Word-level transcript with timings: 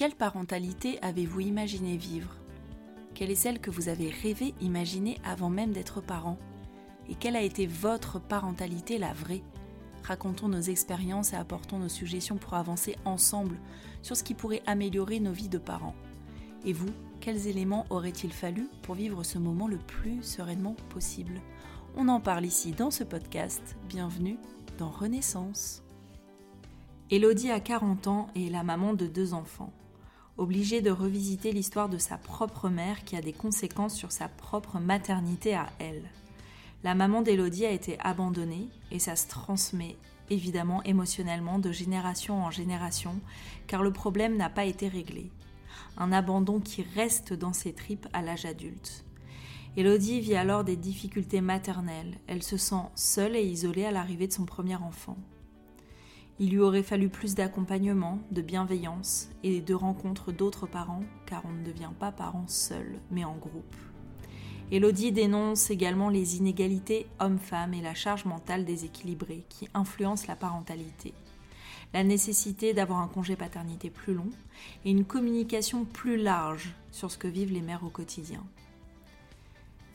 quelle 0.00 0.14
parentalité 0.14 0.98
avez-vous 1.02 1.40
imaginé 1.40 1.98
vivre? 1.98 2.34
Quelle 3.12 3.30
est 3.30 3.34
celle 3.34 3.60
que 3.60 3.70
vous 3.70 3.90
avez 3.90 4.08
rêvé 4.08 4.54
imaginer 4.62 5.18
avant 5.24 5.50
même 5.50 5.72
d'être 5.72 6.00
parent? 6.00 6.38
Et 7.10 7.14
quelle 7.14 7.36
a 7.36 7.42
été 7.42 7.66
votre 7.66 8.18
parentalité, 8.18 8.96
la 8.96 9.12
vraie? 9.12 9.42
Racontons 10.02 10.48
nos 10.48 10.62
expériences 10.62 11.34
et 11.34 11.36
apportons 11.36 11.78
nos 11.78 11.90
suggestions 11.90 12.38
pour 12.38 12.54
avancer 12.54 12.96
ensemble 13.04 13.58
sur 14.00 14.16
ce 14.16 14.24
qui 14.24 14.32
pourrait 14.32 14.62
améliorer 14.64 15.20
nos 15.20 15.32
vies 15.32 15.50
de 15.50 15.58
parents. 15.58 15.96
Et 16.64 16.72
vous, 16.72 16.88
quels 17.20 17.46
éléments 17.46 17.84
aurait-il 17.90 18.32
fallu 18.32 18.70
pour 18.80 18.94
vivre 18.94 19.22
ce 19.22 19.36
moment 19.36 19.68
le 19.68 19.76
plus 19.76 20.22
sereinement 20.22 20.76
possible? 20.88 21.42
On 21.94 22.08
en 22.08 22.20
parle 22.20 22.46
ici 22.46 22.72
dans 22.72 22.90
ce 22.90 23.04
podcast. 23.04 23.76
Bienvenue 23.86 24.38
dans 24.78 24.88
Renaissance. 24.88 25.82
Elodie 27.10 27.50
a 27.50 27.60
40 27.60 28.06
ans 28.06 28.28
et 28.34 28.46
est 28.46 28.50
la 28.50 28.62
maman 28.62 28.94
de 28.94 29.06
deux 29.06 29.34
enfants. 29.34 29.74
Obligée 30.40 30.80
de 30.80 30.90
revisiter 30.90 31.52
l'histoire 31.52 31.90
de 31.90 31.98
sa 31.98 32.16
propre 32.16 32.70
mère 32.70 33.04
qui 33.04 33.14
a 33.14 33.20
des 33.20 33.34
conséquences 33.34 33.94
sur 33.94 34.10
sa 34.10 34.26
propre 34.26 34.78
maternité 34.78 35.54
à 35.54 35.66
elle. 35.78 36.02
La 36.82 36.94
maman 36.94 37.20
d'Elodie 37.20 37.66
a 37.66 37.70
été 37.70 37.98
abandonnée 38.00 38.70
et 38.90 38.98
ça 38.98 39.16
se 39.16 39.28
transmet 39.28 39.98
évidemment 40.30 40.82
émotionnellement 40.84 41.58
de 41.58 41.72
génération 41.72 42.42
en 42.42 42.50
génération 42.50 43.20
car 43.66 43.82
le 43.82 43.92
problème 43.92 44.38
n'a 44.38 44.48
pas 44.48 44.64
été 44.64 44.88
réglé 44.88 45.30
un 45.98 46.10
abandon 46.10 46.58
qui 46.58 46.86
reste 46.94 47.34
dans 47.34 47.52
ses 47.52 47.74
tripes 47.74 48.08
à 48.14 48.22
l'âge 48.22 48.46
adulte. 48.46 49.04
Elodie 49.76 50.20
vit 50.20 50.36
alors 50.36 50.64
des 50.64 50.76
difficultés 50.76 51.42
maternelles, 51.42 52.16
elle 52.26 52.42
se 52.42 52.56
sent 52.56 52.86
seule 52.94 53.36
et 53.36 53.44
isolée 53.44 53.84
à 53.84 53.92
l'arrivée 53.92 54.26
de 54.26 54.32
son 54.32 54.46
premier 54.46 54.76
enfant. 54.76 55.18
Il 56.40 56.50
lui 56.50 56.58
aurait 56.58 56.82
fallu 56.82 57.08
plus 57.08 57.36
d'accompagnement, 57.36 58.18
de 58.32 58.42
bienveillance 58.42 59.28
et 59.44 59.60
de 59.60 59.74
rencontres 59.74 60.32
d'autres 60.32 60.66
parents, 60.66 61.04
car 61.26 61.42
on 61.44 61.52
ne 61.52 61.64
devient 61.64 61.92
pas 61.98 62.10
parent 62.10 62.48
seul, 62.48 62.98
mais 63.12 63.24
en 63.24 63.36
groupe. 63.36 63.76
Elodie 64.72 65.12
dénonce 65.12 65.70
également 65.70 66.08
les 66.08 66.38
inégalités 66.38 67.06
hommes-femmes 67.20 67.74
et 67.74 67.82
la 67.82 67.94
charge 67.94 68.24
mentale 68.24 68.64
déséquilibrée 68.64 69.44
qui 69.48 69.68
influencent 69.74 70.26
la 70.26 70.36
parentalité 70.36 71.14
la 71.92 72.04
nécessité 72.04 72.72
d'avoir 72.72 73.00
un 73.00 73.08
congé 73.08 73.36
paternité 73.36 73.90
plus 73.90 74.14
long 74.14 74.30
et 74.84 74.90
une 74.90 75.04
communication 75.04 75.84
plus 75.84 76.16
large 76.16 76.74
sur 76.92 77.10
ce 77.10 77.18
que 77.18 77.28
vivent 77.28 77.52
les 77.52 77.62
mères 77.62 77.84
au 77.84 77.90
quotidien. 77.90 78.44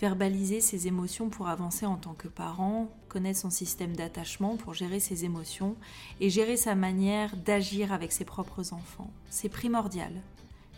Verbaliser 0.02 0.60
ses 0.60 0.88
émotions 0.88 1.30
pour 1.30 1.48
avancer 1.48 1.86
en 1.86 1.96
tant 1.96 2.14
que 2.14 2.28
parent, 2.28 2.90
son 3.34 3.50
système 3.50 3.96
d'attachement 3.96 4.58
pour 4.58 4.74
gérer 4.74 5.00
ses 5.00 5.24
émotions 5.24 5.76
et 6.20 6.30
gérer 6.30 6.58
sa 6.58 6.76
manière 6.76 7.36
d'agir 7.38 7.94
avec 7.94 8.12
ses 8.12 8.26
propres 8.26 8.74
enfants. 8.74 9.10
C'est 9.30 9.50
primordial, 9.50 10.12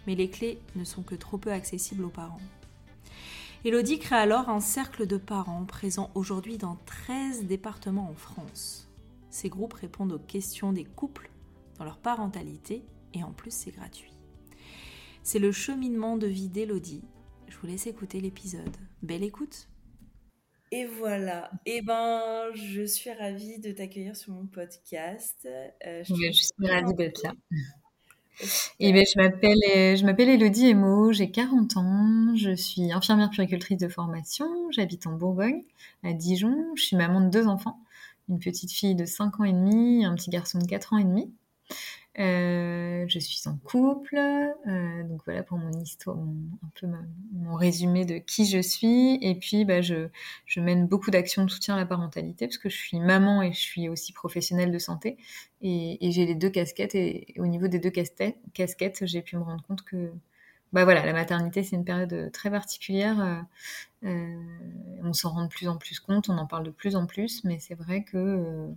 mais 0.06 0.16
les 0.16 0.30
clés 0.30 0.60
ne 0.76 0.84
sont 0.84 1.02
que 1.02 1.16
trop 1.16 1.38
peu 1.38 1.52
accessibles 1.52 2.06
aux 2.06 2.10
parents. 2.10 2.42
Elodie 3.66 4.00
crée 4.00 4.16
alors 4.16 4.50
un 4.50 4.60
cercle 4.60 5.08
de 5.08 5.18
parents 5.18 5.66
présents 5.66 6.12
aujourd'hui 6.14 6.58
dans 6.58 6.78
13 6.86 7.46
départements 7.46 8.10
en 8.10 8.16
France. 8.16 8.88
Ces 9.32 9.50
groupes 9.50 9.74
répondent 9.74 10.14
aux 10.14 10.20
questions 10.20 10.72
des 10.72 10.86
couples 10.86 11.32
dans 11.80 11.86
leur 11.86 11.98
parentalité 11.98 12.84
et 13.14 13.24
en 13.24 13.32
plus 13.32 13.52
c'est 13.52 13.72
gratuit. 13.72 14.14
C'est 15.24 15.40
le 15.40 15.52
cheminement 15.52 16.18
de 16.18 16.28
vie 16.28 16.50
d'Elodie. 16.50 17.04
Je 17.50 17.58
vous 17.58 17.68
laisse 17.68 17.88
écouter 17.88 18.22
l'épisode. 18.22 18.78
Belle 19.02 19.24
écoute 19.24 19.68
et 20.72 20.86
voilà. 20.86 21.50
Eh 21.66 21.82
ben, 21.82 22.52
je 22.54 22.84
suis 22.84 23.12
ravie 23.12 23.60
de 23.60 23.72
t'accueillir 23.72 24.16
sur 24.16 24.34
mon 24.34 24.46
podcast. 24.46 25.48
Euh, 25.86 26.04
je, 26.04 26.32
suis 26.32 26.52
ravie 26.68 26.94
d'être 26.94 27.24
là. 27.24 27.32
Et 28.80 28.90
eh 28.90 28.94
ben, 28.94 29.06
je 29.06 29.20
m'appelle, 29.20 29.98
je 29.98 30.06
m'appelle 30.06 30.30
Elodie 30.30 30.68
Emo, 30.68 31.12
j'ai 31.12 31.32
40 31.32 31.78
ans, 31.78 32.36
je 32.36 32.56
suis 32.56 32.92
infirmière 32.92 33.32
puricultrice 33.32 33.80
de 33.80 33.88
formation, 33.88 34.46
j'habite 34.70 35.08
en 35.08 35.14
Bourgogne, 35.14 35.64
à 36.04 36.14
Dijon, 36.14 36.56
je 36.76 36.84
suis 36.84 36.96
maman 36.96 37.22
de 37.22 37.30
deux 37.30 37.48
enfants 37.48 37.80
une 38.30 38.40
petite 38.40 38.72
fille 38.72 38.96
de 38.96 39.06
5 39.06 39.40
ans 39.40 39.44
et 39.44 39.54
demi, 39.54 40.06
un 40.06 40.16
petit 40.16 40.30
garçon 40.30 40.60
de 40.60 40.66
4 40.66 40.94
ans 40.94 40.98
et 40.98 41.04
demi. 41.04 41.32
Euh, 42.20 43.06
je 43.08 43.20
suis 43.20 43.48
en 43.48 43.58
couple, 43.58 44.18
euh, 44.18 45.04
donc 45.04 45.22
voilà 45.26 45.44
pour 45.44 45.60
mon 45.60 45.72
histoire, 45.82 46.18
un 46.18 46.72
peu 46.74 46.88
mon 47.32 47.56
résumé 47.56 48.06
de 48.06 48.18
qui 48.18 48.46
je 48.46 48.60
suis. 48.60 49.20
Et 49.22 49.36
puis, 49.36 49.66
bah, 49.66 49.82
je, 49.82 50.08
je 50.46 50.60
mène 50.60 50.88
beaucoup 50.88 51.12
d'actions 51.12 51.46
de 51.46 51.50
soutien 51.52 51.76
à 51.76 51.78
la 51.78 51.86
parentalité 51.86 52.48
parce 52.48 52.58
que 52.58 52.70
je 52.70 52.78
suis 52.78 53.00
maman 53.00 53.44
et 53.44 53.54
je 53.54 53.60
suis 53.60 53.88
aussi 53.88 54.14
professionnelle 54.14 54.72
de 54.72 54.80
santé. 54.80 55.18
Et, 55.62 56.08
et 56.08 56.12
j'ai 56.12 56.26
les 56.26 56.36
deux 56.36 56.50
casquettes. 56.50 56.96
Et, 56.96 57.36
au 57.38 57.46
niveau 57.46 57.68
des 57.68 57.80
deux 57.80 57.92
casquettes 57.92 59.06
j'ai 59.06 59.22
pu 59.22 59.38
me 59.38 59.44
rendre 59.44 59.64
compte 59.64 59.84
que 59.84 60.12
bah 60.74 60.84
voilà, 60.84 61.06
la 61.06 61.14
maternité, 61.14 61.64
c'est 61.64 61.78
une 61.78 61.86
période 61.86 62.12
euh, 62.12 62.30
très 62.30 62.52
particulière. 62.52 63.22
Euh, 63.22 63.42
euh, 64.04 64.36
on 65.02 65.14
s'en 65.14 65.30
rend 65.30 65.44
de 65.44 65.48
plus 65.48 65.70
en 65.70 65.78
plus 65.78 66.00
compte, 66.00 66.30
on 66.30 66.38
en 66.38 66.46
parle 66.46 66.66
de 66.66 66.72
plus 66.72 66.96
en 66.98 67.06
plus, 67.06 67.44
mais 67.46 67.58
c'est 67.60 67.74
vrai 67.74 68.04
que 68.04 68.70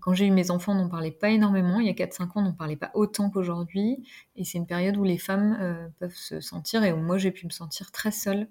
quand 0.00 0.12
j'ai 0.12 0.26
eu 0.26 0.32
mes 0.32 0.50
enfants, 0.50 0.72
on 0.72 0.82
n'en 0.82 0.88
parlait 0.88 1.12
pas 1.12 1.30
énormément. 1.30 1.78
Il 1.80 1.86
y 1.86 1.90
a 1.90 1.94
4-5 1.94 2.22
ans, 2.24 2.30
on 2.36 2.42
n'en 2.42 2.52
parlait 2.52 2.76
pas 2.76 2.90
autant 2.94 3.30
qu'aujourd'hui. 3.30 4.04
Et 4.36 4.44
c'est 4.44 4.58
une 4.58 4.66
période 4.66 4.96
où 4.96 5.04
les 5.04 5.18
femmes 5.18 5.90
peuvent 5.98 6.14
se 6.14 6.40
sentir, 6.40 6.84
et 6.84 6.92
où 6.92 6.96
moi 6.96 7.16
j'ai 7.16 7.30
pu 7.30 7.46
me 7.46 7.50
sentir 7.50 7.90
très 7.90 8.10
seule, 8.10 8.48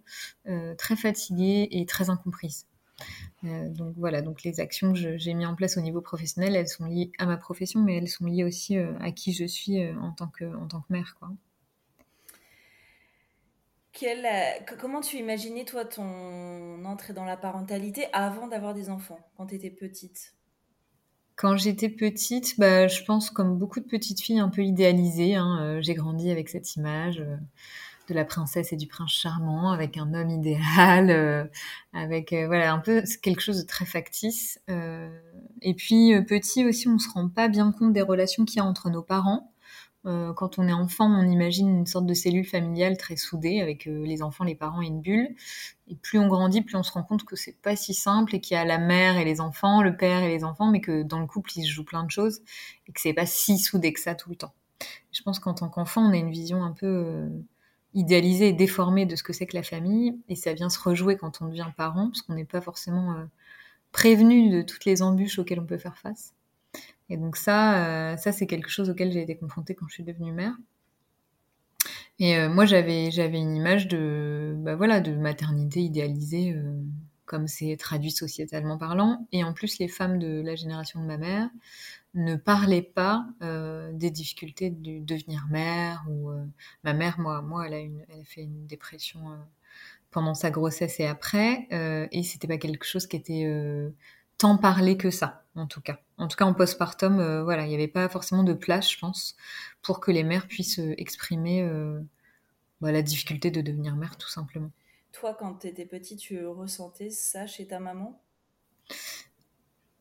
très 0.77 0.95
fatiguée 0.95 1.67
et 1.71 1.85
très 1.85 2.09
incomprise. 2.09 2.65
donc 3.43 3.93
voilà, 3.97 4.21
donc 4.23 4.43
les 4.43 4.59
actions 4.59 4.93
que 4.93 5.17
j'ai 5.17 5.33
mises 5.35 5.47
en 5.47 5.55
place 5.55 5.77
au 5.77 5.81
niveau 5.81 6.01
professionnel, 6.01 6.55
elles 6.55 6.67
sont 6.67 6.85
liées 6.85 7.11
à 7.19 7.27
ma 7.27 7.37
profession, 7.37 7.81
mais 7.81 7.97
elles 7.97 8.09
sont 8.09 8.25
liées 8.25 8.43
aussi 8.43 8.77
à 8.77 9.11
qui 9.11 9.33
je 9.33 9.45
suis 9.45 9.87
en 9.91 10.11
tant 10.11 10.27
que, 10.27 10.45
en 10.55 10.67
tant 10.67 10.81
que 10.81 10.91
mère. 10.91 11.15
Quoi. 11.19 11.29
Euh, 14.07 14.75
comment 14.79 15.01
tu 15.01 15.17
imaginais, 15.17 15.65
toi, 15.65 15.85
ton 15.85 16.83
entrée 16.85 17.13
dans 17.13 17.25
la 17.25 17.37
parentalité 17.37 18.07
avant 18.13 18.47
d'avoir 18.47 18.73
des 18.73 18.89
enfants, 18.89 19.19
quand 19.37 19.47
tu 19.47 19.55
étais 19.55 19.69
petite? 19.69 20.33
Quand 21.35 21.57
j'étais 21.57 21.89
petite, 21.89 22.59
bah, 22.59 22.87
je 22.87 23.03
pense, 23.03 23.29
comme 23.29 23.57
beaucoup 23.57 23.79
de 23.79 23.85
petites 23.85 24.21
filles, 24.21 24.39
un 24.39 24.49
peu 24.49 24.63
idéalisées. 24.63 25.35
Hein, 25.35 25.59
euh, 25.61 25.81
j'ai 25.81 25.93
grandi 25.93 26.31
avec 26.31 26.49
cette 26.49 26.75
image 26.75 27.19
euh, 27.19 27.37
de 28.09 28.13
la 28.13 28.25
princesse 28.25 28.73
et 28.73 28.75
du 28.75 28.87
prince 28.87 29.11
charmant, 29.11 29.71
avec 29.71 29.97
un 29.97 30.13
homme 30.13 30.29
idéal, 30.29 31.49
avec 31.93 32.33
voilà 32.33 32.73
un 32.73 32.79
peu 32.79 33.03
quelque 33.21 33.41
chose 33.41 33.61
de 33.61 33.67
très 33.67 33.85
factice. 33.85 34.59
et 35.61 35.73
puis, 35.75 36.19
petit 36.27 36.65
aussi, 36.65 36.87
on 36.87 36.97
se 36.97 37.07
rend 37.09 37.29
pas 37.29 37.49
bien 37.49 37.71
compte 37.71 37.93
des 37.93 38.01
relations 38.01 38.45
qu'il 38.45 38.57
y 38.57 38.59
a 38.61 38.65
entre 38.65 38.89
nos 38.89 39.03
parents. 39.03 39.51
Euh, 40.05 40.33
quand 40.33 40.59
on 40.59 40.67
est 40.67 40.73
enfant, 40.73 41.07
on 41.07 41.29
imagine 41.29 41.67
une 41.79 41.85
sorte 41.85 42.05
de 42.05 42.13
cellule 42.13 42.45
familiale 42.45 42.97
très 42.97 43.17
soudée 43.17 43.61
avec 43.61 43.85
euh, 43.87 44.05
les 44.05 44.21
enfants, 44.21 44.45
les 44.45 44.55
parents 44.55 44.81
et 44.81 44.87
une 44.87 45.01
bulle. 45.01 45.35
Et 45.87 45.95
plus 45.95 46.19
on 46.19 46.27
grandit, 46.27 46.61
plus 46.61 46.77
on 46.77 46.83
se 46.83 46.91
rend 46.91 47.03
compte 47.03 47.25
que 47.25 47.35
c'est 47.35 47.57
pas 47.61 47.75
si 47.75 47.93
simple 47.93 48.35
et 48.35 48.39
qu'il 48.39 48.55
y 48.55 48.57
a 48.57 48.65
la 48.65 48.77
mère 48.77 49.17
et 49.17 49.25
les 49.25 49.41
enfants, 49.41 49.81
le 49.81 49.97
père 49.97 50.23
et 50.23 50.29
les 50.29 50.43
enfants, 50.43 50.71
mais 50.71 50.79
que 50.81 51.03
dans 51.03 51.19
le 51.19 51.27
couple, 51.27 51.51
il 51.57 51.63
se 51.63 51.69
joue 51.69 51.83
plein 51.83 52.03
de 52.03 52.11
choses 52.11 52.41
et 52.87 52.93
que 52.93 53.01
c'est 53.01 53.13
pas 53.13 53.25
si 53.25 53.59
soudé 53.59 53.91
que 53.91 53.99
ça 53.99 54.15
tout 54.15 54.29
le 54.29 54.35
temps. 54.35 54.53
Je 55.11 55.21
pense 55.21 55.39
qu'en 55.39 55.53
tant 55.53 55.69
qu'enfant, 55.69 56.01
on 56.01 56.13
a 56.13 56.17
une 56.17 56.31
vision 56.31 56.63
un 56.63 56.71
peu 56.71 56.87
euh, 56.87 57.29
idéalisée 57.93 58.49
et 58.49 58.53
déformée 58.53 59.05
de 59.05 59.15
ce 59.17 59.23
que 59.23 59.33
c'est 59.33 59.47
que 59.47 59.57
la 59.57 59.63
famille 59.63 60.17
et 60.29 60.35
ça 60.35 60.53
vient 60.53 60.69
se 60.69 60.79
rejouer 60.79 61.17
quand 61.17 61.41
on 61.41 61.47
devient 61.47 61.67
parent 61.75 62.07
parce 62.09 62.21
qu'on 62.21 62.35
n'est 62.35 62.45
pas 62.45 62.61
forcément 62.61 63.15
prévenu 63.91 64.49
de 64.49 64.61
toutes 64.61 64.85
les 64.85 65.01
embûches 65.01 65.39
auxquelles 65.39 65.59
on 65.59 65.65
peut 65.65 65.77
faire 65.77 65.97
face. 65.97 66.33
Et 67.09 67.17
donc 67.17 67.35
ça, 67.35 68.13
euh, 68.13 68.17
ça 68.17 68.31
c'est 68.31 68.47
quelque 68.47 68.69
chose 68.69 68.89
auquel 68.89 69.11
j'ai 69.11 69.21
été 69.21 69.35
confrontée 69.35 69.75
quand 69.75 69.87
je 69.87 69.95
suis 69.95 70.03
devenue 70.03 70.31
mère. 70.31 70.53
Et 72.19 72.37
euh, 72.37 72.49
moi, 72.49 72.65
j'avais 72.65 73.11
j'avais 73.11 73.39
une 73.39 73.55
image 73.55 73.87
de 73.87 74.53
bah 74.57 74.75
voilà 74.75 74.99
de 74.99 75.15
maternité 75.15 75.81
idéalisée, 75.81 76.53
euh, 76.53 76.73
comme 77.25 77.47
c'est 77.47 77.75
traduit 77.77 78.11
sociétalement 78.11 78.77
parlant. 78.77 79.27
Et 79.31 79.43
en 79.43 79.53
plus, 79.53 79.79
les 79.79 79.87
femmes 79.87 80.19
de 80.19 80.41
la 80.41 80.55
génération 80.55 81.01
de 81.01 81.05
ma 81.05 81.17
mère 81.17 81.49
ne 82.15 82.35
parlaient 82.35 82.81
pas 82.81 83.27
des 83.93 84.09
difficultés 84.09 84.71
de 84.71 84.99
devenir 85.03 85.45
mère. 85.49 86.03
Ou 86.09 86.31
ma 86.83 86.93
mère, 86.93 87.19
moi, 87.19 87.41
moi, 87.41 87.67
elle 87.67 87.73
a 87.73 87.79
une, 87.79 88.03
elle 88.09 88.21
a 88.21 88.23
fait 88.23 88.41
une 88.41 88.65
dépression 88.65 89.19
pendant 90.09 90.33
sa 90.33 90.49
grossesse 90.49 90.99
et 90.99 91.05
après, 91.05 91.67
et 92.11 92.23
c'était 92.23 92.47
pas 92.47 92.57
quelque 92.57 92.85
chose 92.85 93.05
qui 93.05 93.15
était 93.15 93.45
tant 94.39 94.57
parlé 94.57 94.97
que 94.97 95.11
ça, 95.11 95.43
en 95.59 95.67
tout 95.67 95.81
cas. 95.81 95.99
En 96.17 96.27
tout 96.27 96.37
cas, 96.37 96.45
en 96.45 96.53
postpartum, 96.53 97.19
euh, 97.19 97.43
voilà, 97.43 97.65
il 97.65 97.69
n'y 97.69 97.75
avait 97.75 97.87
pas 97.87 98.09
forcément 98.09 98.43
de 98.43 98.53
place, 98.53 98.91
je 98.91 98.99
pense, 98.99 99.35
pour 99.81 99.99
que 99.99 100.11
les 100.11 100.23
mères 100.23 100.47
puissent 100.47 100.79
euh, 100.79 100.93
exprimer 100.97 101.61
euh, 101.61 101.99
bah, 102.81 102.91
la 102.91 103.01
difficulté 103.01 103.51
de 103.51 103.61
devenir 103.61 103.95
mère, 103.95 104.17
tout 104.17 104.29
simplement. 104.29 104.71
Toi, 105.11 105.35
quand 105.37 105.55
tu 105.55 105.67
étais 105.67 105.85
petite, 105.85 106.19
tu 106.19 106.45
ressentais 106.45 107.09
ça 107.09 107.47
chez 107.47 107.67
ta 107.67 107.79
maman? 107.79 108.21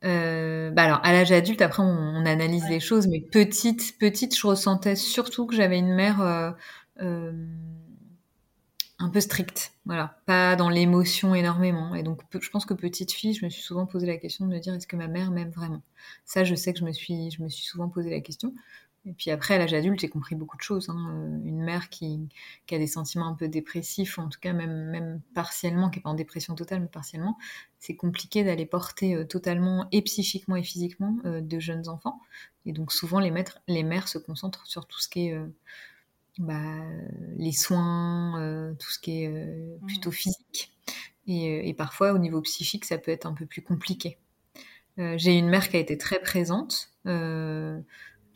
Bah 0.01 0.85
alors 0.85 1.01
à 1.03 1.13
l'âge 1.13 1.33
adulte 1.33 1.61
après 1.61 1.83
on, 1.83 2.25
analyse 2.25 2.69
les 2.69 2.79
choses 2.79 3.09
mais 3.09 3.21
petite 3.21 3.99
petite 3.99 4.39
je 4.39 4.47
ressentais 4.47 4.95
surtout 4.95 5.45
que 5.45 5.57
j'avais 5.57 5.81
une 5.81 5.93
mère 5.93 6.55
un 9.01 9.11
peu 9.11 9.21
stricte, 9.21 9.73
voilà, 9.87 10.21
pas 10.27 10.57
dans 10.57 10.69
l'émotion 10.69 11.35
énormément. 11.35 11.95
Et 11.95 12.03
donc, 12.03 12.23
je 12.39 12.51
pense 12.51 12.67
que 12.67 12.75
petite 12.75 13.13
fille, 13.13 13.33
je 13.33 13.45
me 13.45 13.51
suis 13.51 13.63
souvent 13.63 13.87
posé 13.87 14.07
la 14.07 14.17
question 14.17 14.47
de 14.47 14.51
me 14.53 14.59
dire 14.59 14.75
est-ce 14.75 14.89
que 14.89 14.97
ma 14.97 15.07
mère 15.07 15.31
m'aime 15.31 15.51
vraiment? 15.51 15.83
Ça, 16.25 16.43
je 16.45 16.55
sais 16.55 16.73
que 16.73 16.81
je 16.81 16.85
me 16.85 16.93
suis, 16.93 17.31
je 17.31 17.43
me 17.43 17.49
suis 17.49 17.65
souvent 17.65 17.89
posé 17.89 18.11
la 18.11 18.21
question. 18.21 18.55
Et 19.07 19.13
puis 19.13 19.31
après, 19.31 19.55
à 19.55 19.59
l'âge 19.59 19.73
adulte, 19.73 20.01
j'ai 20.01 20.09
compris 20.09 20.35
beaucoup 20.35 20.57
de 20.57 20.63
choses. 20.63 20.91
Hein. 20.91 21.41
Une 21.45 21.63
mère 21.63 21.89
qui, 21.89 22.29
qui, 22.67 22.75
a 22.75 22.79
des 22.79 22.89
sentiments 22.89 23.29
un 23.29 23.35
peu 23.35 23.49
dépressifs, 23.49 24.19
en 24.19 24.29
tout 24.29 24.41
cas 24.41 24.53
même, 24.53 24.91
même 24.91 25.21
partiellement, 25.35 25.89
qui 25.89 25.99
n'est 25.99 26.03
pas 26.03 26.11
en 26.11 26.15
dépression 26.15 26.55
totale, 26.55 26.81
mais 26.81 26.89
partiellement, 26.89 27.39
c'est 27.79 27.97
compliqué 27.97 28.45
d'aller 28.45 28.67
porter 28.67 29.15
euh, 29.15 29.25
totalement 29.25 29.87
et 29.93 30.03
psychiquement 30.03 30.57
et 30.57 30.65
physiquement 30.65 31.17
euh, 31.25 31.41
de 31.41 31.59
jeunes 31.61 31.89
enfants. 31.89 32.21
Et 32.67 32.73
donc 32.73 32.93
souvent, 32.93 33.21
les, 33.21 33.31
maîtres, 33.31 33.61
les 33.69 33.85
mères 33.85 34.09
se 34.09 34.19
concentrent 34.19 34.67
sur 34.67 34.87
tout 34.87 35.01
ce 35.01 35.09
qui 35.09 35.29
est... 35.29 35.35
Euh, 35.35 35.47
bah, 36.39 36.83
les 37.37 37.53
soins, 37.53 38.75
tout 38.79 38.91
ce 38.91 38.99
qui 38.99 39.25
est 39.25 39.79
plutôt 39.87 40.11
mmh. 40.11 40.13
physique. 40.13 40.73
Et, 41.27 41.69
et, 41.69 41.75
parfois, 41.75 42.13
au 42.13 42.19
niveau 42.19 42.41
psychique, 42.41 42.85
ça 42.85 42.97
peut 42.97 43.11
être 43.11 43.27
un 43.27 43.35
peu 43.35 43.45
plus 43.45 43.63
compliqué. 43.63 44.19
j'ai 44.97 45.37
une 45.37 45.49
mère 45.49 45.69
qui 45.69 45.77
a 45.77 45.81
été 45.81 45.99
très 45.99 46.21
présente, 46.21 46.93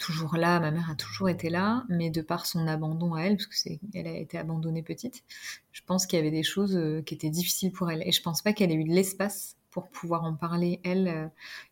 toujours 0.03 0.37
là, 0.37 0.59
ma 0.61 0.71
mère 0.71 0.91
a 0.91 0.95
toujours 0.95 1.29
été 1.29 1.49
là, 1.49 1.85
mais 1.89 2.11
de 2.11 2.23
par 2.23 2.47
son 2.47 2.67
abandon 2.67 3.15
à 3.15 3.23
elle, 3.23 3.37
parce 3.37 3.47
que 3.47 3.57
c'est, 3.57 3.81
elle 3.95 4.07
a 4.07 4.17
été 4.17 4.37
abandonnée 4.37 4.83
petite, 4.83 5.23
je 5.71 5.81
pense 5.87 6.07
qu'il 6.07 6.19
y 6.19 6.21
avait 6.21 6.31
des 6.31 6.43
choses 6.43 6.77
euh, 6.77 7.03
qui 7.03 7.15
étaient 7.15 7.31
difficiles 7.31 7.73
pour 7.73 7.91
elle. 7.91 8.03
Et 8.07 8.13
je 8.13 8.23
pense 8.23 8.43
pas 8.43 8.53
qu'elle 8.53 8.73
ait 8.73 8.77
eu 8.77 8.85
de 8.85 8.93
l'espace 8.93 9.57
pour 9.73 9.89
pouvoir 9.89 10.23
en 10.23 10.35
parler. 10.35 10.81
Elle, 10.85 11.09
euh, 11.09 11.27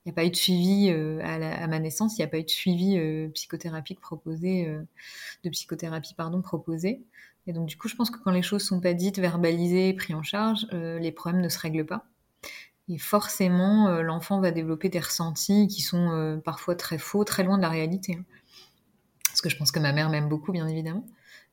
il 0.05 0.09
n'y 0.09 0.13
a 0.13 0.15
pas 0.15 0.25
eu 0.25 0.31
de 0.31 0.37
suivi 0.37 0.91
euh, 0.91 1.21
à, 1.23 1.67
ma 1.69 1.79
naissance, 1.79 2.19
il 2.19 2.23
n'y 2.23 2.25
a 2.25 2.29
pas 2.29 2.39
eu 2.39 2.45
de 2.45 2.51
suivi 2.51 2.99
psychothérapique 3.35 4.01
proposé, 4.01 4.67
de 5.45 5.51
psychothérapie 5.51 6.15
pardon 6.15 6.43
proposé. 6.43 7.03
Et 7.47 7.53
donc 7.53 7.67
du 7.67 7.77
coup, 7.77 7.89
je 7.89 7.95
pense 7.95 8.11
que 8.11 8.19
quand 8.19 8.33
les 8.33 8.43
choses 8.43 8.63
sont 8.63 8.81
pas 8.81 8.95
dites, 8.95 9.19
verbalisées, 9.19 9.93
prises 9.95 10.17
en 10.17 10.23
charge, 10.23 10.67
les 10.73 11.13
problèmes 11.13 11.43
ne 11.43 11.49
se 11.49 11.59
règlent 11.59 11.87
pas. 11.87 12.05
Et 12.91 12.99
forcément, 12.99 13.87
euh, 13.87 14.03
l'enfant 14.03 14.41
va 14.41 14.51
développer 14.51 14.89
des 14.89 14.99
ressentis 14.99 15.69
qui 15.69 15.81
sont 15.81 16.11
euh, 16.11 16.39
parfois 16.39 16.75
très 16.75 16.99
faux, 16.99 17.23
très 17.23 17.45
loin 17.45 17.57
de 17.57 17.63
la 17.63 17.69
réalité. 17.69 18.17
Hein. 18.19 18.25
Parce 19.29 19.41
que 19.41 19.49
je 19.49 19.57
pense 19.57 19.71
que 19.71 19.79
ma 19.79 19.93
mère 19.93 20.11
m'aime 20.11 20.29
beaucoup, 20.29 20.51
bien 20.51 20.67
évidemment. 20.67 21.07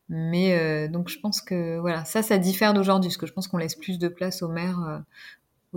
Mais 0.10 0.58
euh, 0.58 0.88
donc 0.88 1.10
je 1.10 1.20
pense 1.20 1.42
que 1.42 1.78
voilà, 1.78 2.06
ça, 2.06 2.24
ça 2.24 2.40
diffère 2.40 2.74
d'aujourd'hui, 2.74 3.10
parce 3.10 3.18
que 3.18 3.28
je 3.28 3.34
pense 3.34 3.48
qu'on 3.48 3.58
laisse 3.58 3.76
plus 3.76 4.00
de 4.00 4.08
place 4.08 4.42
aux 4.42 4.48
mères 4.48 5.04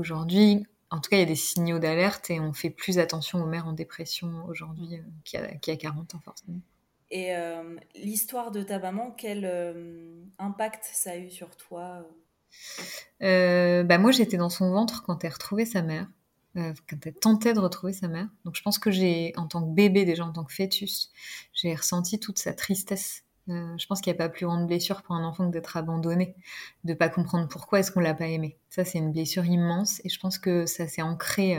aujourd'hui. 0.00 0.66
En 0.90 1.00
tout 1.00 1.10
cas, 1.10 1.16
il 1.16 1.20
y 1.20 1.22
a 1.22 1.26
des 1.26 1.36
signaux 1.36 1.78
d'alerte 1.78 2.30
et 2.30 2.40
on 2.40 2.52
fait 2.52 2.70
plus 2.70 2.98
attention 2.98 3.42
aux 3.42 3.46
mères 3.46 3.68
en 3.68 3.72
dépression 3.72 4.44
aujourd'hui 4.48 5.00
qu'il 5.24 5.40
y, 5.40 5.70
a 5.70 5.76
40 5.76 6.16
ans, 6.16 6.20
forcément. 6.24 6.60
Et 7.12 7.32
l'histoire 7.94 8.50
de 8.50 8.62
ta 8.62 8.80
maman, 8.80 9.12
quel 9.16 9.44
impact 10.38 10.84
ça 10.92 11.12
a 11.12 11.16
eu 11.16 11.30
sur 11.30 11.56
toi 11.56 12.04
euh, 13.22 13.82
bah 13.82 13.98
moi, 13.98 14.12
j'étais 14.12 14.36
dans 14.36 14.50
son 14.50 14.70
ventre 14.70 15.02
quand 15.02 15.24
elle 15.24 15.32
retrouvait 15.32 15.66
sa 15.66 15.82
mère, 15.82 16.08
euh, 16.56 16.72
quand 16.88 17.06
elle 17.06 17.14
tentait 17.14 17.52
de 17.52 17.60
retrouver 17.60 17.92
sa 17.92 18.08
mère. 18.08 18.28
Donc, 18.44 18.56
je 18.56 18.62
pense 18.62 18.78
que 18.78 18.90
j'ai, 18.90 19.32
en 19.36 19.46
tant 19.46 19.62
que 19.62 19.74
bébé, 19.74 20.04
déjà 20.04 20.24
en 20.24 20.32
tant 20.32 20.44
que 20.44 20.52
fœtus, 20.52 21.10
j'ai 21.52 21.74
ressenti 21.74 22.18
toute 22.18 22.38
sa 22.38 22.52
tristesse. 22.52 23.24
Euh, 23.50 23.76
je 23.76 23.86
pense 23.86 24.00
qu'il 24.00 24.12
n'y 24.12 24.18
a 24.18 24.18
pas 24.18 24.28
plus 24.28 24.46
grande 24.46 24.66
blessure 24.66 25.02
pour 25.02 25.14
un 25.14 25.24
enfant 25.24 25.46
que 25.46 25.52
d'être 25.52 25.76
abandonné, 25.76 26.34
de 26.84 26.94
pas 26.94 27.08
comprendre 27.08 27.48
pourquoi 27.48 27.80
est-ce 27.80 27.92
qu'on 27.92 28.00
l'a 28.00 28.14
pas 28.14 28.28
aimé. 28.28 28.56
Ça, 28.68 28.84
c'est 28.84 28.98
une 28.98 29.12
blessure 29.12 29.44
immense, 29.44 30.00
et 30.04 30.08
je 30.08 30.18
pense 30.18 30.38
que 30.38 30.66
ça 30.66 30.88
s'est 30.88 31.02
ancré, 31.02 31.58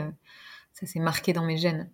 ça 0.72 0.86
s'est 0.86 1.00
marqué 1.00 1.32
dans 1.32 1.44
mes 1.44 1.58
gènes. 1.58 1.90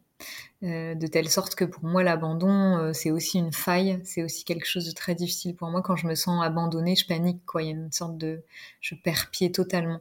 Euh, 0.65 0.97
de 0.97 1.07
telle 1.07 1.29
sorte 1.29 1.55
que 1.55 1.65
pour 1.65 1.85
moi 1.85 2.03
l'abandon 2.03 2.77
euh, 2.79 2.93
c'est 2.93 3.13
aussi 3.13 3.39
une 3.39 3.53
faille, 3.53 4.01
c'est 4.05 4.25
aussi 4.25 4.45
quelque 4.45 4.67
chose 4.67 4.87
de 4.87 4.91
très 4.91 5.15
difficile 5.15 5.55
pour 5.55 5.69
moi 5.71 5.83
quand 5.83 5.95
je 5.95 6.09
me 6.09 6.17
sens 6.17 6.45
abandonnée, 6.45 6.97
je 6.97 7.07
panique 7.07 7.47
quoi, 7.47 7.63
il 7.63 7.67
y 7.67 7.69
a 7.69 7.75
une 7.75 7.93
sorte 7.93 8.19
de 8.19 8.43
je 8.81 8.97
perds 8.97 9.31
pied 9.31 9.53
totalement. 9.53 10.01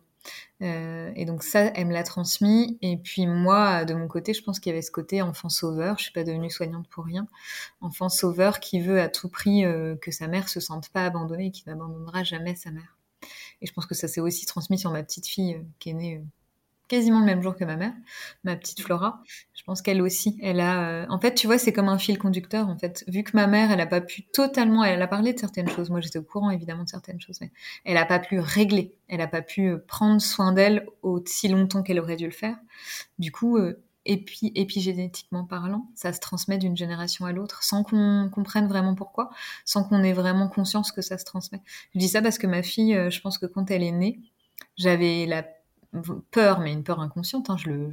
Euh, 0.62 1.12
et 1.16 1.26
donc 1.26 1.44
ça, 1.44 1.72
elle 1.76 1.88
me 1.88 1.94
l'a 1.94 2.04
transmis. 2.04 2.78
Et 2.82 2.98
puis 2.98 3.28
moi, 3.28 3.86
de 3.86 3.94
mon 3.94 4.08
côté, 4.08 4.34
je 4.34 4.44
pense 4.44 4.60
qu'il 4.60 4.72
y 4.72 4.74
avait 4.74 4.82
ce 4.82 4.92
côté 4.92 5.22
enfant 5.22 5.50
sauveur. 5.50 5.98
Je 5.98 6.04
suis 6.04 6.14
pas 6.14 6.24
devenue 6.24 6.50
soignante 6.50 6.88
pour 6.90 7.06
rien. 7.06 7.28
Enfant 7.82 8.10
sauveur 8.10 8.60
qui 8.60 8.80
veut 8.80 9.02
à 9.02 9.10
tout 9.10 9.30
prix 9.30 9.64
que 10.02 10.12
sa 10.12 10.28
mère 10.28 10.50
se 10.50 10.60
sente 10.60 10.90
pas 10.90 11.06
abandonnée 11.06 11.48
et 11.48 11.52
qui 11.52 11.64
n'abandonnera 11.68 12.24
jamais 12.24 12.56
sa 12.56 12.72
mère. 12.72 12.98
Et 13.62 13.66
je 13.66 13.74
pense 13.74 13.86
que 13.86 13.96
ça 13.96 14.08
s'est 14.08 14.22
aussi 14.22 14.46
transmis 14.46 14.78
sur 14.78 14.92
ma 14.92 15.04
petite 15.04 15.28
fille 15.28 15.62
qui 15.80 15.90
est 15.90 15.94
née 15.94 16.24
quasiment 16.88 17.20
le 17.20 17.26
même 17.26 17.42
jour 17.42 17.56
que 17.56 17.66
ma 17.66 17.76
mère, 17.76 17.94
ma 18.44 18.56
petite 18.56 18.82
Flora. 18.82 19.22
Je 19.54 19.64
pense 19.64 19.82
qu'elle 19.82 20.02
aussi, 20.02 20.38
elle 20.42 20.60
a. 20.60 20.90
Euh, 20.90 21.06
en 21.10 21.20
fait, 21.20 21.34
tu 21.34 21.48
vois, 21.48 21.58
c'est 21.58 21.74
comme 21.74 21.90
un 21.90 21.98
fil 21.98 22.18
conducteur. 22.18 22.70
En 22.70 22.78
fait, 22.78 23.04
vu 23.08 23.24
que 23.24 23.32
ma 23.36 23.48
mère, 23.48 23.72
elle 23.72 23.82
a 23.82 23.88
pas 23.88 24.02
pu 24.02 24.24
totalement, 24.24 24.84
elle 24.84 25.02
a 25.02 25.08
parlé 25.08 25.34
de 25.34 25.40
certaines 25.40 25.70
choses. 25.70 25.90
Moi, 25.90 26.02
j'étais 26.02 26.20
au 26.20 26.24
courant 26.24 26.50
évidemment 26.50 26.84
de 26.84 26.90
certaines 26.90 27.20
choses, 27.20 27.40
mais 27.42 27.52
elle 27.86 27.98
a 27.98 28.06
pas 28.06 28.20
pu 28.20 28.40
régler. 28.40 28.96
Elle 29.08 29.22
a 29.22 29.28
pas 29.28 29.42
pu 29.42 29.68
euh, 29.68 29.84
prendre 29.88 30.22
soin 30.22 30.54
d'elle 30.54 30.88
aussi 31.02 31.48
longtemps 31.48 31.84
qu'elle 31.84 32.00
aurait 32.00 32.16
dû 32.16 32.26
le 32.26 32.32
faire. 32.32 32.58
Du 33.20 33.32
coup. 33.32 33.58
Euh, 33.58 33.84
épigénétiquement 34.10 35.44
parlant, 35.44 35.90
ça 35.94 36.14
se 36.14 36.22
transmet 36.22 36.58
d'une 36.58 36.78
génération 36.78 37.26
à 37.26 37.34
l'autre 37.34 37.62
sans 37.62 37.84
qu'on 37.84 38.30
comprenne 38.34 38.66
vraiment 38.66 38.96
pourquoi, 38.96 39.32
sans 39.66 39.84
qu'on 39.84 40.02
ait 40.02 40.14
vraiment 40.14 40.48
conscience 40.48 40.94
que 40.94 41.02
ça 41.02 41.18
se 41.18 41.26
transmet. 41.26 41.62
Je 41.94 42.00
dis 42.00 42.08
ça 42.08 42.22
parce 42.22 42.38
que 42.38 42.48
ma 42.48 42.64
fille, 42.64 42.94
je 43.12 43.20
pense 43.20 43.38
que 43.38 43.46
quand 43.46 43.70
elle 43.70 43.84
est 43.84 43.92
née, 43.92 44.22
j'avais 44.78 45.26
la 45.26 45.44
peur, 46.32 46.60
mais 46.60 46.74
une 46.74 46.84
peur 46.84 47.00
inconsciente, 47.00 47.50
hein, 47.50 47.58
je, 47.58 47.70
le, 47.70 47.92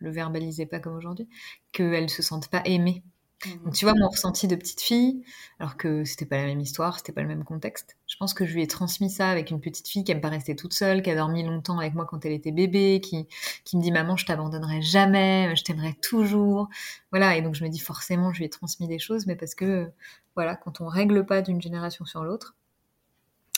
le, 0.00 0.10
verbalisais 0.10 0.66
pas 0.66 0.80
comme 0.80 0.96
aujourd'hui, 0.96 1.28
qu'elle 1.72 2.10
se 2.10 2.22
sente 2.22 2.48
pas 2.48 2.62
aimée. 2.64 3.02
Mmh. 3.44 3.64
Donc 3.64 3.74
tu 3.74 3.84
vois, 3.84 3.94
mon 3.94 4.08
ressenti 4.08 4.46
de 4.46 4.56
petite 4.56 4.80
fille, 4.80 5.24
alors 5.58 5.76
que 5.76 6.04
c'était 6.04 6.26
pas 6.26 6.36
la 6.36 6.46
même 6.46 6.60
histoire, 6.60 6.98
c'était 6.98 7.12
pas 7.12 7.22
le 7.22 7.28
même 7.28 7.44
contexte. 7.44 7.96
Je 8.06 8.16
pense 8.16 8.34
que 8.34 8.46
je 8.46 8.54
lui 8.54 8.62
ai 8.62 8.66
transmis 8.66 9.10
ça 9.10 9.30
avec 9.30 9.50
une 9.50 9.60
petite 9.60 9.88
fille 9.88 10.04
qui 10.04 10.12
aime 10.12 10.20
pas 10.20 10.28
rester 10.28 10.54
toute 10.54 10.74
seule, 10.74 11.02
qui 11.02 11.10
a 11.10 11.16
dormi 11.16 11.42
longtemps 11.42 11.78
avec 11.78 11.94
moi 11.94 12.06
quand 12.06 12.24
elle 12.24 12.32
était 12.32 12.52
bébé, 12.52 13.00
qui, 13.02 13.26
qui 13.64 13.76
me 13.76 13.82
dit 13.82 13.90
maman, 13.90 14.16
je 14.16 14.26
t'abandonnerai 14.26 14.82
jamais, 14.82 15.54
je 15.56 15.64
t'aimerai 15.64 15.94
toujours. 15.94 16.68
Voilà, 17.10 17.36
et 17.36 17.42
donc 17.42 17.54
je 17.54 17.64
me 17.64 17.68
dis 17.68 17.80
forcément, 17.80 18.32
je 18.32 18.38
lui 18.38 18.44
ai 18.46 18.50
transmis 18.50 18.86
des 18.86 18.98
choses, 18.98 19.26
mais 19.26 19.36
parce 19.36 19.54
que 19.54 19.90
voilà, 20.34 20.56
quand 20.56 20.80
on 20.80 20.86
règle 20.86 21.26
pas 21.26 21.42
d'une 21.42 21.60
génération 21.60 22.04
sur 22.04 22.24
l'autre, 22.24 22.54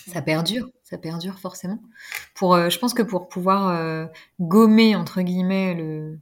ça 0.07 0.23
perdure, 0.23 0.69
ça 0.83 0.99
perdure 0.99 1.39
forcément. 1.39 1.81
Pour, 2.35 2.55
euh, 2.55 2.69
je 2.69 2.79
pense 2.79 2.95
que 2.95 3.03
pour 3.03 3.29
pouvoir 3.29 3.69
euh, 3.69 4.07
gommer 4.41 4.97
entre 4.97 5.23
guillemets 5.23 5.75
le, 5.75 6.19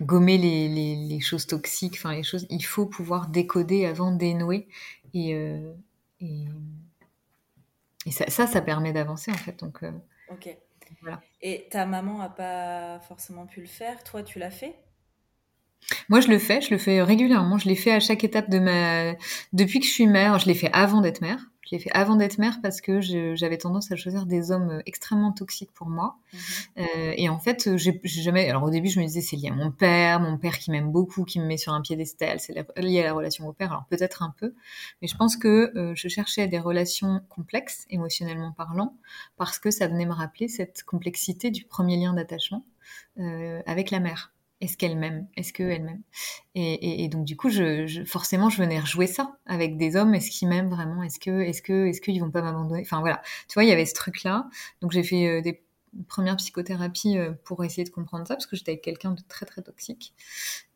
gommer 0.00 0.38
les, 0.38 0.68
les, 0.96 1.20
choses 1.20 1.46
toxiques, 1.46 1.94
enfin 1.94 2.12
les 2.12 2.22
choses, 2.22 2.46
il 2.50 2.64
faut 2.64 2.86
pouvoir 2.86 3.28
décoder 3.28 3.86
avant 3.86 4.12
de 4.12 4.18
dénouer 4.18 4.68
et, 5.14 5.34
euh, 5.34 5.72
et, 6.20 6.46
ça, 8.10 8.28
ça, 8.28 8.46
ça, 8.46 8.60
permet 8.60 8.92
d'avancer 8.92 9.30
en 9.30 9.36
fait. 9.36 9.60
Donc, 9.60 9.80
ok. 10.30 10.56
Voilà. 11.00 11.22
Et 11.40 11.66
ta 11.70 11.86
maman 11.86 12.20
a 12.20 12.28
pas 12.28 13.00
forcément 13.00 13.46
pu 13.46 13.60
le 13.60 13.66
faire, 13.66 14.04
toi 14.04 14.22
tu 14.22 14.38
l'as 14.38 14.50
fait? 14.50 14.76
Moi, 16.08 16.20
je 16.20 16.28
le 16.28 16.38
fais, 16.38 16.60
je 16.60 16.70
le 16.70 16.78
fais 16.78 17.02
régulièrement. 17.02 17.58
Je 17.58 17.68
l'ai 17.68 17.76
fait 17.76 17.92
à 17.92 18.00
chaque 18.00 18.24
étape 18.24 18.48
de 18.48 18.58
ma. 18.58 19.14
Depuis 19.52 19.80
que 19.80 19.86
je 19.86 19.90
suis 19.90 20.06
mère, 20.06 20.38
je 20.38 20.46
l'ai 20.46 20.54
fait 20.54 20.70
avant 20.72 21.00
d'être 21.00 21.20
mère. 21.20 21.50
Je 21.64 21.74
l'ai 21.74 21.78
fait 21.78 21.90
avant 21.92 22.16
d'être 22.16 22.38
mère 22.38 22.60
parce 22.62 22.80
que 22.80 23.00
j'avais 23.00 23.58
tendance 23.58 23.90
à 23.90 23.96
choisir 23.96 24.26
des 24.26 24.50
hommes 24.50 24.70
euh, 24.70 24.82
extrêmement 24.86 25.32
toxiques 25.32 25.72
pour 25.72 25.88
moi. 25.88 26.16
Mhm. 26.32 26.38
Euh, 26.78 27.14
et 27.16 27.28
en 27.28 27.38
fait, 27.38 27.76
j'ai 27.76 28.00
jamais. 28.04 28.48
Alors 28.50 28.64
au 28.64 28.70
début, 28.70 28.88
je 28.88 29.00
me 29.00 29.06
disais 29.06 29.20
c'est 29.20 29.36
lié 29.36 29.48
à 29.48 29.54
mon 29.54 29.70
père, 29.70 30.20
mon 30.20 30.36
père 30.36 30.58
qui 30.58 30.70
m'aime 30.70 30.90
beaucoup, 30.92 31.24
qui 31.24 31.40
me 31.40 31.46
met 31.46 31.56
sur 31.56 31.72
un 31.72 31.80
piédestal, 31.80 32.40
c'est 32.40 32.54
lié 32.76 33.00
à 33.00 33.04
la 33.04 33.12
relation 33.12 33.48
au 33.48 33.52
père. 33.52 33.72
Alors 33.72 33.86
peut-être 33.88 34.22
un 34.22 34.34
peu, 34.36 34.54
mais 35.00 35.08
je 35.08 35.16
pense 35.16 35.36
que 35.36 35.72
euh, 35.76 35.94
je 35.94 36.08
cherchais 36.08 36.46
des 36.48 36.58
relations 36.58 37.22
complexes, 37.28 37.86
émotionnellement 37.88 38.52
parlant, 38.52 38.96
parce 39.36 39.58
que 39.58 39.70
ça 39.70 39.86
venait 39.86 40.06
me 40.06 40.12
rappeler 40.12 40.48
cette 40.48 40.82
complexité 40.82 41.50
du 41.50 41.64
premier 41.64 41.96
lien 41.96 42.12
d'attachement 42.12 42.64
avec 43.66 43.90
la 43.90 44.00
mère. 44.00 44.33
Est-ce 44.64 44.78
qu'elle 44.78 44.96
m'aime? 44.96 45.28
Est-ce 45.36 45.52
qu'elle 45.52 45.82
m'aime? 45.82 46.00
Et, 46.54 47.04
et, 47.04 47.08
donc 47.08 47.26
du 47.26 47.36
coup, 47.36 47.50
je, 47.50 48.02
forcément, 48.06 48.48
je 48.48 48.56
venais 48.56 48.80
rejouer 48.80 49.06
ça 49.06 49.36
avec 49.44 49.76
des 49.76 49.94
hommes. 49.94 50.14
Est-ce 50.14 50.30
qu'ils 50.30 50.48
m'aiment 50.48 50.70
vraiment? 50.70 51.02
Est-ce 51.02 51.18
que, 51.18 51.42
est-ce 51.42 51.60
que, 51.60 51.88
est-ce 51.88 52.00
qu'ils 52.00 52.18
vont 52.18 52.30
pas 52.30 52.40
m'abandonner? 52.40 52.80
Enfin 52.80 53.00
voilà, 53.00 53.20
tu 53.46 53.54
vois, 53.54 53.64
il 53.64 53.68
y 53.68 53.72
avait 53.72 53.84
ce 53.84 53.92
truc-là. 53.92 54.48
Donc 54.80 54.92
j'ai 54.92 55.02
fait 55.02 55.26
euh, 55.26 55.42
des 55.42 55.62
premières 56.08 56.36
psychothérapies 56.36 57.18
euh, 57.18 57.32
pour 57.44 57.62
essayer 57.62 57.84
de 57.84 57.90
comprendre 57.90 58.26
ça 58.26 58.36
parce 58.36 58.46
que 58.46 58.56
j'étais 58.56 58.72
avec 58.72 58.82
quelqu'un 58.82 59.10
de 59.10 59.20
très 59.28 59.44
très 59.44 59.60
toxique. 59.60 60.14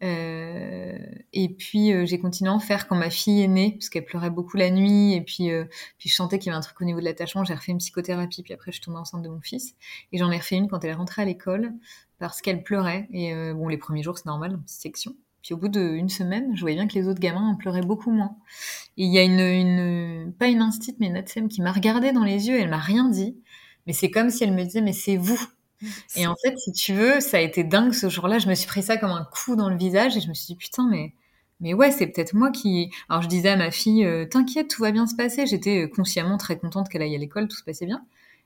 Euh, 0.02 0.98
et 1.32 1.48
puis 1.48 2.06
j'ai 2.06 2.18
continué 2.20 2.50
à 2.50 2.52
en 2.52 2.60
faire 2.60 2.88
quand 2.88 2.96
ma 2.96 3.08
fille 3.08 3.40
est 3.40 3.48
née 3.48 3.72
parce 3.72 3.88
qu'elle 3.88 4.04
pleurait 4.04 4.28
beaucoup 4.28 4.58
la 4.58 4.68
nuit. 4.68 5.14
Et 5.14 5.22
puis 5.22 5.48
puis 5.96 6.10
je 6.10 6.14
sentais 6.14 6.38
qu'il 6.38 6.48
y 6.48 6.50
avait 6.50 6.58
un 6.58 6.60
truc 6.60 6.78
au 6.82 6.84
niveau 6.84 7.00
de 7.00 7.06
l'attachement. 7.06 7.42
J'ai 7.42 7.54
refait 7.54 7.72
une 7.72 7.78
psychothérapie. 7.78 8.42
Puis 8.42 8.52
après 8.52 8.70
je 8.70 8.76
suis 8.76 8.84
tombée 8.84 8.98
enceinte 8.98 9.22
de 9.22 9.30
mon 9.30 9.40
fils. 9.40 9.76
Et 10.12 10.18
j'en 10.18 10.30
ai 10.30 10.36
refait 10.36 10.56
une 10.56 10.68
quand 10.68 10.84
elle 10.84 10.90
est 10.90 10.94
rentrée 10.94 11.22
à 11.22 11.24
l'école 11.24 11.72
parce 12.18 12.40
qu'elle 12.40 12.62
pleurait. 12.62 13.08
Et 13.12 13.34
euh, 13.34 13.54
bon, 13.54 13.68
les 13.68 13.78
premiers 13.78 14.02
jours, 14.02 14.18
c'est 14.18 14.26
normal, 14.26 14.58
section. 14.66 15.14
Puis 15.42 15.54
au 15.54 15.56
bout 15.56 15.68
d'une 15.68 16.08
semaine, 16.08 16.54
je 16.54 16.60
voyais 16.60 16.76
bien 16.76 16.88
que 16.88 16.94
les 16.94 17.08
autres 17.08 17.20
gamins 17.20 17.48
en 17.48 17.54
pleuraient 17.54 17.82
beaucoup 17.82 18.10
moins. 18.10 18.36
Et 18.96 19.04
il 19.04 19.12
y 19.12 19.18
a 19.18 19.22
une, 19.22 19.38
une, 19.38 20.32
pas 20.32 20.48
une 20.48 20.60
instit, 20.60 20.96
mais 20.98 21.06
une 21.06 21.16
ATSEM 21.16 21.48
qui 21.48 21.62
m'a 21.62 21.72
regardée 21.72 22.12
dans 22.12 22.24
les 22.24 22.48
yeux, 22.48 22.58
elle 22.60 22.70
m'a 22.70 22.78
rien 22.78 23.08
dit. 23.08 23.36
Mais 23.86 23.92
c'est 23.92 24.10
comme 24.10 24.30
si 24.30 24.44
elle 24.44 24.52
me 24.52 24.64
disait, 24.64 24.82
mais 24.82 24.92
c'est 24.92 25.16
vous. 25.16 25.40
Et 26.16 26.26
en 26.26 26.34
fait, 26.42 26.56
si 26.58 26.72
tu 26.72 26.92
veux, 26.92 27.20
ça 27.20 27.38
a 27.38 27.40
été 27.40 27.64
dingue 27.64 27.92
ce 27.92 28.08
jour-là. 28.08 28.38
Je 28.38 28.48
me 28.48 28.54
suis 28.54 28.66
pris 28.66 28.82
ça 28.82 28.96
comme 28.96 29.10
un 29.10 29.24
coup 29.32 29.56
dans 29.56 29.70
le 29.70 29.76
visage 29.76 30.16
et 30.16 30.20
je 30.20 30.28
me 30.28 30.34
suis 30.34 30.46
dit, 30.46 30.56
putain, 30.56 30.88
mais, 30.90 31.14
mais 31.60 31.74
ouais, 31.74 31.92
c'est 31.92 32.06
peut-être 32.08 32.34
moi 32.34 32.50
qui. 32.50 32.90
Alors 33.08 33.22
je 33.22 33.28
disais 33.28 33.50
à 33.50 33.56
ma 33.56 33.70
fille, 33.70 34.04
euh, 34.04 34.26
t'inquiète, 34.26 34.68
tout 34.68 34.82
va 34.82 34.90
bien 34.90 35.06
se 35.06 35.14
passer. 35.14 35.46
J'étais 35.46 35.84
euh, 35.84 35.88
consciemment 35.88 36.36
très 36.36 36.58
contente 36.58 36.88
qu'elle 36.88 37.02
aille 37.02 37.14
à 37.14 37.18
l'école, 37.18 37.48
tout 37.48 37.56
se 37.56 37.64
passait 37.64 37.86
bien. 37.86 38.04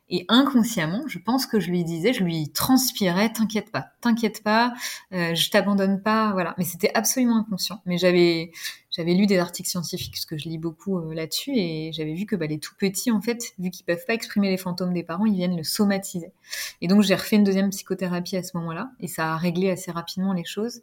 Et 0.08 0.26
inconsciemment, 0.28 1.04
je 1.06 1.18
pense 1.18 1.46
que 1.46 1.58
je 1.58 1.70
lui 1.70 1.84
disais, 1.84 2.12
je 2.12 2.22
lui 2.22 2.50
transpirais, 2.50 3.32
t'inquiète 3.32 3.70
pas, 3.70 3.86
t'inquiète 4.00 4.42
pas, 4.42 4.74
euh, 5.12 5.34
je 5.34 5.50
t'abandonne 5.50 6.02
pas, 6.02 6.32
voilà. 6.32 6.54
Mais 6.58 6.64
c'était 6.64 6.90
absolument 6.94 7.38
inconscient. 7.38 7.80
Mais 7.86 7.96
j'avais, 7.96 8.52
j'avais 8.90 9.14
lu 9.14 9.26
des 9.26 9.38
articles 9.38 9.68
scientifiques, 9.70 10.12
parce 10.12 10.26
que 10.26 10.36
je 10.36 10.48
lis 10.48 10.58
beaucoup 10.58 10.98
euh, 10.98 11.14
là-dessus, 11.14 11.52
et 11.54 11.92
j'avais 11.92 12.12
vu 12.14 12.26
que 12.26 12.36
bah, 12.36 12.46
les 12.46 12.58
tout 12.58 12.74
petits, 12.76 13.10
en 13.10 13.22
fait, 13.22 13.54
vu 13.58 13.70
qu'ils 13.70 13.86
peuvent 13.86 14.04
pas 14.06 14.12
exprimer 14.12 14.50
les 14.50 14.58
fantômes 14.58 14.92
des 14.92 15.02
parents, 15.02 15.24
ils 15.24 15.34
viennent 15.34 15.56
le 15.56 15.64
somatiser. 15.64 16.32
Et 16.82 16.88
donc 16.88 17.02
j'ai 17.02 17.14
refait 17.14 17.36
une 17.36 17.44
deuxième 17.44 17.70
psychothérapie 17.70 18.36
à 18.36 18.42
ce 18.42 18.56
moment-là, 18.58 18.90
et 19.00 19.08
ça 19.08 19.32
a 19.32 19.36
réglé 19.38 19.70
assez 19.70 19.90
rapidement 19.90 20.34
les 20.34 20.44
choses. 20.44 20.82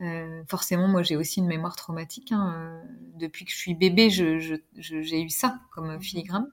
Euh, 0.00 0.42
forcément, 0.48 0.88
moi 0.88 1.02
j'ai 1.02 1.16
aussi 1.16 1.40
une 1.40 1.46
mémoire 1.46 1.76
traumatique. 1.76 2.32
Hein. 2.32 2.54
Euh, 2.56 2.82
depuis 3.18 3.46
que 3.46 3.50
je 3.50 3.56
suis 3.56 3.74
bébé, 3.74 4.10
j'ai 4.10 4.38
je, 4.40 4.56
je, 4.76 5.16
eu 5.16 5.30
ça 5.30 5.58
comme 5.74 5.94
mhm. 5.94 6.02
filigrane. 6.02 6.46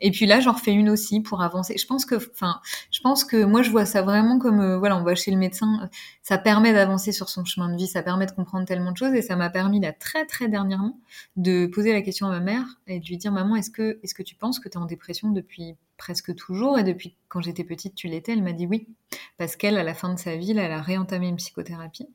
Et 0.00 0.10
puis 0.10 0.26
là, 0.26 0.40
j'en 0.40 0.52
refais 0.52 0.72
une 0.72 0.90
aussi 0.90 1.20
pour 1.20 1.42
avancer. 1.42 1.76
Je 1.78 1.86
pense 1.86 2.04
que, 2.04 2.16
enfin, 2.16 2.60
je 2.90 3.00
pense 3.00 3.24
que 3.24 3.44
moi, 3.44 3.62
je 3.62 3.70
vois 3.70 3.86
ça 3.86 4.02
vraiment 4.02 4.38
comme, 4.38 4.60
euh, 4.60 4.78
voilà, 4.78 4.96
on 4.96 5.02
va 5.02 5.14
chez 5.14 5.30
le 5.30 5.36
médecin. 5.36 5.88
Ça 6.22 6.38
permet 6.38 6.72
d'avancer 6.72 7.12
sur 7.12 7.28
son 7.28 7.44
chemin 7.44 7.68
de 7.68 7.76
vie, 7.76 7.86
ça 7.86 8.02
permet 8.02 8.26
de 8.26 8.32
comprendre 8.32 8.66
tellement 8.66 8.92
de 8.92 8.96
choses, 8.96 9.14
et 9.14 9.22
ça 9.22 9.36
m'a 9.36 9.50
permis 9.50 9.80
là 9.80 9.92
très 9.92 10.26
très 10.26 10.48
dernièrement 10.48 10.98
de 11.36 11.66
poser 11.66 11.92
la 11.92 12.02
question 12.02 12.26
à 12.26 12.30
ma 12.30 12.40
mère 12.40 12.64
et 12.86 13.00
de 13.00 13.06
lui 13.06 13.16
dire, 13.16 13.32
maman, 13.32 13.56
est-ce 13.56 13.70
que, 13.70 13.98
est-ce 14.02 14.14
que 14.14 14.22
tu 14.22 14.34
penses 14.34 14.60
que 14.60 14.68
tu 14.68 14.78
es 14.78 14.80
en 14.80 14.86
dépression 14.86 15.30
depuis 15.30 15.76
presque 15.96 16.34
toujours 16.34 16.78
et 16.78 16.84
depuis 16.84 17.16
quand 17.28 17.40
j'étais 17.40 17.64
petite, 17.64 17.94
tu 17.94 18.08
l'étais? 18.08 18.32
Elle 18.32 18.42
m'a 18.42 18.52
dit 18.52 18.66
oui, 18.66 18.88
parce 19.38 19.56
qu'elle, 19.56 19.76
à 19.78 19.82
la 19.82 19.94
fin 19.94 20.12
de 20.12 20.18
sa 20.18 20.36
vie, 20.36 20.50
elle 20.52 20.58
a 20.58 20.80
réentamé 20.80 21.28
une 21.28 21.36
psychothérapie 21.36 22.08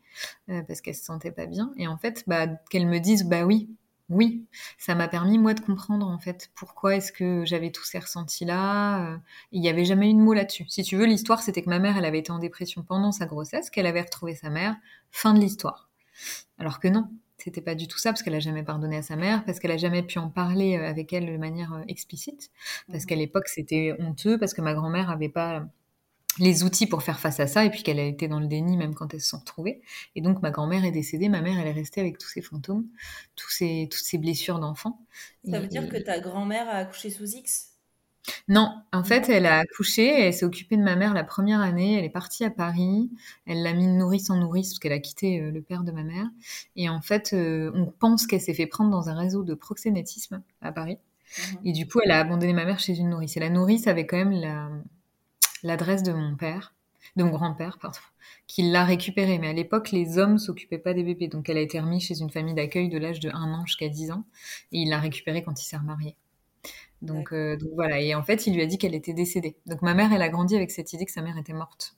euh, 0.50 0.62
parce 0.64 0.82
qu'elle 0.82 0.96
se 0.96 1.04
sentait 1.04 1.32
pas 1.32 1.46
bien. 1.46 1.72
Et 1.78 1.88
en 1.88 1.98
fait, 1.98 2.24
bah, 2.28 2.48
qu'elle 2.70 2.88
me 2.88 3.00
dise, 3.00 3.24
bah 3.26 3.44
oui, 3.46 3.70
oui, 4.10 4.46
ça 4.78 4.96
m'a 4.96 5.08
permis 5.08 5.38
moi 5.38 5.54
de 5.54 5.62
comprendre 5.62 6.08
en 6.08 6.18
fait 6.18 6.52
pourquoi 6.56 6.96
est-ce 6.96 7.12
que 7.12 7.44
j'avais 7.46 7.72
tous 7.72 7.84
ces 7.84 8.00
ressentis 8.00 8.46
là. 8.46 9.14
Euh, 9.14 9.18
il 9.52 9.62
n'y 9.62 9.70
avait 9.70 9.86
jamais 9.86 10.10
eu 10.10 10.14
de 10.14 10.20
mot 10.20 10.34
là-dessus. 10.34 10.66
Si 10.68 10.84
tu 10.84 10.98
veux, 10.98 11.06
l'histoire 11.06 11.42
c'était 11.42 11.62
que 11.62 11.70
ma 11.70 11.80
mère 11.80 11.98
elle 11.98 12.06
avait 12.06 12.20
été 12.20 12.32
en 12.32 12.40
dépression 12.40 12.84
pendant 12.84 13.12
sa 13.12 13.26
grossesse, 13.26 13.70
qu'elle 13.70 13.86
avait 13.86 14.02
retrouvé 14.02 14.36
sa 14.36 14.50
mère. 14.50 14.76
Fin 15.12 15.34
de 15.34 15.40
l'histoire. 15.40 15.90
Alors 16.58 16.80
que 16.80 16.88
non, 16.88 17.10
c'était 17.38 17.62
pas 17.62 17.76
du 17.76 17.88
tout 17.88 17.98
ça 17.98 18.12
parce 18.12 18.24
qu'elle 18.24 18.36
a 18.36 18.40
jamais 18.40 18.64
pardonné 18.64 18.98
à 18.98 19.02
sa 19.02 19.16
mère, 19.16 19.46
parce 19.46 19.60
qu'elle 19.60 19.72
a 19.72 19.78
jamais 19.78 20.04
pu 20.04 20.20
en 20.20 20.30
parler 20.30 20.78
euh, 20.78 20.90
avec 20.90 21.14
elle 21.14 21.26
de 21.26 21.38
manière 21.38 21.74
euh, 21.74 21.84
explicite, 21.88 22.52
parce 22.92 23.04
mmh. 23.04 23.08
qu'à 23.08 23.16
l'époque 23.16 23.48
c'était 23.48 23.96
honteux, 24.00 24.38
parce 24.38 24.54
que 24.54 24.62
ma 24.62 24.74
grand-mère 24.74 25.10
avait 25.10 25.30
pas 25.30 25.66
les 26.38 26.64
outils 26.64 26.88
pour 26.88 27.04
faire 27.04 27.20
face 27.20 27.40
à 27.40 27.48
ça 27.48 27.66
et 27.66 27.70
puis 27.70 27.84
qu'elle 27.84 28.00
a 28.00 28.06
été 28.06 28.28
dans 28.28 28.40
le 28.40 28.48
déni 28.48 28.78
même 28.78 28.94
quand 28.94 29.14
elles 29.14 29.22
se 29.22 29.30
sont 29.30 29.40
retrouvées. 29.40 29.82
Et 30.16 30.22
donc 30.22 30.42
ma 30.42 30.52
grand-mère 30.52 30.86
est 30.86 30.92
décédée, 30.92 31.30
ma 31.30 31.42
mère 31.42 31.60
elle 31.60 31.68
est 31.68 31.72
restée 31.72 32.02
avec 32.02 32.18
tous 32.18 32.28
ces 32.28 32.42
fantômes, 32.42 32.86
tous 33.36 33.50
ces, 33.50 33.88
toutes 33.92 34.04
ces 34.04 34.18
blessures 34.18 34.60
d'enfant. 34.60 35.02
Ça 35.50 35.60
veut 35.60 35.68
dire 35.68 35.90
que 35.90 35.98
ta 35.98 36.20
grand-mère 36.20 36.68
a 36.70 36.74
accouché 36.74 37.10
sous 37.10 37.26
X? 37.26 37.70
Non, 38.48 38.76
en 38.94 39.04
fait, 39.04 39.28
elle 39.30 39.48
a 39.48 39.60
accouché, 39.60 40.08
elle 40.08 40.34
s'est 40.34 40.46
occupée 40.46 40.78
de 40.78 40.84
ma 40.84 40.96
mère 40.96 41.14
la 41.16 41.24
première 41.24 41.62
année, 41.62 41.98
elle 41.98 42.06
est 42.06 42.10
partie 42.10 42.44
à 42.44 42.52
Paris, 42.52 43.10
elle 43.48 43.64
l'a 43.64 43.74
mis 43.74 43.88
nourrice 43.88 44.30
en 44.30 44.36
nourrice 44.36 44.70
parce 44.70 44.80
qu'elle 44.80 44.92
a 44.92 45.00
quitté 45.00 45.42
euh, 45.42 45.52
le 45.52 45.62
père 45.62 45.84
de 45.84 45.92
ma 45.92 46.04
mère. 46.04 46.28
Et 46.76 46.90
en 46.90 47.02
fait, 47.02 47.32
euh, 47.34 47.72
on 47.74 47.88
pense 47.88 48.28
qu'elle 48.28 48.42
s'est 48.42 48.54
fait 48.54 48.68
prendre 48.68 48.92
dans 48.92 49.10
un 49.10 49.18
réseau 49.18 49.44
de 49.44 49.56
proxénétisme 49.56 50.44
à 50.62 50.72
Paris. 50.72 50.98
Mhm. 51.38 51.60
Et 51.66 51.72
du 51.72 51.88
coup, 51.88 52.02
elle 52.04 52.12
a 52.12 52.20
abandonné 52.20 52.54
ma 52.54 52.66
mère 52.66 52.80
chez 52.80 52.96
une 52.96 53.10
nourrice. 53.10 53.36
Et 53.38 53.40
la 53.40 53.50
nourrice 53.50 53.88
avait 53.88 54.06
quand 54.06 54.18
même 54.18 54.34
la, 54.34 54.70
l'adresse 55.64 56.04
de 56.04 56.14
mon 56.14 56.36
père, 56.36 56.74
de 57.16 57.24
mon 57.24 57.32
grand-père, 57.32 57.78
pardon, 57.80 58.00
qui 58.48 58.64
l'a 58.64 58.84
récupérée. 58.86 59.40
Mais 59.40 59.50
à 59.50 59.54
l'époque, 59.54 59.92
les 59.92 60.18
hommes 60.18 60.38
s'occupaient 60.38 60.78
pas 60.78 60.94
des 60.94 61.04
bébés. 61.04 61.28
Donc 61.28 61.50
elle 61.50 61.58
a 61.58 61.62
été 61.62 61.80
remise 61.80 62.04
chez 62.04 62.20
une 62.20 62.30
famille 62.30 62.56
d'accueil 62.56 62.90
de 62.90 62.98
l'âge 62.98 63.20
de 63.20 63.30
1 63.30 63.54
an 63.54 63.66
jusqu'à 63.66 63.90
10 63.90 64.12
ans. 64.12 64.26
Et 64.72 64.80
il 64.80 64.90
l'a 64.90 65.00
récupérée 65.00 65.44
quand 65.44 65.60
il 65.62 65.66
s'est 65.66 65.78
remarié. 65.78 66.16
Donc, 67.02 67.32
euh, 67.32 67.56
donc, 67.58 67.70
voilà. 67.76 68.02
Et 68.02 68.14
en 68.16 68.24
fait, 68.24 68.48
il 68.48 68.54
lui 68.54 68.62
a 68.62 68.66
dit 68.66 68.78
qu'elle 68.78 68.96
était 68.96 69.14
décédée. 69.14 69.58
Donc 69.66 69.82
ma 69.82 69.94
mère, 69.94 70.12
elle 70.14 70.22
a 70.22 70.30
grandi 70.30 70.56
avec 70.56 70.72
cette 70.72 70.94
idée 70.94 71.06
que 71.06 71.12
sa 71.12 71.22
mère 71.22 71.38
était 71.38 71.54
morte. 71.54 71.96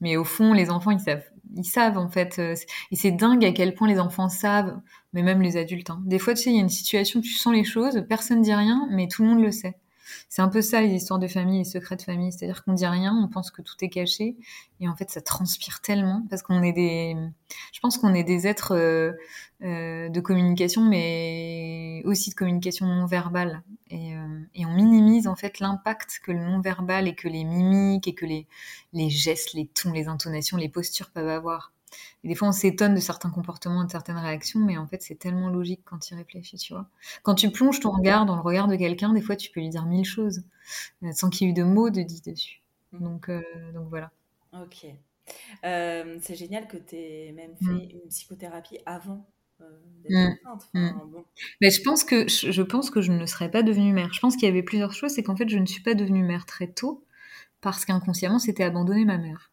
Mais 0.00 0.16
au 0.16 0.24
fond, 0.24 0.52
les 0.52 0.70
enfants, 0.70 0.92
ils 0.92 1.00
savent. 1.00 1.24
Ils 1.56 1.64
savent, 1.64 1.98
en 1.98 2.08
fait. 2.08 2.38
Euh, 2.38 2.54
et 2.90 2.96
c'est 2.96 3.10
dingue 3.10 3.44
à 3.44 3.52
quel 3.52 3.74
point 3.74 3.88
les 3.88 3.98
enfants 3.98 4.28
savent, 4.28 4.80
mais 5.12 5.22
même 5.22 5.42
les 5.42 5.56
adultes. 5.56 5.90
Hein. 5.90 6.02
Des 6.04 6.18
fois, 6.18 6.34
tu 6.34 6.42
sais, 6.42 6.50
il 6.50 6.56
y 6.56 6.58
a 6.58 6.62
une 6.62 6.68
situation, 6.68 7.20
tu 7.20 7.32
sens 7.32 7.52
les 7.52 7.64
choses, 7.64 8.04
personne 8.08 8.38
ne 8.38 8.44
dit 8.44 8.54
rien, 8.54 8.88
mais 8.90 9.08
tout 9.08 9.22
le 9.22 9.28
monde 9.28 9.42
le 9.42 9.50
sait. 9.50 9.76
C'est 10.28 10.42
un 10.42 10.48
peu 10.48 10.62
ça 10.62 10.80
les 10.80 10.92
histoires 10.92 11.18
de 11.18 11.26
famille, 11.26 11.58
les 11.58 11.64
secrets 11.64 11.96
de 11.96 12.02
famille, 12.02 12.32
c'est-à-dire 12.32 12.64
qu'on 12.64 12.72
dit 12.74 12.86
rien, 12.86 13.14
on 13.14 13.28
pense 13.28 13.50
que 13.50 13.62
tout 13.62 13.74
est 13.80 13.88
caché, 13.88 14.36
et 14.80 14.88
en 14.88 14.96
fait 14.96 15.10
ça 15.10 15.20
transpire 15.20 15.80
tellement 15.80 16.26
parce 16.30 16.42
qu'on 16.42 16.62
est 16.62 16.72
des, 16.72 17.16
je 17.72 17.80
pense 17.80 17.98
qu'on 17.98 18.14
est 18.14 18.24
des 18.24 18.46
êtres 18.46 18.72
euh, 18.74 19.12
euh, 19.62 20.08
de 20.08 20.20
communication, 20.20 20.82
mais 20.82 22.02
aussi 22.04 22.30
de 22.30 22.34
communication 22.34 22.86
non 22.86 23.06
verbale, 23.06 23.62
et, 23.90 24.14
euh, 24.14 24.40
et 24.54 24.66
on 24.66 24.74
minimise 24.74 25.26
en 25.26 25.36
fait 25.36 25.60
l'impact 25.60 26.20
que 26.22 26.32
le 26.32 26.40
non 26.40 26.60
verbal 26.60 27.08
et 27.08 27.14
que 27.14 27.28
les 27.28 27.44
mimiques 27.44 28.08
et 28.08 28.14
que 28.14 28.26
les 28.26 28.46
les 28.92 29.10
gestes, 29.10 29.54
les 29.54 29.66
tons, 29.66 29.92
les 29.92 30.08
intonations, 30.08 30.56
les 30.56 30.68
postures 30.68 31.10
peuvent 31.10 31.28
avoir. 31.28 31.72
Et 32.24 32.28
des 32.28 32.34
fois, 32.34 32.48
on 32.48 32.52
s'étonne 32.52 32.94
de 32.94 33.00
certains 33.00 33.30
comportements, 33.30 33.84
de 33.84 33.90
certaines 33.90 34.18
réactions, 34.18 34.60
mais 34.60 34.76
en 34.76 34.86
fait, 34.86 35.02
c'est 35.02 35.14
tellement 35.14 35.48
logique 35.48 35.80
quand 35.84 35.98
tu 35.98 36.14
y 36.14 36.16
réfléchis, 36.16 36.56
tu 36.56 36.72
vois. 36.72 36.86
Quand 37.22 37.34
tu 37.34 37.50
plonges 37.50 37.80
ton 37.80 37.90
regard 37.90 38.26
dans 38.26 38.34
le 38.34 38.42
regard 38.42 38.68
de 38.68 38.76
quelqu'un, 38.76 39.12
des 39.12 39.22
fois, 39.22 39.36
tu 39.36 39.50
peux 39.50 39.60
lui 39.60 39.68
dire 39.68 39.86
mille 39.86 40.04
choses, 40.04 40.42
euh, 41.02 41.12
sans 41.12 41.30
qu'il 41.30 41.46
y 41.46 41.50
ait 41.50 41.52
eu 41.52 41.54
de 41.54 41.62
mots 41.62 41.90
de 41.90 42.02
dit 42.02 42.22
dessus. 42.22 42.60
Mmh. 42.92 43.02
Donc, 43.02 43.28
euh, 43.28 43.42
donc 43.74 43.88
voilà. 43.88 44.10
Ok. 44.52 44.86
Euh, 45.64 46.18
c'est 46.20 46.36
génial 46.36 46.68
que 46.68 46.76
tu 46.76 46.96
aies 46.96 47.32
même 47.32 47.56
fait 47.56 47.86
mmh. 47.86 47.90
une 47.90 48.08
psychothérapie 48.08 48.78
avant 48.86 49.26
d'être 50.04 50.68
mmh. 50.74 51.22
Mais 51.60 51.70
je 51.70 51.82
pense 51.82 52.04
que 52.04 52.28
je 52.28 52.62
pense 52.62 52.90
que 52.90 53.00
je 53.00 53.10
ne 53.10 53.24
serais 53.24 53.50
pas 53.50 53.62
devenue 53.62 53.92
mère. 53.92 54.12
Je 54.12 54.20
pense 54.20 54.36
qu'il 54.36 54.44
y 54.44 54.50
avait 54.50 54.62
plusieurs 54.62 54.92
choses. 54.92 55.12
C'est 55.12 55.22
qu'en 55.22 55.34
fait, 55.34 55.48
je 55.48 55.58
ne 55.58 55.66
suis 55.66 55.82
pas 55.82 55.94
devenue 55.94 56.22
mère 56.22 56.46
très 56.46 56.68
tôt 56.68 57.04
parce 57.60 57.84
qu'inconsciemment, 57.84 58.38
c'était 58.38 58.64
abandonner 58.64 59.04
ma 59.04 59.18
mère. 59.18 59.50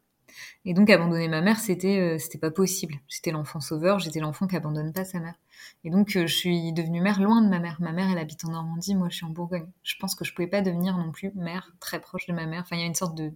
Et 0.65 0.73
donc 0.73 0.89
abandonner 0.89 1.27
ma 1.27 1.41
mère, 1.41 1.59
c'était 1.59 1.99
euh, 1.99 2.17
c'était 2.17 2.37
pas 2.37 2.51
possible. 2.51 2.95
J'étais 3.07 3.31
l'enfant 3.31 3.59
sauveur, 3.59 3.99
j'étais 3.99 4.19
l'enfant 4.19 4.47
qui 4.47 4.55
abandonne 4.55 4.93
pas 4.93 5.03
sa 5.03 5.19
mère. 5.19 5.35
Et 5.83 5.89
donc 5.89 6.15
euh, 6.15 6.25
je 6.25 6.33
suis 6.33 6.71
devenue 6.71 7.01
mère 7.01 7.21
loin 7.21 7.41
de 7.41 7.49
ma 7.49 7.59
mère. 7.59 7.77
Ma 7.81 7.91
mère, 7.91 8.09
elle 8.09 8.17
habite 8.17 8.45
en 8.45 8.51
Normandie, 8.51 8.95
moi 8.95 9.09
je 9.09 9.17
suis 9.17 9.25
en 9.25 9.29
Bourgogne. 9.29 9.67
Je 9.83 9.95
pense 9.99 10.15
que 10.15 10.23
je 10.23 10.33
pouvais 10.33 10.47
pas 10.47 10.61
devenir 10.61 10.97
non 10.97 11.11
plus 11.11 11.31
mère 11.35 11.73
très 11.79 11.99
proche 11.99 12.27
de 12.27 12.33
ma 12.33 12.45
mère. 12.45 12.61
Enfin, 12.61 12.77
il 12.77 12.81
y 12.81 12.83
a 12.83 12.87
une 12.87 12.95
sorte 12.95 13.15
de, 13.15 13.33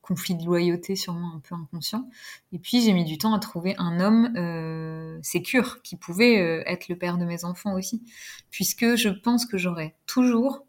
conflit 0.00 0.34
de 0.34 0.44
loyauté 0.44 0.96
sûrement 0.96 1.34
un 1.36 1.40
peu 1.40 1.54
inconscient. 1.54 2.08
Et 2.52 2.58
puis 2.58 2.80
j'ai 2.82 2.92
mis 2.92 3.04
du 3.04 3.18
temps 3.18 3.34
à 3.34 3.38
trouver 3.38 3.74
un 3.78 4.00
homme 4.00 4.32
euh, 4.36 5.18
sécure 5.22 5.82
qui 5.82 5.96
pouvait 5.96 6.40
euh, 6.40 6.62
être 6.66 6.88
le 6.88 6.96
père 6.96 7.18
de 7.18 7.24
mes 7.24 7.44
enfants 7.44 7.74
aussi, 7.74 8.02
puisque 8.50 8.96
je 8.96 9.08
pense 9.08 9.46
que 9.46 9.58
j'aurais 9.58 9.94
toujours 10.06 10.66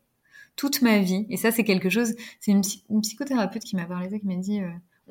toute 0.56 0.82
ma 0.82 1.00
vie, 1.00 1.26
et 1.30 1.38
ça 1.38 1.50
c'est 1.52 1.64
quelque 1.64 1.90
chose, 1.90 2.14
c'est 2.40 2.52
une, 2.52 2.62
psychothérapeute 3.02 3.64
qui 3.64 3.76
m'a 3.76 3.86
parlé 3.86 4.20
qui 4.20 4.28
m'a 4.28 4.36
dit, 4.36 4.60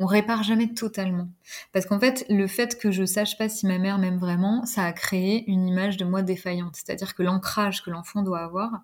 on 0.01 0.07
répare 0.07 0.43
jamais 0.43 0.73
totalement. 0.73 1.29
Parce 1.73 1.85
qu'en 1.85 2.01
fait, 2.01 2.25
le 2.31 2.47
fait 2.47 2.79
que 2.79 2.91
je 2.91 3.05
sache 3.05 3.37
pas 3.37 3.51
si 3.51 3.67
ma 3.67 3.79
mère 3.79 3.99
m'aime 3.99 4.19
vraiment, 4.19 4.65
ça 4.65 4.85
a 4.85 4.93
créé 4.93 5.45
une 5.47 5.69
image 5.69 5.99
de 5.99 6.07
moi 6.07 6.23
défaillante. 6.23 6.75
C'est-à-dire 6.75 7.15
que 7.15 7.23
l'ancrage 7.23 7.83
que 7.83 7.91
l'enfant 7.91 8.23
doit 8.23 8.41
avoir, 8.41 8.81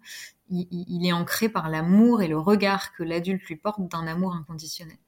il, 0.50 1.06
est 1.06 1.12
ancré 1.12 1.48
par 1.48 1.70
l'amour 1.70 2.22
et 2.22 2.28
le 2.28 2.38
regard 2.38 2.92
que 2.92 3.02
l'adulte 3.02 3.42
lui 3.44 3.56
porte 3.56 3.80
d'un 3.88 4.06
amour 4.06 4.34
inconditionnel. 4.34 4.98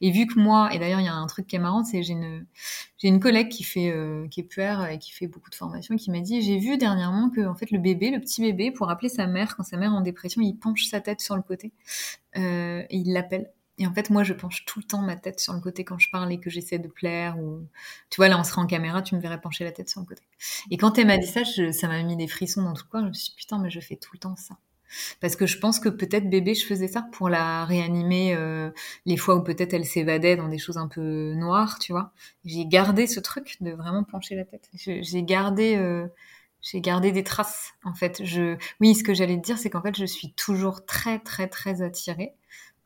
Et 0.00 0.10
vu 0.10 0.26
que 0.26 0.40
moi, 0.40 0.70
et 0.72 0.78
d'ailleurs 0.78 1.00
il 1.00 1.04
y 1.04 1.08
a 1.08 1.14
un 1.14 1.26
truc 1.26 1.46
qui 1.46 1.56
est 1.56 1.60
marrant, 1.60 1.84
c'est 1.84 2.02
j'ai 2.02 2.14
une 2.14 2.46
j'ai 2.96 3.06
une 3.06 3.20
collègue 3.20 3.48
qui 3.48 3.62
fait 3.62 3.92
euh, 3.92 4.26
qui 4.28 4.40
est 4.40 4.44
puère 4.44 4.90
et 4.90 4.98
qui 4.98 5.12
fait 5.12 5.28
beaucoup 5.28 5.50
de 5.50 5.54
formations 5.54 5.94
qui 5.94 6.10
m'a 6.10 6.20
dit 6.20 6.42
j'ai 6.42 6.58
vu 6.58 6.78
dernièrement 6.78 7.30
que 7.30 7.46
en 7.46 7.54
fait 7.54 7.70
le 7.70 7.78
bébé, 7.78 8.10
le 8.10 8.18
petit 8.18 8.40
bébé, 8.40 8.72
pour 8.72 8.90
appeler 8.90 9.08
sa 9.08 9.26
mère 9.28 9.56
quand 9.56 9.62
sa 9.62 9.76
mère 9.76 9.92
est 9.92 9.96
en 9.96 10.00
dépression, 10.00 10.42
il 10.42 10.54
penche 10.54 10.86
sa 10.86 11.00
tête 11.00 11.20
sur 11.20 11.36
le 11.36 11.42
côté 11.42 11.72
euh, 12.36 12.82
et 12.90 12.96
il 12.96 13.12
l'appelle. 13.12 13.52
Et 13.78 13.86
en 13.86 13.94
fait, 13.94 14.10
moi, 14.10 14.24
je 14.24 14.32
penche 14.32 14.64
tout 14.64 14.80
le 14.80 14.84
temps 14.84 15.00
ma 15.00 15.16
tête 15.16 15.38
sur 15.40 15.52
le 15.52 15.60
côté 15.60 15.84
quand 15.84 15.98
je 15.98 16.10
parle 16.10 16.32
et 16.32 16.40
que 16.40 16.50
j'essaie 16.50 16.78
de 16.78 16.88
plaire. 16.88 17.38
Ou 17.38 17.64
tu 18.10 18.16
vois, 18.16 18.28
là, 18.28 18.38
on 18.38 18.44
sera 18.44 18.60
en 18.60 18.66
caméra, 18.66 19.02
tu 19.02 19.14
me 19.14 19.20
verrais 19.20 19.40
pencher 19.40 19.64
la 19.64 19.72
tête 19.72 19.88
sur 19.88 20.00
le 20.00 20.06
côté. 20.06 20.22
Et 20.70 20.76
quand 20.76 20.98
elle 20.98 21.06
m'a 21.06 21.18
dit 21.18 21.26
ça, 21.26 21.42
ça 21.44 21.88
m'a 21.88 22.02
mis 22.02 22.16
des 22.16 22.26
frissons 22.26 22.62
dans 22.62 22.74
tout 22.74 22.84
le 22.86 22.90
corps. 22.90 23.02
Je 23.02 23.08
me 23.08 23.12
suis 23.12 23.30
dit, 23.30 23.36
putain, 23.36 23.58
mais 23.58 23.70
je 23.70 23.80
fais 23.80 23.96
tout 23.96 24.10
le 24.14 24.18
temps 24.18 24.36
ça. 24.36 24.56
Parce 25.20 25.36
que 25.36 25.46
je 25.46 25.58
pense 25.58 25.80
que 25.80 25.88
peut-être 25.88 26.28
bébé, 26.28 26.54
je 26.54 26.66
faisais 26.66 26.88
ça 26.88 27.02
pour 27.12 27.28
la 27.28 27.64
réanimer 27.64 28.34
euh, 28.34 28.70
les 29.06 29.16
fois 29.16 29.36
où 29.36 29.42
peut-être 29.42 29.74
elle 29.74 29.84
s'évadait 29.84 30.36
dans 30.36 30.48
des 30.48 30.58
choses 30.58 30.78
un 30.78 30.88
peu 30.88 31.34
noires, 31.34 31.78
tu 31.78 31.92
vois. 31.92 32.12
J'ai 32.44 32.66
gardé 32.66 33.06
ce 33.06 33.20
truc 33.20 33.58
de 33.60 33.72
vraiment 33.72 34.04
pencher 34.04 34.34
la 34.34 34.44
tête. 34.44 34.70
J'ai 34.74 35.22
gardé, 35.22 35.76
euh, 35.76 36.06
j'ai 36.62 36.80
gardé 36.80 37.12
des 37.12 37.22
traces. 37.22 37.74
En 37.84 37.94
fait, 37.94 38.24
je, 38.24 38.56
oui, 38.80 38.94
ce 38.94 39.04
que 39.04 39.14
j'allais 39.14 39.36
te 39.36 39.42
dire, 39.42 39.58
c'est 39.58 39.70
qu'en 39.70 39.82
fait, 39.82 39.96
je 39.96 40.06
suis 40.06 40.32
toujours 40.32 40.86
très, 40.86 41.18
très, 41.18 41.48
très 41.48 41.82
attirée 41.82 42.34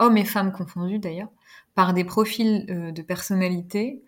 hommes 0.02 0.16
et 0.16 0.24
femmes 0.24 0.52
confondus 0.52 0.98
d'ailleurs, 0.98 1.30
par 1.74 1.94
des 1.94 2.04
profils 2.04 2.66
euh, 2.68 2.92
de 2.92 3.02
personnalité 3.02 4.02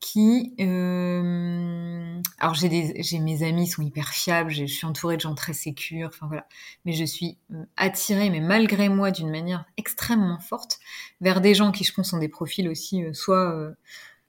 qui 0.00 0.54
euh, 0.60 2.20
alors 2.38 2.54
j'ai 2.54 2.68
des 2.68 3.02
j'ai 3.02 3.18
mes 3.18 3.42
amis 3.42 3.66
sont 3.66 3.82
hyper 3.82 4.10
fiables 4.10 4.48
je 4.48 4.64
suis 4.64 4.86
entourée 4.86 5.16
de 5.16 5.22
gens 5.22 5.34
très 5.34 5.52
sécures 5.52 6.10
enfin 6.12 6.28
voilà 6.28 6.46
mais 6.84 6.92
je 6.92 7.04
suis 7.04 7.36
euh, 7.52 7.64
attirée 7.76 8.30
mais 8.30 8.38
malgré 8.38 8.88
moi 8.88 9.10
d'une 9.10 9.28
manière 9.28 9.64
extrêmement 9.76 10.38
forte 10.38 10.78
vers 11.20 11.40
des 11.40 11.52
gens 11.52 11.72
qui 11.72 11.82
je 11.82 11.92
pense 11.92 12.10
sont 12.10 12.18
des 12.18 12.28
profils 12.28 12.68
aussi 12.68 13.02
soit 13.12 13.74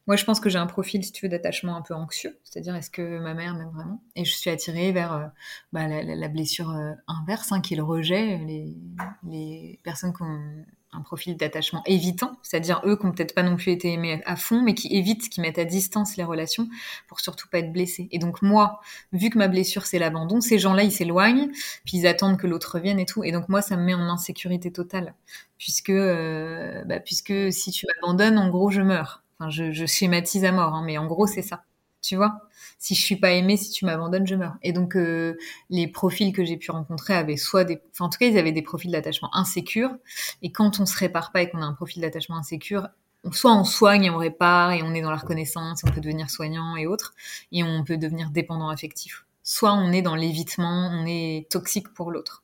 Moi, 0.08 0.16
je 0.16 0.26
pense 0.26 0.40
que 0.40 0.50
j'ai 0.50 0.58
un 0.58 0.66
profil, 0.66 1.04
si 1.04 1.12
tu 1.12 1.26
veux, 1.26 1.30
d'attachement 1.30 1.76
un 1.76 1.84
peu 1.84 1.94
anxieux, 1.94 2.40
c'est-à-dire 2.44 2.76
est-ce 2.76 2.90
que 2.90 3.20
ma 3.20 3.36
mère 3.36 3.54
m'aime 3.54 3.70
vraiment? 3.70 4.02
Et 4.16 4.26
je 4.26 4.34
suis 4.34 4.50
attirée 4.50 4.92
vers 4.92 5.32
bah, 5.72 5.88
la, 5.88 6.28
blessure 6.30 6.72
inverse, 7.08 7.52
hein, 7.52 7.62
qui 7.62 7.76
est 7.76 7.78
le 7.78 7.84
rejet. 7.84 8.40
Les, 8.40 8.76
les 9.24 9.80
personnes 9.84 10.14
qui 10.14 10.24
ont 10.24 10.66
un 10.92 11.02
profil 11.02 11.38
d'attachement 11.38 11.84
évitant, 11.86 12.32
c'est-à-dire 12.42 12.82
eux 12.86 12.98
qui 12.98 13.06
n'ont 13.06 13.12
peut-être 13.12 13.36
pas 13.36 13.44
non 13.44 13.56
plus 13.56 13.72
été 13.72 13.94
aimés 13.94 14.22
à 14.26 14.36
fond, 14.36 14.62
mais 14.62 14.74
qui 14.74 14.88
évitent, 14.96 15.30
qui 15.30 15.40
mettent 15.42 15.60
à 15.60 15.66
distance 15.66 16.18
les 16.18 16.24
relations 16.24 16.68
pour 17.08 17.20
surtout 17.20 17.48
pas 17.48 17.60
être 17.60 17.72
blessés. 17.72 18.08
Et 18.12 18.20
donc 18.20 18.42
moi, 18.42 18.82
vu 19.14 19.30
que 19.30 19.38
ma 19.38 19.48
blessure 19.48 19.86
c'est 19.86 20.00
l'abandon, 20.00 20.42
ces 20.42 20.58
gens-là 20.58 20.84
ils 20.84 20.92
s'éloignent, 20.92 21.50
puis 21.86 21.98
ils 21.98 22.08
attendent 22.08 22.38
que 22.38 22.48
l'autre 22.48 22.76
revienne 22.76 23.00
et 23.00 23.06
tout. 23.06 23.24
Et 23.24 23.32
donc 23.32 23.50
moi 23.50 23.62
ça 23.62 23.78
me 23.78 23.84
met 23.84 23.94
en 23.94 24.10
insécurité 24.10 24.72
totale, 24.72 25.14
puisque 25.58 25.90
euh, 25.92 26.84
bah, 26.86 27.00
puisque 27.00 27.54
si 27.54 27.72
tu 27.72 27.86
m'abandonnes, 27.88 28.38
en 28.38 28.50
gros 28.50 28.72
je 28.72 28.82
meurs. 28.82 29.24
Enfin 29.40 29.50
je, 29.50 29.72
je 29.72 29.86
schématise 29.86 30.44
à 30.46 30.52
mort, 30.52 30.74
hein, 30.74 30.84
mais 30.86 30.98
en 30.98 31.06
gros 31.06 31.28
c'est 31.28 31.42
ça, 31.44 31.64
tu 32.02 32.16
vois 32.16 32.42
si 32.80 32.96
je 32.96 33.02
suis 33.02 33.18
pas 33.18 33.32
aimée, 33.32 33.58
si 33.58 33.70
tu 33.72 33.86
m'abandonnes, 33.86 34.26
je 34.26 34.36
meurs. 34.36 34.56
Et 34.64 34.72
donc 34.72 34.96
euh, 34.96 35.38
les 35.70 35.88
profils 35.88 36.32
que 36.32 36.46
j'ai 36.46 36.58
pu 36.58 36.72
rencontrer 36.72 37.14
avaient 37.14 37.38
soit 37.38 37.66
des, 37.66 37.82
enfin 37.92 38.06
en 38.06 38.10
tout 38.10 38.18
cas 38.18 38.28
ils 38.28 38.38
avaient 38.38 38.54
des 38.54 38.62
profils 38.62 38.90
d'attachement 38.90 39.30
insécures. 39.36 39.96
Et 40.42 40.52
quand 40.52 40.80
on 40.80 40.86
se 40.86 40.98
répare 40.98 41.32
pas 41.32 41.42
et 41.42 41.50
qu'on 41.50 41.62
a 41.62 41.66
un 41.66 41.74
profil 41.74 42.02
d'attachement 42.02 42.38
insécure, 42.38 42.88
soit 43.34 43.54
on 43.54 43.66
soigne 43.66 44.06
et 44.06 44.10
on 44.10 44.18
répare 44.18 44.72
et 44.72 44.82
on 44.82 44.94
est 44.94 45.02
dans 45.02 45.12
la 45.12 45.18
reconnaissance, 45.18 45.82
on 45.86 45.92
peut 45.92 46.00
devenir 46.00 46.30
soignant 46.30 46.78
et 46.78 46.88
autres, 46.88 47.14
et 47.52 47.64
on 47.64 47.84
peut 47.84 47.98
devenir 47.98 48.30
dépendant 48.30 48.70
affectif. 48.70 49.26
Soit 49.44 49.74
on 49.74 49.92
est 49.92 50.02
dans 50.02 50.16
l'évitement, 50.16 50.90
on 50.94 51.06
est 51.06 51.50
toxique 51.50 51.90
pour 51.94 52.12
l'autre. 52.12 52.44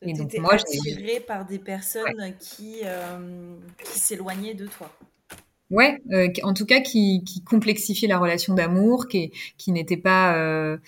Et 0.00 0.12
donc 0.12 0.32
moi, 0.38 0.54
attiré 0.54 1.20
par 1.20 1.44
des 1.44 1.58
personnes 1.58 2.34
qui, 2.38 2.80
euh, 2.84 3.56
qui 3.84 3.98
s'éloignaient 3.98 4.54
de 4.54 4.66
toi. 4.66 4.90
Ouais, 5.70 6.00
euh, 6.12 6.28
en 6.44 6.54
tout 6.54 6.64
cas 6.64 6.80
qui, 6.80 7.24
qui 7.24 7.42
complexifiait 7.42 8.06
la 8.08 8.18
relation 8.18 8.54
d'amour, 8.54 9.08
qui, 9.08 9.32
qui 9.58 9.72
n'était 9.72 9.96
pas 9.96 10.36
euh, 10.36 10.78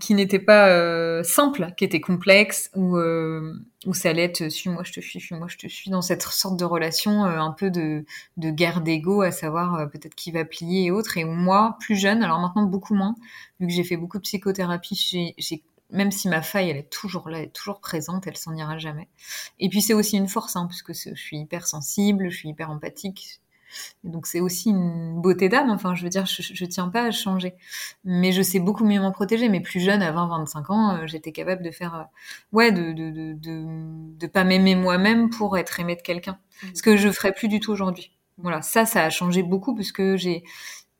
qui 0.00 0.14
n'était 0.14 0.38
pas 0.38 0.68
euh, 0.68 1.22
simple, 1.24 1.72
qui 1.76 1.84
était 1.84 2.00
complexe, 2.00 2.70
où, 2.76 2.96
euh, 2.98 3.54
où 3.86 3.94
ça 3.94 4.10
allait 4.10 4.24
être 4.24 4.48
suis-moi, 4.50 4.82
je 4.84 4.92
te 4.92 5.00
suis, 5.00 5.18
suis-moi, 5.18 5.48
je 5.48 5.56
te 5.56 5.66
suis, 5.66 5.90
dans 5.90 6.02
cette 6.02 6.22
sorte 6.22 6.58
de 6.58 6.64
relation 6.64 7.24
euh, 7.24 7.38
un 7.38 7.52
peu 7.52 7.70
de, 7.70 8.04
de 8.36 8.50
guerre 8.50 8.82
d'ego, 8.82 9.22
à 9.22 9.30
savoir 9.32 9.88
peut-être 9.90 10.14
qui 10.14 10.30
va 10.30 10.44
plier 10.44 10.84
et 10.86 10.90
autres. 10.90 11.16
Et 11.16 11.24
moi, 11.24 11.76
plus 11.80 11.96
jeune, 11.96 12.22
alors 12.22 12.38
maintenant 12.38 12.64
beaucoup 12.64 12.94
moins, 12.94 13.14
vu 13.60 13.66
que 13.66 13.72
j'ai 13.72 13.84
fait 13.84 13.96
beaucoup 13.96 14.18
de 14.18 14.22
psychothérapie, 14.22 15.34
j'ai 15.38 15.62
même 15.90 16.10
si 16.12 16.28
ma 16.28 16.42
faille, 16.42 16.68
elle 16.68 16.76
est 16.76 16.90
toujours 16.90 17.30
là, 17.30 17.38
elle 17.38 17.44
est 17.46 17.52
toujours 17.52 17.80
présente, 17.80 18.26
elle 18.26 18.36
s'en 18.36 18.54
ira 18.54 18.76
jamais. 18.76 19.08
Et 19.58 19.70
puis 19.70 19.80
c'est 19.80 19.94
aussi 19.94 20.18
une 20.18 20.28
force, 20.28 20.54
hein, 20.54 20.66
puisque 20.68 20.92
je 20.92 21.14
suis 21.14 21.38
hyper 21.38 21.66
sensible, 21.66 22.28
je 22.30 22.36
suis 22.36 22.50
hyper 22.50 22.70
empathique, 22.70 23.40
donc 24.04 24.26
c'est 24.26 24.40
aussi 24.40 24.70
une 24.70 25.20
beauté 25.20 25.48
d'âme. 25.48 25.70
Enfin, 25.70 25.94
je 25.94 26.02
veux 26.02 26.08
dire, 26.08 26.26
je, 26.26 26.42
je, 26.42 26.64
tiens 26.64 26.88
pas 26.88 27.04
à 27.04 27.10
changer, 27.10 27.54
mais 28.04 28.32
je 28.32 28.42
sais 28.42 28.60
beaucoup 28.60 28.84
mieux 28.84 29.00
m'en 29.00 29.12
protéger. 29.12 29.48
Mais 29.48 29.60
plus 29.60 29.80
jeune, 29.80 30.02
à 30.02 30.12
20-25 30.12 30.72
ans, 30.72 30.96
euh, 30.96 31.06
j'étais 31.06 31.32
capable 31.32 31.62
de 31.62 31.70
faire, 31.70 31.94
euh, 31.94 32.04
ouais, 32.52 32.72
de 32.72 32.92
de, 32.92 33.10
de, 33.10 33.32
de, 33.34 33.64
de 34.18 34.26
pas 34.26 34.44
m'aimer 34.44 34.74
moi-même 34.74 35.30
pour 35.30 35.58
être 35.58 35.80
aimée 35.80 35.96
de 35.96 36.02
quelqu'un. 36.02 36.38
Mmh. 36.62 36.66
Ce 36.74 36.82
que 36.82 36.96
je 36.96 37.10
ferais 37.10 37.32
plus 37.32 37.48
du 37.48 37.60
tout 37.60 37.72
aujourd'hui. 37.72 38.12
Voilà, 38.38 38.62
ça, 38.62 38.86
ça 38.86 39.04
a 39.04 39.10
changé 39.10 39.42
beaucoup 39.42 39.74
puisque 39.74 40.16
j'ai 40.16 40.44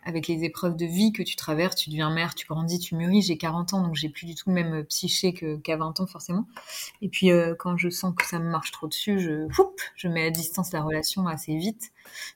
avec 0.04 0.28
les 0.28 0.44
épreuves 0.44 0.76
de 0.76 0.86
vie 0.86 1.12
que 1.12 1.22
tu 1.22 1.36
traverses, 1.36 1.76
tu 1.76 1.90
deviens 1.90 2.10
mère, 2.10 2.34
tu 2.34 2.46
grandis, 2.46 2.78
tu 2.78 2.94
mûris. 2.94 3.22
J'ai 3.22 3.36
40 3.36 3.74
ans, 3.74 3.82
donc 3.82 3.94
j'ai 3.94 4.08
plus 4.08 4.26
du 4.26 4.34
tout 4.34 4.48
le 4.48 4.54
même 4.54 4.74
euh, 4.74 4.82
psyché 4.84 5.34
qu'à 5.34 5.76
20 5.76 6.00
ans 6.00 6.06
forcément. 6.06 6.46
Et 7.02 7.08
puis 7.08 7.30
euh, 7.30 7.54
quand 7.58 7.76
je 7.76 7.90
sens 7.90 8.14
que 8.14 8.24
ça 8.24 8.38
me 8.38 8.48
marche 8.50 8.70
trop 8.70 8.88
dessus, 8.88 9.20
je, 9.20 9.48
je 9.96 10.08
mets 10.08 10.26
à 10.26 10.30
distance 10.30 10.72
la 10.72 10.82
relation 10.82 11.26
assez 11.26 11.56
vite, 11.56 11.92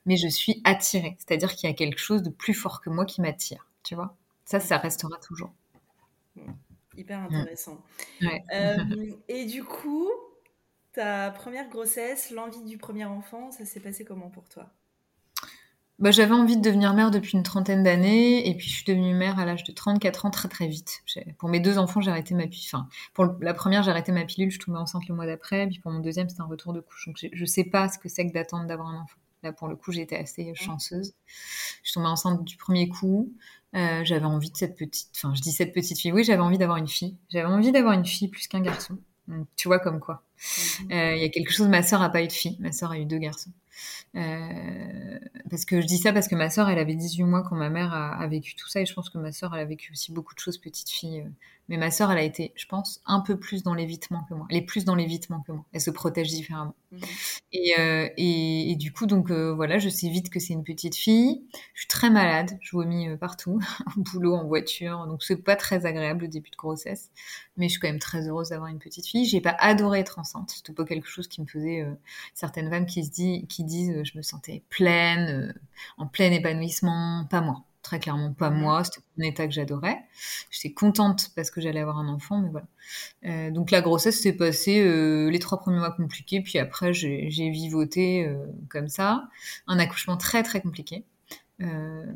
mais 0.07 0.17
je 0.17 0.29
suis 0.29 0.61
attirée. 0.65 1.17
C'est-à-dire 1.19 1.55
qu'il 1.55 1.69
y 1.69 1.73
a 1.73 1.75
quelque 1.75 1.99
chose 1.99 2.23
de 2.23 2.31
plus 2.31 2.55
fort 2.55 2.81
que 2.81 2.91
moi 2.91 3.05
qui 3.07 3.21
m'attire. 3.21 3.67
Tu 3.83 3.95
vois 3.95 4.17
Ça, 4.45 4.61
ça 4.61 4.79
restera 4.79 5.17
toujours. 5.19 5.53
Hyper 6.97 7.21
intéressant. 7.21 7.81
Euh, 8.53 8.77
et 9.29 9.47
du 9.47 9.65
coup, 9.65 10.11
ta 10.93 11.31
première 11.31 11.69
grossesse, 11.69 12.31
l'envie 12.31 12.63
du 12.65 12.77
premier 12.77 13.05
enfant, 13.05 13.51
ça 13.51 13.65
s'est 13.65 13.81
passé 13.81 14.05
comment 14.05 14.31
pour 14.31 14.49
toi? 14.49 14.71
Bah, 16.03 16.11
j'avais 16.11 16.35
envie 16.35 16.57
de 16.57 16.63
devenir 16.63 16.95
mère 16.95 17.11
depuis 17.11 17.37
une 17.37 17.43
trentaine 17.43 17.83
d'années 17.83 18.49
et 18.49 18.57
puis 18.57 18.69
je 18.69 18.75
suis 18.75 18.85
devenue 18.85 19.15
mère 19.15 19.39
à 19.39 19.45
l'âge 19.45 19.65
de 19.65 19.73
34 19.73 20.27
ans 20.27 20.31
très 20.31 20.49
très 20.49 20.67
vite. 20.67 21.03
Pour 21.39 21.49
mes 21.49 21.61
deux 21.61 21.79
enfants, 21.79 22.01
j'ai 22.01 22.11
arrêté 22.11 22.35
ma 22.35 22.47
pilule. 22.47 22.69
Enfin, 22.73 22.89
pour 23.15 23.37
la 23.41 23.55
première, 23.55 23.83
j'ai 23.83 23.91
arrêté 23.91 24.13
ma 24.13 24.25
pilule, 24.25 24.51
je 24.51 24.59
tombais 24.59 24.79
enceinte 24.79 25.07
le 25.09 25.15
mois 25.15 25.27
d'après. 25.27 25.67
Puis 25.69 25.79
pour 25.79 25.93
mon 25.93 26.01
deuxième, 26.01 26.29
c'était 26.29 26.43
un 26.43 26.47
retour 26.47 26.73
de 26.73 26.81
couche. 26.81 27.07
Donc 27.07 27.19
je 27.33 27.45
sais 27.45 27.65
pas 27.65 27.89
ce 27.89 27.99
que 27.99 28.09
c'est 28.09 28.27
que 28.27 28.33
d'attendre 28.33 28.67
d'avoir 28.67 28.89
un 28.89 29.01
enfant. 29.03 29.19
Là, 29.43 29.53
pour 29.53 29.69
le 29.69 29.75
coup, 29.75 29.93
été 29.93 30.17
assez 30.17 30.55
chanceuse. 30.55 31.15
Je 31.83 31.91
suis 31.91 31.95
tombée 31.95 32.09
enceinte 32.09 32.45
du 32.45 32.57
premier 32.57 32.89
coup. 32.89 33.33
Euh, 33.75 34.03
j'avais 34.05 34.27
envie 34.27 34.51
de 34.51 34.57
cette 34.57 34.77
petite, 34.77 35.11
enfin, 35.17 35.35
je 35.35 35.41
dis 35.41 35.51
cette 35.51 35.73
petite 35.73 35.99
fille. 35.99 36.13
Oui, 36.13 36.25
j'avais 36.25 36.43
envie 36.43 36.59
d'avoir 36.59 36.79
une 36.79 36.89
fille. 36.89 37.17
J'avais 37.31 37.49
envie 37.49 37.73
d'avoir 37.73 37.95
une 37.95 38.05
fille 38.05 38.29
plus 38.29 38.47
qu'un 38.47 38.61
garçon. 38.61 38.99
Donc, 39.29 39.47
tu 39.57 39.69
vois 39.69 39.79
comme 39.79 39.99
quoi. 39.99 40.23
Euh, 40.91 41.15
il 41.15 41.23
y 41.23 41.25
a 41.25 41.29
quelque 41.29 41.53
chose. 41.53 41.69
Ma 41.69 41.83
sœur 41.83 42.03
a 42.03 42.11
pas 42.11 42.23
eu 42.23 42.27
de 42.27 42.33
fille. 42.33 42.57
Ma 42.61 42.73
sœur 42.73 42.91
a 42.93 42.99
eu 42.99 43.05
deux 43.05 43.19
garçons. 43.19 43.51
Euh, 44.15 45.19
parce 45.49 45.65
que 45.65 45.81
je 45.81 45.87
dis 45.87 45.99
ça 45.99 46.13
parce 46.13 46.29
que 46.29 46.35
ma 46.35 46.51
sœur, 46.51 46.69
elle 46.69 46.79
avait 46.79 46.95
18 46.95 47.25
mois 47.25 47.43
quand 47.43 47.57
ma 47.57 47.71
mère 47.71 47.93
a, 47.93 48.15
a, 48.15 48.27
vécu 48.27 48.55
tout 48.55 48.69
ça, 48.69 48.81
et 48.81 48.87
je 48.87 48.93
pense 48.93 49.09
que 49.09 49.19
ma 49.19 49.33
sœur, 49.33 49.55
elle 49.55 49.61
a 49.61 49.65
vécu 49.65 49.93
aussi 49.93 50.13
beaucoup 50.13 50.35
de 50.35 50.39
choses 50.39 50.59
petite 50.59 50.91
fille. 50.91 51.21
Euh, 51.21 51.29
mais 51.69 51.77
ma 51.79 51.91
sœur, 51.91 52.11
elle 52.11 52.19
a 52.19 52.23
été, 52.23 52.53
je 52.57 52.67
pense, 52.67 53.01
un 53.07 53.21
peu 53.21 53.39
plus 53.39 53.63
dans 53.63 53.73
l'évitement 53.73 54.25
que 54.29 54.35
moi. 54.35 54.47
Elle 54.51 54.59
est 54.59 54.67
plus 54.67 54.85
dans 54.85 54.97
l'évitement 54.97 55.41
que 55.47 55.53
moi. 55.53 55.65
Elle 55.73 55.81
se 55.81 55.91
protège 55.91 56.29
différemment. 56.29 56.75
Mmh. 56.91 56.99
Et, 57.53 57.75
euh, 57.79 58.09
et, 58.17 58.73
et, 58.73 58.77
du 58.77 58.93
coup, 58.93 59.07
donc 59.07 59.31
euh, 59.31 59.55
voilà, 59.55 59.79
je 59.79 59.89
sais 59.89 60.09
vite 60.09 60.29
que 60.29 60.41
c'est 60.41 60.53
une 60.53 60.65
petite 60.65 60.97
fille. 60.97 61.43
Je 61.75 61.83
suis 61.83 61.89
très 61.89 62.11
malade. 62.11 62.59
Je 62.61 62.77
vomis 62.77 63.17
partout, 63.17 63.61
au 63.97 64.01
boulot, 64.01 64.35
en 64.35 64.45
voiture. 64.45 65.07
Donc 65.07 65.23
c'est 65.23 65.37
pas 65.37 65.57
très 65.57 65.87
agréable 65.87 66.23
le 66.23 66.29
début 66.29 66.51
de 66.51 66.57
grossesse. 66.57 67.11
Mais 67.57 67.69
je 67.69 67.73
suis 67.73 67.81
quand 67.81 67.89
même 67.89 68.01
très 68.01 68.29
heureuse 68.29 68.49
d'avoir 68.51 68.69
une 68.69 68.81
petite 68.81 69.07
fille. 69.07 69.25
J'ai 69.25 69.41
pas 69.41 69.57
adoré 69.59 70.01
être 70.01 70.19
enceinte. 70.19 70.32
C'était 70.49 70.73
pas 70.73 70.85
quelque 70.85 71.09
chose 71.09 71.29
qui 71.29 71.41
me 71.41 71.47
faisait 71.47 71.83
euh, 71.83 71.95
certaines 72.35 72.71
femmes 72.71 72.87
qui 72.87 73.05
se 73.05 73.11
disent, 73.11 73.45
qui 73.49 73.65
disent, 73.65 74.03
je 74.05 74.17
me 74.17 74.23
sentais 74.23 74.63
pleine, 74.69 75.55
en 75.99 76.07
plein 76.07 76.31
épanouissement. 76.33 77.27
Pas 77.31 77.41
moi 77.41 77.65
très 77.83 77.99
clairement 77.99 78.33
pas 78.33 78.51
moi, 78.51 78.85
c'était 78.85 79.01
un 79.19 79.23
état 79.25 79.47
que 79.47 79.53
j'adorais. 79.53 79.99
J'étais 80.51 80.73
contente 80.73 81.31
parce 81.35 81.51
que 81.51 81.61
j'allais 81.61 81.81
avoir 81.81 81.99
un 81.99 82.09
enfant, 82.09 82.41
mais 82.41 82.49
voilà. 82.49 82.67
Euh, 83.27 83.51
donc 83.51 83.71
la 83.71 83.83
grossesse 83.83 84.21
s'est 84.21 84.33
passée 84.33 84.81
euh, 84.81 85.31
les 85.31 85.39
trois 85.39 85.59
premiers 85.59 85.79
mois 85.79 85.93
compliqués, 85.93 86.41
puis 86.41 86.59
après 86.59 86.95
j'ai 86.95 87.51
vivoté 87.51 88.27
euh, 88.27 88.47
comme 88.71 88.89
ça. 88.89 89.29
Un 89.67 89.79
accouchement 89.79 90.17
très 90.17 90.43
très 90.43 90.61
compliqué. 90.61 91.05
Euh, 91.63 92.07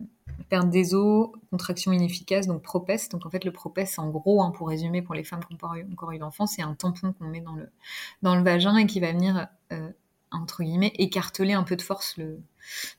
perte 0.48 0.70
des 0.70 0.94
os, 0.94 1.30
contraction 1.50 1.92
inefficace, 1.92 2.46
donc 2.46 2.62
propès. 2.62 3.08
Donc 3.08 3.26
en 3.26 3.30
fait 3.30 3.44
le 3.44 3.52
propès, 3.52 3.98
en 3.98 4.10
gros, 4.10 4.42
hein, 4.42 4.52
pour 4.52 4.68
résumer 4.68 5.02
pour 5.02 5.14
les 5.14 5.24
femmes 5.24 5.40
qui 5.48 5.56
pas 5.56 5.72
encore 5.90 6.12
eu 6.12 6.18
d'enfant, 6.18 6.46
c'est 6.46 6.62
un 6.62 6.74
tampon 6.74 7.12
qu'on 7.12 7.24
met 7.24 7.40
dans 7.40 7.54
le, 7.54 7.68
dans 8.22 8.36
le 8.36 8.42
vagin 8.42 8.76
et 8.76 8.86
qui 8.86 9.00
va 9.00 9.12
venir 9.12 9.48
entre 10.30 10.62
guillemets, 10.62 10.92
écarteler 10.98 11.52
un 11.54 11.62
peu 11.62 11.76
de 11.76 11.82
force 11.82 12.16
le 12.16 12.40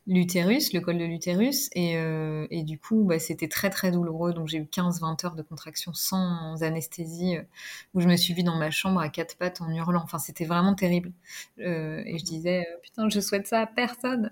l'utérus, 0.06 0.74
le 0.74 0.82
col 0.82 0.98
de 0.98 1.06
l'utérus. 1.06 1.70
Et, 1.74 1.98
euh, 1.98 2.48
et, 2.50 2.64
du 2.64 2.80
coup, 2.80 3.04
bah, 3.04 3.20
c'était 3.20 3.48
très 3.48 3.70
très 3.70 3.92
douloureux. 3.92 4.34
Donc 4.34 4.48
j'ai 4.48 4.58
eu 4.58 4.64
15-20 4.66 5.26
heures 5.26 5.36
de 5.36 5.42
contraction 5.42 5.94
sans 5.94 6.62
anesthésie, 6.64 7.38
euh, 7.38 7.44
où 7.94 8.02
je 8.02 8.08
me 8.08 8.16
suis 8.16 8.34
vue 8.34 8.44
dans 8.44 8.56
ma 8.58 8.72
chambre 8.72 9.00
à 9.00 9.10
quatre 9.10 9.38
pattes 9.38 9.62
en 9.62 9.70
hurlant. 9.70 10.02
Enfin, 10.04 10.20
c'était 10.20 10.46
vraiment 10.46 10.76
terrible. 10.76 11.12
Euh, 11.60 12.02
et 12.06 12.18
je 12.18 12.24
disais, 12.24 12.62
euh, 12.62 12.78
putain, 12.84 13.10
je 13.10 13.20
souhaite 13.20 13.48
ça 13.48 13.62
à 13.62 13.68
personne. 13.68 14.32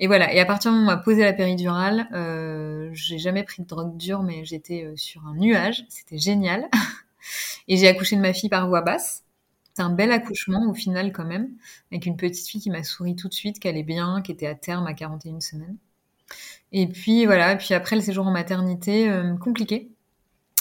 Et 0.00 0.06
voilà. 0.06 0.32
Et 0.32 0.40
à 0.40 0.44
partir 0.44 0.70
du 0.70 0.78
moment 0.78 0.90
où 0.90 0.92
on 0.92 0.96
m'a 0.96 1.02
posé 1.02 1.22
la 1.22 1.32
péridurale, 1.32 2.08
euh, 2.12 2.90
j'ai 2.92 3.18
jamais 3.18 3.44
pris 3.44 3.62
de 3.62 3.68
drogue 3.68 3.96
dure, 3.96 4.22
mais 4.22 4.44
j'étais 4.44 4.92
sur 4.96 5.26
un 5.26 5.34
nuage. 5.34 5.84
C'était 5.88 6.18
génial. 6.18 6.68
et 7.68 7.76
j'ai 7.76 7.88
accouché 7.88 8.16
de 8.16 8.20
ma 8.20 8.32
fille 8.32 8.48
par 8.50 8.68
voie 8.68 8.82
basse. 8.82 9.23
C'est 9.74 9.82
un 9.82 9.90
bel 9.90 10.12
accouchement 10.12 10.68
au 10.70 10.74
final 10.74 11.12
quand 11.12 11.24
même, 11.24 11.50
avec 11.90 12.06
une 12.06 12.16
petite 12.16 12.46
fille 12.48 12.60
qui 12.60 12.70
m'a 12.70 12.84
souri 12.84 13.16
tout 13.16 13.28
de 13.28 13.34
suite, 13.34 13.58
qu'elle 13.58 13.76
est 13.76 13.82
bien, 13.82 14.22
qui 14.22 14.32
était 14.32 14.46
à 14.46 14.54
terme 14.54 14.86
à 14.86 14.94
41 14.94 15.40
semaines. 15.40 15.76
Et 16.72 16.86
puis 16.88 17.26
voilà, 17.26 17.52
et 17.52 17.58
puis 17.58 17.74
après 17.74 17.96
le 17.96 18.02
séjour 18.02 18.26
en 18.26 18.30
maternité, 18.32 19.08
euh, 19.08 19.36
compliqué, 19.36 19.90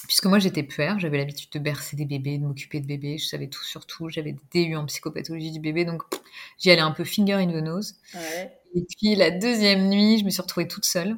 puisque 0.07 0.25
moi 0.25 0.39
j'étais 0.39 0.63
puère, 0.63 0.99
j'avais 0.99 1.17
l'habitude 1.17 1.49
de 1.51 1.59
bercer 1.59 1.95
des 1.95 2.05
bébés, 2.05 2.37
de 2.37 2.43
m'occuper 2.45 2.79
de 2.81 2.87
bébés, 2.87 3.17
je 3.17 3.25
savais 3.27 3.47
tout 3.47 3.63
sur 3.63 3.85
tout, 3.85 4.09
j'avais 4.09 4.33
des 4.51 4.65
DU 4.65 4.75
en 4.75 4.85
psychopathologie 4.85 5.51
du 5.51 5.59
bébé, 5.59 5.85
donc 5.85 6.03
j'y 6.59 6.71
allais 6.71 6.81
un 6.81 6.91
peu 6.91 7.03
finger 7.05 7.33
in 7.35 7.47
the 7.47 7.63
nose. 7.63 7.95
Et 8.75 8.85
puis 8.97 9.15
la 9.15 9.31
deuxième 9.31 9.89
nuit, 9.89 10.19
je 10.19 10.25
me 10.25 10.29
suis 10.29 10.41
retrouvée 10.41 10.67
toute 10.67 10.85
seule. 10.85 11.17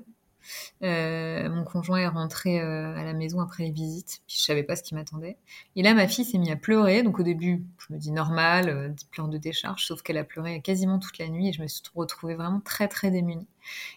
Euh, 0.84 1.50
mon 1.50 1.64
conjoint 1.64 2.00
est 2.00 2.08
rentré 2.08 2.60
euh, 2.60 2.96
à 2.96 3.04
la 3.04 3.14
maison 3.14 3.40
après 3.40 3.64
les 3.64 3.72
visites, 3.72 4.22
puis 4.28 4.38
je 4.38 4.44
savais 4.44 4.64
pas 4.64 4.76
ce 4.76 4.84
qui 4.84 4.96
m'attendait. 4.96 5.38
Et 5.76 5.84
là, 5.84 5.94
ma 5.94 6.08
fille 6.08 6.26
s'est 6.26 6.38
mise 6.38 6.52
à 6.52 6.56
pleurer. 6.56 7.04
Donc 7.04 7.20
au 7.20 7.24
début, 7.24 7.64
je 7.78 7.94
me 7.94 8.00
dis 8.00 8.12
normal, 8.12 8.70
euh, 8.70 8.90
de 9.28 9.38
décharge, 9.38 9.86
sauf 9.86 10.02
qu'elle 10.02 10.18
a 10.18 10.24
pleuré 10.24 10.62
quasiment 10.62 11.00
toute 11.00 11.18
la 11.18 11.28
nuit 11.30 11.50
et 11.50 11.54
je 11.54 11.62
me 11.62 11.68
suis 11.68 11.82
retrouvée 11.96 12.36
vraiment 12.36 12.60
très 12.60 12.88
très 12.88 13.12
démunie. 13.12 13.48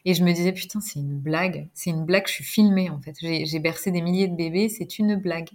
Et 0.04 0.14
je 0.14 0.24
me 0.24 0.32
disais 0.32 0.52
putain, 0.52 0.80
c'est 0.80 1.00
une 1.00 1.18
blague, 1.18 1.68
c'est 1.74 1.90
une 1.90 2.04
blague. 2.04 2.26
Je 2.26 2.32
suis 2.32 2.44
filmée 2.44 2.90
en 2.90 3.00
fait. 3.00 3.16
J'ai 3.20 3.58
bercé 3.58 3.90
des 3.90 4.00
milliers 4.00 4.28
de 4.28 4.36
bébés, 4.36 4.68
c'est 4.68 4.98
une 4.98 5.16
blague. 5.16 5.50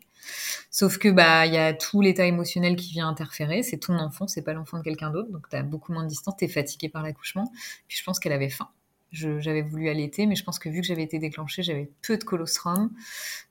Sauf 0.70 0.98
que 0.98 1.10
bah 1.10 1.46
il 1.46 1.54
y 1.54 1.58
a 1.58 1.74
tout 1.74 2.02
l'état 2.02 2.26
émotionnel 2.26 2.76
qui 2.76 2.92
vient 2.92 3.08
interférer. 3.08 3.64
C'est 3.64 3.78
ton 3.78 3.98
enfant, 3.98 4.28
c'est 4.28 4.44
pas 4.44 4.54
l'enfant 4.54 4.78
de 4.78 4.84
quelqu'un 4.84 5.10
d'autre, 5.12 5.32
donc 5.32 5.50
tu 5.50 5.56
as 5.56 5.64
beaucoup 5.64 5.94
moins 5.94 6.04
de 6.04 6.10
distance, 6.10 6.36
t'es 6.38 6.48
fatiguée 6.48 6.90
par 6.90 7.04
l'accouchement. 7.04 7.52
Puis 7.88 7.98
je 7.98 8.04
pense 8.04 8.20
qu'elle 8.20 8.34
avait 8.34 8.50
faim 8.50 8.70
j'avais 9.14 9.62
voulu 9.62 9.88
allaiter, 9.90 10.26
mais 10.26 10.36
je 10.36 10.44
pense 10.44 10.60
que 10.60 10.68
vu 10.68 10.82
que 10.82 10.88
j'avais 10.88 11.04
été 11.04 11.20
déclenchée, 11.20 11.64
j'avais 11.64 11.90
peu 12.02 12.18
de 12.18 12.24
colostrum. 12.24 12.92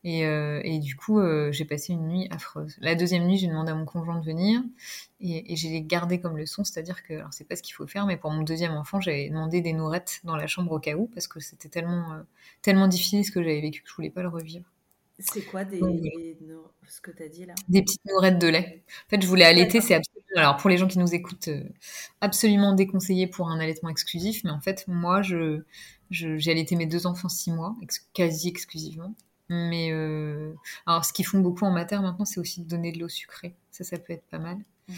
Et, 0.05 0.27
euh, 0.27 0.61
et 0.64 0.81
du 0.81 0.96
coup, 0.96 1.20
euh, 1.20 1.53
j'ai 1.53 1.64
passé 1.64 1.92
une 1.92 2.09
nuit 2.09 2.29
affreuse. 2.31 2.77
La 2.81 2.94
deuxième 2.94 3.25
nuit, 3.27 3.38
j'ai 3.38 3.46
demandé 3.46 3.70
à 3.70 3.75
mon 3.75 3.85
conjoint 3.85 4.18
de 4.18 4.25
venir 4.25 4.61
et, 5.20 5.53
et 5.53 5.57
j'ai 5.57 5.81
gardé 5.83 6.20
comme 6.20 6.37
leçon, 6.37 6.64
c'est-à-dire 6.64 7.03
que, 7.05 7.14
alors 7.14 7.33
c'est 7.33 7.44
pas 7.44 7.57
ce 7.57 7.62
qu'il 7.62 7.75
faut 7.75 7.87
faire, 7.87 8.07
mais 8.07 8.16
pour 8.16 8.31
mon 8.31 8.42
deuxième 8.42 8.72
enfant, 8.72 9.01
j'avais 9.01 9.29
demandé 9.29 9.61
des 9.61 9.72
nourettes 9.72 10.20
dans 10.25 10.37
la 10.37 10.48
chambre 10.48 10.72
au 10.72 10.81
cas 10.81 10.96
où, 10.96 11.07
parce 11.07 11.29
que 11.29 11.38
c'était 11.40 11.68
tellement, 11.68 12.12
euh, 12.12 12.22
tellement 12.61 12.88
difficile 12.88 13.25
ce 13.25 13.31
que 13.31 13.42
j'avais 13.42 13.61
vécu 13.61 13.83
que 13.83 13.88
je 13.88 13.94
voulais 13.94 14.11
pas 14.11 14.22
le 14.22 14.29
revivre. 14.29 14.64
C'est 15.18 15.42
quoi 15.42 15.64
des, 15.64 15.79
ce 16.88 17.01
que 17.01 17.12
tu 17.12 17.22
as 17.22 17.29
dit 17.29 17.46
là? 17.46 17.55
Des 17.68 17.83
petites 17.83 18.05
nourettes 18.07 18.40
de 18.40 18.48
lait. 18.48 18.83
En 19.07 19.11
fait, 19.11 19.22
je 19.22 19.27
voulais 19.29 19.44
allaiter, 19.44 19.81
c'est 19.81 19.94
absolument, 19.94 20.22
alors 20.37 20.57
pour 20.57 20.71
les 20.71 20.79
gens 20.79 20.88
qui 20.88 20.99
nous 20.99 21.14
écoutent, 21.14 21.49
euh, 21.49 21.62
absolument 22.21 22.75
déconseillé 22.75 23.27
pour 23.27 23.49
un 23.51 23.61
allaitement 23.61 23.88
exclusif, 23.90 24.42
mais 24.45 24.51
en 24.51 24.61
fait, 24.61 24.85
moi, 24.88 25.23
je, 25.23 25.62
j'ai 26.11 26.51
allaité 26.51 26.77
mes 26.77 26.87
deux 26.87 27.07
enfants 27.07 27.29
six 27.29 27.51
mois, 27.51 27.77
quasi 28.14 28.49
exclusivement. 28.49 29.14
Mais 29.49 29.90
euh, 29.92 30.55
alors, 30.87 31.05
ce 31.05 31.12
qu'ils 31.12 31.27
font 31.27 31.40
beaucoup 31.40 31.64
en 31.64 31.71
mater 31.73 31.99
maintenant, 32.01 32.25
c'est 32.25 32.40
aussi 32.40 32.62
de 32.62 32.68
donner 32.68 32.92
de 32.92 32.99
l'eau 33.01 33.09
sucrée. 33.09 33.55
Ça, 33.71 33.85
ça 33.85 33.99
peut 33.99 34.12
être 34.14 34.27
pas 34.29 34.38
mal. 34.38 34.59
Mhm. 34.88 34.97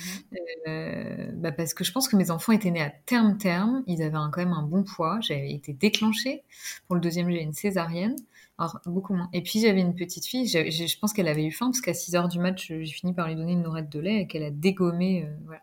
Euh, 0.66 1.30
bah 1.34 1.52
parce 1.52 1.74
que 1.74 1.84
je 1.84 1.92
pense 1.92 2.08
que 2.08 2.16
mes 2.16 2.30
enfants 2.30 2.52
étaient 2.52 2.70
nés 2.70 2.82
à 2.82 2.90
terme 2.90 3.36
terme, 3.38 3.82
ils 3.86 4.02
avaient 4.02 4.16
quand 4.32 4.38
même 4.38 4.52
un 4.52 4.62
bon 4.62 4.82
poids, 4.82 5.18
j'avais 5.20 5.52
été 5.52 5.72
déclenchée. 5.72 6.42
Pour 6.86 6.94
le 6.96 7.00
deuxième, 7.00 7.30
j'ai 7.30 7.42
une 7.42 7.52
césarienne. 7.52 8.16
Alors, 8.58 8.80
beaucoup 8.86 9.14
moins. 9.14 9.28
Et 9.32 9.42
puis, 9.42 9.60
j'avais 9.60 9.80
une 9.80 9.94
petite 9.96 10.26
fille, 10.26 10.46
je 10.46 10.98
pense 11.00 11.12
qu'elle 11.12 11.26
avait 11.28 11.44
eu 11.44 11.50
faim, 11.50 11.66
parce 11.66 11.80
qu'à 11.80 11.94
6 11.94 12.14
heures 12.14 12.28
du 12.28 12.38
match, 12.38 12.68
j'ai 12.68 12.86
fini 12.86 13.12
par 13.12 13.26
lui 13.26 13.34
donner 13.34 13.52
une 13.52 13.62
nourette 13.62 13.88
de 13.90 13.98
lait 13.98 14.20
et 14.20 14.26
qu'elle 14.28 14.44
a 14.44 14.50
dégommé. 14.50 15.24
Euh, 15.24 15.36
voilà. 15.44 15.62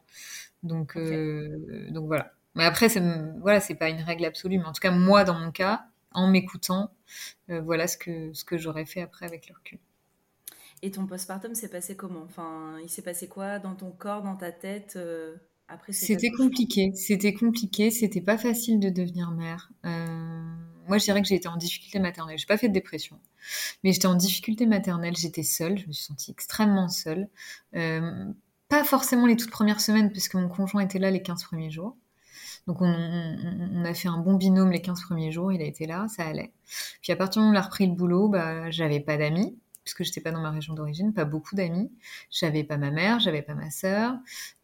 Donc, 0.63 0.97
euh, 0.97 1.89
donc 1.91 2.07
voilà. 2.07 2.34
Mais 2.55 2.65
après, 2.65 2.88
voilà, 3.39 3.60
c'est 3.62 3.75
pas 3.75 3.89
une 3.89 4.01
règle 4.01 4.25
absolue, 4.25 4.57
mais 4.57 4.65
en 4.65 4.73
tout 4.73 4.81
cas, 4.81 4.91
moi, 4.91 5.23
dans 5.23 5.39
mon 5.39 5.51
cas, 5.51 5.86
en 6.13 6.27
m'écoutant, 6.27 6.91
euh, 7.49 7.62
voilà 7.62 7.88
ce 7.88 7.97
que, 7.97 8.34
ce 8.34 8.43
que 8.43 8.57
j'aurais 8.57 8.86
fait 8.86 9.01
après 9.01 9.25
avec 9.25 9.47
le 9.49 9.55
recul. 9.55 9.79
Et 10.82 10.91
ton 10.91 11.06
postpartum 11.06 11.54
s'est 11.54 11.70
passé 11.70 11.96
comment? 11.96 12.24
Enfin, 12.24 12.78
il 12.84 12.89
s'est 12.89 13.02
passé 13.02 13.28
quoi 13.28 13.60
dans 13.60 13.76
ton 13.76 13.91
corps, 13.91 14.24
dans 14.24 14.36
ta 14.36 14.52
tête 14.52 14.98
après 15.72 15.94
C'était 15.94 16.32
compliqué, 16.32 16.91
c'était 16.96 17.34
compliqué, 17.34 17.91
c'était 17.91 18.22
pas 18.22 18.38
facile 18.38 18.80
de 18.80 18.89
devenir 18.89 19.32
mère. 19.32 19.72
Euh, 19.86 20.41
moi, 20.88 20.98
je 20.98 21.06
dirais 21.06 21.22
que 21.22 21.28
j'ai 21.28 21.36
été 21.36 21.48
en 21.48 21.58
difficulté 21.58 22.00
maternelle. 22.00 22.38
J'ai 22.38 22.46
pas 22.46 22.58
fait 22.58 22.67
de 22.67 22.74
dépression, 22.74 23.20
mais 23.84 23.94
j'étais 23.94 24.08
en 24.08 24.15
difficulté 24.15 24.65
maternelle. 24.65 25.15
J'étais 25.15 25.44
seule. 25.44 25.78
Je 25.78 25.88
me 25.88 25.94
suis 25.94 26.06
sentie 26.06 26.32
extrêmement 26.32 26.89
seule. 26.89 27.30
Euh, 27.76 28.26
pas 28.67 28.84
forcément 28.84 29.26
les 29.26 29.38
toutes 29.38 29.52
premières 29.52 29.82
semaines, 29.82 30.12
puisque 30.12 30.36
mon 30.36 30.50
conjoint 30.50 30.82
était 30.82 31.00
là 31.00 31.12
les 31.12 31.22
15 31.22 31.44
premiers 31.44 31.72
jours. 31.72 31.96
Donc 32.67 32.78
on, 32.82 33.86
a 33.86 33.94
fait 33.94 34.08
un 34.08 34.20
bon 34.20 34.36
binôme 34.36 34.72
les 34.72 34.82
15 34.82 35.02
premiers 35.02 35.32
jours, 35.32 35.52
il 35.52 35.62
a 35.62 35.65
été 35.65 35.88
là, 35.88 36.06
ça 36.10 36.26
allait. 36.26 36.52
Puis 37.02 37.12
à 37.12 37.15
partir 37.15 37.41
du 37.41 37.48
moment 37.48 37.58
où 37.58 37.60
on 37.60 37.60
a 37.60 37.65
repris 37.65 37.88
le 37.88 37.94
boulot, 37.94 38.30
bah, 38.30 38.70
j'avais 38.70 39.00
pas 39.00 39.17
d'amis, 39.17 39.58
puisque 39.84 40.04
j'étais 40.04 40.22
pas 40.22 40.32
dans 40.32 40.41
ma 40.41 40.52
région 40.52 40.74
d'origine, 40.74 41.13
pas 41.13 41.26
beaucoup 41.26 41.56
d'amis. 41.56 41.91
J'avais 42.30 42.63
pas 42.63 42.78
ma 42.78 42.91
mère, 42.91 43.20
j'avais 43.20 43.41
pas 43.41 43.56
ma 43.56 43.70
sœur, 43.72 44.13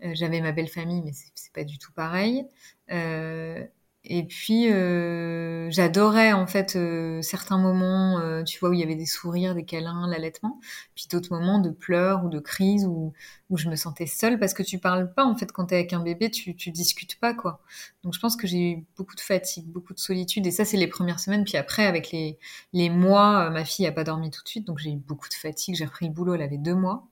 euh, 0.03 0.11
j'avais 0.13 0.41
ma 0.41 0.51
belle 0.51 0.67
famille, 0.69 1.01
mais 1.03 1.11
c'est 1.13 1.53
pas 1.53 1.63
du 1.63 1.77
tout 1.79 1.91
pareil. 1.93 2.47
Euh, 2.91 3.65
et 4.09 4.23
puis 4.23 4.71
euh, 4.71 5.69
j'adorais 5.69 6.31
en 6.33 6.47
fait 6.47 6.75
euh, 6.75 7.21
certains 7.21 7.57
moments, 7.57 8.19
euh, 8.19 8.43
tu 8.43 8.57
vois, 8.59 8.69
où 8.69 8.73
il 8.73 8.79
y 8.79 8.83
avait 8.83 8.95
des 8.95 9.05
sourires, 9.05 9.53
des 9.53 9.65
câlins, 9.65 10.07
l'allaitement, 10.07 10.59
puis 10.95 11.07
d'autres 11.11 11.33
moments 11.33 11.59
de 11.59 11.69
pleurs 11.69 12.23
ou 12.23 12.29
de 12.29 12.39
crises 12.39 12.85
où, 12.85 13.13
où 13.49 13.57
je 13.57 13.69
me 13.69 13.75
sentais 13.75 14.05
seule 14.07 14.39
parce 14.39 14.53
que 14.53 14.63
tu 14.63 14.79
parles 14.79 15.13
pas 15.13 15.25
en 15.25 15.35
fait 15.35 15.51
quand 15.51 15.65
t'es 15.65 15.75
avec 15.75 15.93
un 15.93 15.99
bébé, 15.99 16.31
tu, 16.31 16.55
tu 16.55 16.71
discutes 16.71 17.19
pas 17.19 17.33
quoi. 17.33 17.61
Donc 18.03 18.13
je 18.13 18.19
pense 18.19 18.35
que 18.37 18.47
j'ai 18.47 18.71
eu 18.71 18.85
beaucoup 18.95 19.15
de 19.15 19.21
fatigue, 19.21 19.67
beaucoup 19.67 19.93
de 19.93 19.99
solitude 19.99 20.47
et 20.47 20.51
ça 20.51 20.63
c'est 20.65 20.77
les 20.77 20.87
premières 20.87 21.19
semaines. 21.19 21.43
Puis 21.43 21.57
après 21.57 21.85
avec 21.85 22.11
les, 22.11 22.39
les 22.73 22.89
mois, 22.89 23.49
ma 23.49 23.65
fille 23.65 23.87
a 23.87 23.91
pas 23.91 24.03
dormi 24.03 24.31
tout 24.31 24.43
de 24.43 24.47
suite, 24.47 24.65
donc 24.65 24.79
j'ai 24.79 24.91
eu 24.91 24.97
beaucoup 24.97 25.29
de 25.29 25.33
fatigue. 25.33 25.75
J'ai 25.75 25.85
repris 25.85 26.07
le 26.07 26.13
boulot, 26.13 26.35
elle 26.35 26.41
avait 26.41 26.57
deux 26.57 26.75
mois. 26.75 27.07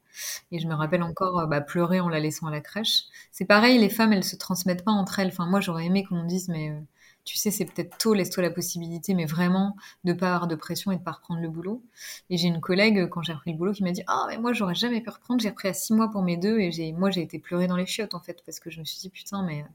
Et 0.51 0.59
je 0.59 0.67
me 0.67 0.73
rappelle 0.73 1.03
encore 1.03 1.47
bah, 1.47 1.61
pleurer 1.61 1.99
en 1.99 2.09
la 2.09 2.19
laissant 2.19 2.47
à 2.47 2.51
la 2.51 2.61
crèche. 2.61 3.03
C'est 3.31 3.45
pareil, 3.45 3.77
les 3.77 3.89
femmes, 3.89 4.13
elles 4.13 4.23
se 4.23 4.35
transmettent 4.35 4.83
pas 4.83 4.91
entre 4.91 5.19
elles. 5.19 5.27
Enfin, 5.29 5.45
moi, 5.45 5.59
j'aurais 5.59 5.85
aimé 5.85 6.03
qu'on 6.03 6.23
me 6.23 6.27
dise, 6.27 6.49
mais 6.49 6.69
euh, 6.69 6.79
tu 7.25 7.37
sais, 7.37 7.51
c'est 7.51 7.65
peut-être 7.65 7.97
tôt, 7.97 8.13
laisse-toi 8.13 8.43
la 8.43 8.51
possibilité, 8.51 9.15
mais 9.15 9.25
vraiment 9.25 9.75
de 10.03 10.13
pas 10.13 10.33
avoir 10.33 10.47
de 10.47 10.55
pression 10.55 10.91
et 10.91 10.97
de 10.97 11.01
pas 11.01 11.13
reprendre 11.13 11.41
le 11.41 11.49
boulot. 11.49 11.83
Et 12.29 12.37
j'ai 12.37 12.47
une 12.47 12.61
collègue, 12.61 13.09
quand 13.09 13.23
j'ai 13.23 13.33
repris 13.33 13.51
le 13.51 13.57
boulot, 13.57 13.73
qui 13.73 13.83
m'a 13.83 13.91
dit, 13.91 14.03
ah, 14.07 14.25
mais 14.29 14.37
moi, 14.37 14.53
j'aurais 14.53 14.75
jamais 14.75 15.01
pu 15.01 15.09
reprendre. 15.09 15.41
J'ai 15.41 15.49
repris 15.49 15.67
à 15.67 15.73
six 15.73 15.93
mois 15.93 16.09
pour 16.11 16.21
mes 16.21 16.37
deux 16.37 16.59
et 16.59 16.71
j'ai, 16.71 16.93
moi, 16.93 17.09
j'ai 17.09 17.21
été 17.21 17.39
pleurer 17.39 17.67
dans 17.67 17.77
les 17.77 17.87
chiottes, 17.87 18.13
en 18.13 18.19
fait, 18.19 18.43
parce 18.45 18.59
que 18.59 18.69
je 18.69 18.79
me 18.79 18.85
suis 18.85 18.99
dit, 18.99 19.09
putain, 19.09 19.43
mais 19.43 19.63
euh, 19.63 19.65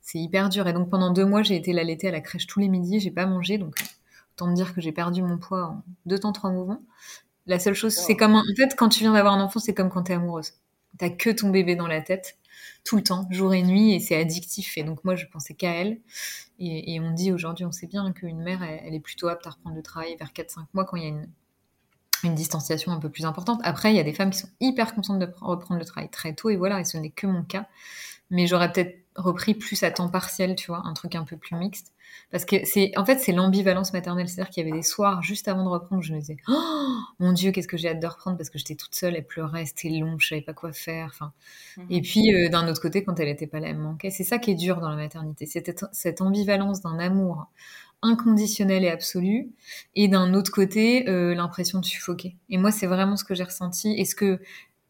c'est 0.00 0.18
hyper 0.18 0.48
dur. 0.48 0.66
Et 0.68 0.72
donc, 0.72 0.88
pendant 0.88 1.10
deux 1.10 1.26
mois, 1.26 1.42
j'ai 1.42 1.56
été 1.56 1.72
l'allaiter 1.72 2.08
à 2.08 2.12
la 2.12 2.20
crèche 2.20 2.46
tous 2.46 2.60
les 2.60 2.68
midis, 2.68 3.00
j'ai 3.00 3.10
pas 3.10 3.26
mangé, 3.26 3.58
donc 3.58 3.74
autant 4.32 4.46
me 4.46 4.54
dire 4.54 4.74
que 4.74 4.80
j'ai 4.80 4.92
perdu 4.92 5.22
mon 5.22 5.38
poids 5.38 5.64
en 5.64 5.82
deux 6.04 6.18
temps, 6.18 6.32
trois 6.32 6.50
mouvements. 6.50 6.82
La 7.46 7.58
seule 7.58 7.74
chose, 7.74 7.94
c'est 7.94 8.16
comme, 8.16 8.34
en 8.34 8.42
fait, 8.56 8.74
quand 8.76 8.88
tu 8.88 9.00
viens 9.00 9.12
d'avoir 9.12 9.34
un 9.34 9.40
enfant, 9.40 9.60
c'est 9.60 9.74
comme 9.74 9.88
quand 9.88 10.04
t'es 10.04 10.14
amoureuse. 10.14 10.52
T'as 10.98 11.10
que 11.10 11.30
ton 11.30 11.50
bébé 11.50 11.76
dans 11.76 11.86
la 11.86 12.00
tête, 12.00 12.38
tout 12.84 12.96
le 12.96 13.02
temps, 13.02 13.28
jour 13.30 13.54
et 13.54 13.62
nuit, 13.62 13.94
et 13.94 14.00
c'est 14.00 14.16
addictif. 14.16 14.76
Et 14.78 14.82
donc, 14.82 15.04
moi, 15.04 15.14
je 15.14 15.26
pensais 15.26 15.54
qu'à 15.54 15.72
elle. 15.72 16.00
Et, 16.58 16.98
on 17.00 17.12
dit 17.12 17.32
aujourd'hui, 17.32 17.64
on 17.64 17.72
sait 17.72 17.86
bien 17.86 18.12
qu'une 18.12 18.40
mère, 18.40 18.62
elle, 18.62 18.94
est 18.94 19.00
plutôt 19.00 19.28
apte 19.28 19.46
à 19.46 19.50
reprendre 19.50 19.76
le 19.76 19.82
travail 19.82 20.16
vers 20.16 20.32
4-5 20.32 20.64
mois 20.72 20.84
quand 20.84 20.96
il 20.96 21.02
y 21.02 21.06
a 21.06 21.10
une, 21.10 21.28
une 22.24 22.34
distanciation 22.34 22.92
un 22.92 22.98
peu 22.98 23.10
plus 23.10 23.26
importante. 23.26 23.60
Après, 23.62 23.92
il 23.92 23.96
y 23.96 24.00
a 24.00 24.04
des 24.04 24.14
femmes 24.14 24.30
qui 24.30 24.38
sont 24.38 24.48
hyper 24.60 24.94
contentes 24.94 25.18
de 25.18 25.28
reprendre 25.40 25.78
le 25.78 25.86
travail 25.86 26.10
très 26.10 26.34
tôt, 26.34 26.50
et 26.50 26.56
voilà, 26.56 26.80
et 26.80 26.84
ce 26.84 26.96
n'est 26.96 27.10
que 27.10 27.26
mon 27.26 27.42
cas. 27.42 27.66
Mais 28.30 28.46
j'aurais 28.46 28.72
peut-être 28.72 28.96
repris 29.14 29.54
plus 29.54 29.82
à 29.82 29.90
temps 29.90 30.08
partiel, 30.08 30.56
tu 30.56 30.68
vois, 30.68 30.82
un 30.84 30.94
truc 30.94 31.14
un 31.14 31.24
peu 31.24 31.36
plus 31.36 31.56
mixte. 31.56 31.92
Parce 32.30 32.44
que 32.44 32.64
c'est, 32.64 32.92
en 32.96 33.04
fait, 33.04 33.18
c'est 33.18 33.32
l'ambivalence 33.32 33.92
maternelle. 33.92 34.28
C'est-à-dire 34.28 34.50
qu'il 34.50 34.64
y 34.64 34.68
avait 34.68 34.76
des 34.76 34.82
soirs, 34.82 35.22
juste 35.22 35.48
avant 35.48 35.64
de 35.64 35.68
reprendre, 35.68 36.02
je 36.02 36.12
me 36.12 36.18
disais, 36.18 36.36
oh 36.48 36.98
mon 37.18 37.32
Dieu, 37.32 37.52
qu'est-ce 37.52 37.68
que 37.68 37.76
j'ai 37.76 37.88
hâte 37.88 38.00
de 38.00 38.06
reprendre 38.06 38.36
parce 38.36 38.50
que 38.50 38.58
j'étais 38.58 38.74
toute 38.74 38.94
seule, 38.94 39.14
elle 39.16 39.26
pleurait, 39.26 39.66
c'était 39.66 39.88
long, 39.90 40.18
je 40.18 40.28
savais 40.28 40.42
pas 40.42 40.52
quoi 40.52 40.72
faire. 40.72 41.08
Enfin, 41.12 41.32
mhm. 41.76 41.86
et 41.90 42.02
puis 42.02 42.34
euh, 42.34 42.48
d'un 42.48 42.68
autre 42.68 42.80
côté, 42.80 43.04
quand 43.04 43.18
elle 43.20 43.28
était 43.28 43.46
pas 43.46 43.60
là, 43.60 43.68
elle 43.68 43.76
me 43.76 43.82
manquait. 43.82 44.10
C'est 44.10 44.24
ça 44.24 44.38
qui 44.38 44.50
est 44.50 44.56
dur 44.56 44.80
dans 44.80 44.90
la 44.90 44.96
maternité. 44.96 45.46
C'était 45.46 45.74
cette 45.92 46.20
ambivalence 46.20 46.80
d'un 46.82 46.98
amour 46.98 47.46
inconditionnel 48.02 48.84
et 48.84 48.90
absolu, 48.90 49.50
et 49.94 50.08
d'un 50.08 50.34
autre 50.34 50.52
côté, 50.52 51.08
euh, 51.08 51.34
l'impression 51.34 51.80
de 51.80 51.84
suffoquer. 51.84 52.36
Et 52.50 52.58
moi, 52.58 52.70
c'est 52.70 52.86
vraiment 52.86 53.16
ce 53.16 53.24
que 53.24 53.34
j'ai 53.34 53.44
ressenti, 53.44 53.94
et 53.96 54.04
ce 54.04 54.14
que 54.14 54.38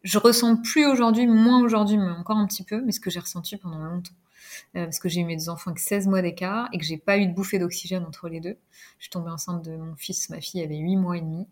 je 0.02 0.18
ressens 0.18 0.56
plus 0.56 0.86
aujourd'hui, 0.86 1.26
moins 1.26 1.62
aujourd'hui, 1.62 1.98
mais 1.98 2.10
encore 2.10 2.36
un 2.36 2.46
petit 2.46 2.64
peu, 2.64 2.82
mais 2.82 2.92
ce 2.92 3.00
que 3.00 3.10
j'ai 3.10 3.20
ressenti 3.20 3.56
pendant 3.56 3.78
longtemps. 3.78 4.14
Euh, 4.76 4.84
parce 4.84 4.98
que 4.98 5.08
j'ai 5.08 5.20
eu 5.20 5.24
mes 5.24 5.36
deux 5.36 5.48
enfants 5.48 5.70
avec 5.70 5.80
16 5.80 6.06
mois 6.08 6.22
d'écart 6.22 6.68
et 6.72 6.78
que 6.78 6.84
j'ai 6.84 6.98
pas 6.98 7.18
eu 7.18 7.26
de 7.26 7.32
bouffée 7.32 7.58
d'oxygène 7.58 8.04
entre 8.04 8.28
les 8.28 8.40
deux. 8.40 8.58
Je 8.98 9.04
suis 9.04 9.10
tombée 9.10 9.30
enceinte 9.30 9.64
de 9.64 9.76
mon 9.76 9.96
fils, 9.96 10.30
ma 10.30 10.40
fille 10.40 10.62
avait 10.62 10.76
8 10.76 10.96
mois 10.96 11.16
et 11.16 11.20
demi. 11.20 11.46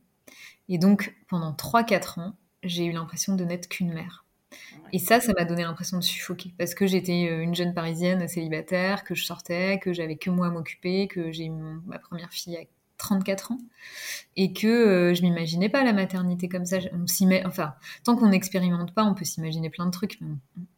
Et 0.68 0.78
donc, 0.78 1.14
pendant 1.28 1.52
3-4 1.52 2.20
ans, 2.20 2.36
j'ai 2.62 2.86
eu 2.86 2.92
l'impression 2.92 3.36
de 3.36 3.44
n'être 3.44 3.68
qu'une 3.68 3.92
mère. 3.92 4.24
Et 4.92 4.98
ça, 4.98 5.20
ça 5.20 5.32
m'a 5.36 5.44
donné 5.44 5.62
l'impression 5.64 5.98
de 5.98 6.04
suffoquer 6.04 6.54
parce 6.58 6.74
que 6.74 6.86
j'étais 6.86 7.28
euh, 7.28 7.42
une 7.42 7.54
jeune 7.54 7.74
parisienne 7.74 8.26
célibataire, 8.28 9.04
que 9.04 9.14
je 9.14 9.24
sortais, 9.24 9.78
que 9.80 9.92
j'avais 9.92 10.16
que 10.16 10.30
moi 10.30 10.46
à 10.46 10.50
m'occuper, 10.50 11.08
que 11.08 11.32
j'ai 11.32 11.46
eu 11.46 11.50
ma 11.50 11.98
première 11.98 12.32
fille 12.32 12.56
à 12.56 12.60
34 12.98 13.52
ans 13.52 13.58
et 14.36 14.52
que 14.52 14.66
euh, 14.66 15.14
je 15.14 15.22
m'imaginais 15.22 15.68
pas 15.68 15.84
la 15.84 15.92
maternité 15.92 16.48
comme 16.48 16.64
ça. 16.64 16.78
On 16.92 17.06
s'y 17.06 17.26
met, 17.26 17.44
enfin, 17.44 17.74
tant 18.04 18.16
qu'on 18.16 18.28
n'expérimente 18.28 18.94
pas, 18.94 19.04
on 19.04 19.14
peut 19.14 19.24
s'imaginer 19.24 19.70
plein 19.70 19.86
de 19.86 19.90
trucs, 19.90 20.20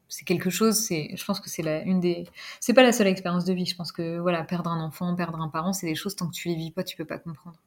c'est 0.09 0.25
quelque 0.25 0.51
chose 0.51 0.77
c'est 0.77 1.11
je 1.15 1.25
pense 1.25 1.41
que 1.41 1.51
c'est 1.51 1.63
la 1.63 1.83
une 1.83 2.01
des 2.01 2.27
c'est 2.61 2.75
pas 2.75 2.83
la 2.83 2.93
seule 2.93 3.09
expérience 3.09 3.45
de 3.45 3.53
vie. 3.53 3.67
Je 3.67 3.75
pense 3.77 3.93
que 3.93 4.19
voilà 4.19 4.45
perdre 4.45 4.71
un 4.71 4.81
enfant 4.81 5.15
perdre 5.15 5.41
un 5.41 5.49
parent 5.49 5.73
c'est 5.73 5.87
des 5.87 5.95
choses 5.95 6.17
tant 6.17 6.29
que 6.29 6.35
tu 6.35 6.49
les 6.49 6.57
vis 6.57 6.71
pas 6.71 6.85
tu 6.85 6.97
peux 6.97 7.05
pas 7.05 7.19
comprendre. 7.19 7.59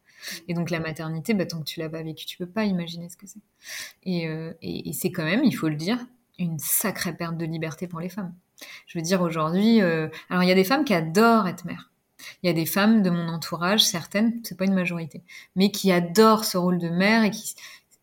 Et 0.48 0.54
donc 0.54 0.70
la 0.70 0.80
maternité 0.80 1.34
bah, 1.34 1.46
tant 1.46 1.60
que 1.60 1.66
tu 1.66 1.80
l'as 1.80 1.90
pas 1.90 2.04
vécu 2.04 2.26
tu 2.26 2.38
peux 2.38 2.48
pas 2.48 2.66
imaginer 2.66 3.10
ce 3.10 3.18
que 3.18 3.28
c'est. 3.28 3.42
Et, 4.04 4.28
euh, 4.28 4.54
et, 4.62 4.94
c'est 4.94 5.12
quand 5.12 5.24
même 5.24 5.44
il 5.44 5.54
faut 5.54 5.70
le 5.70 5.76
dire 5.76 6.00
une 6.38 6.60
sacrée 6.60 7.14
perte 7.14 7.38
de 7.38 7.46
liberté 7.46 7.88
pour 7.88 8.00
les 8.00 8.10
femmes. 8.10 8.34
Je 8.88 8.98
veux 8.98 9.04
dire 9.04 9.22
aujourd'hui 9.22 9.82
euh, 9.82 10.08
alors 10.30 10.44
il 10.44 10.50
y 10.50 10.52
a 10.52 10.56
des 10.56 10.64
femmes 10.64 10.86
qui 10.86 10.94
adorent 10.94 11.48
être 11.48 11.66
mères. 11.66 11.92
Il 12.44 12.48
y 12.48 12.50
a 12.50 12.54
des 12.54 12.66
femmes 12.66 13.02
de 13.02 13.10
mon 13.10 13.28
entourage 13.30 13.82
certaines 13.82 14.40
c'est 14.44 14.58
pas 14.58 14.66
une 14.66 14.74
majorité 14.74 15.24
mais 15.56 15.72
qui 15.72 15.92
adorent 15.92 16.46
ce 16.46 16.58
rôle 16.58 16.78
de 16.78 16.90
mère 16.90 17.24
et 17.24 17.32
qui 17.32 17.56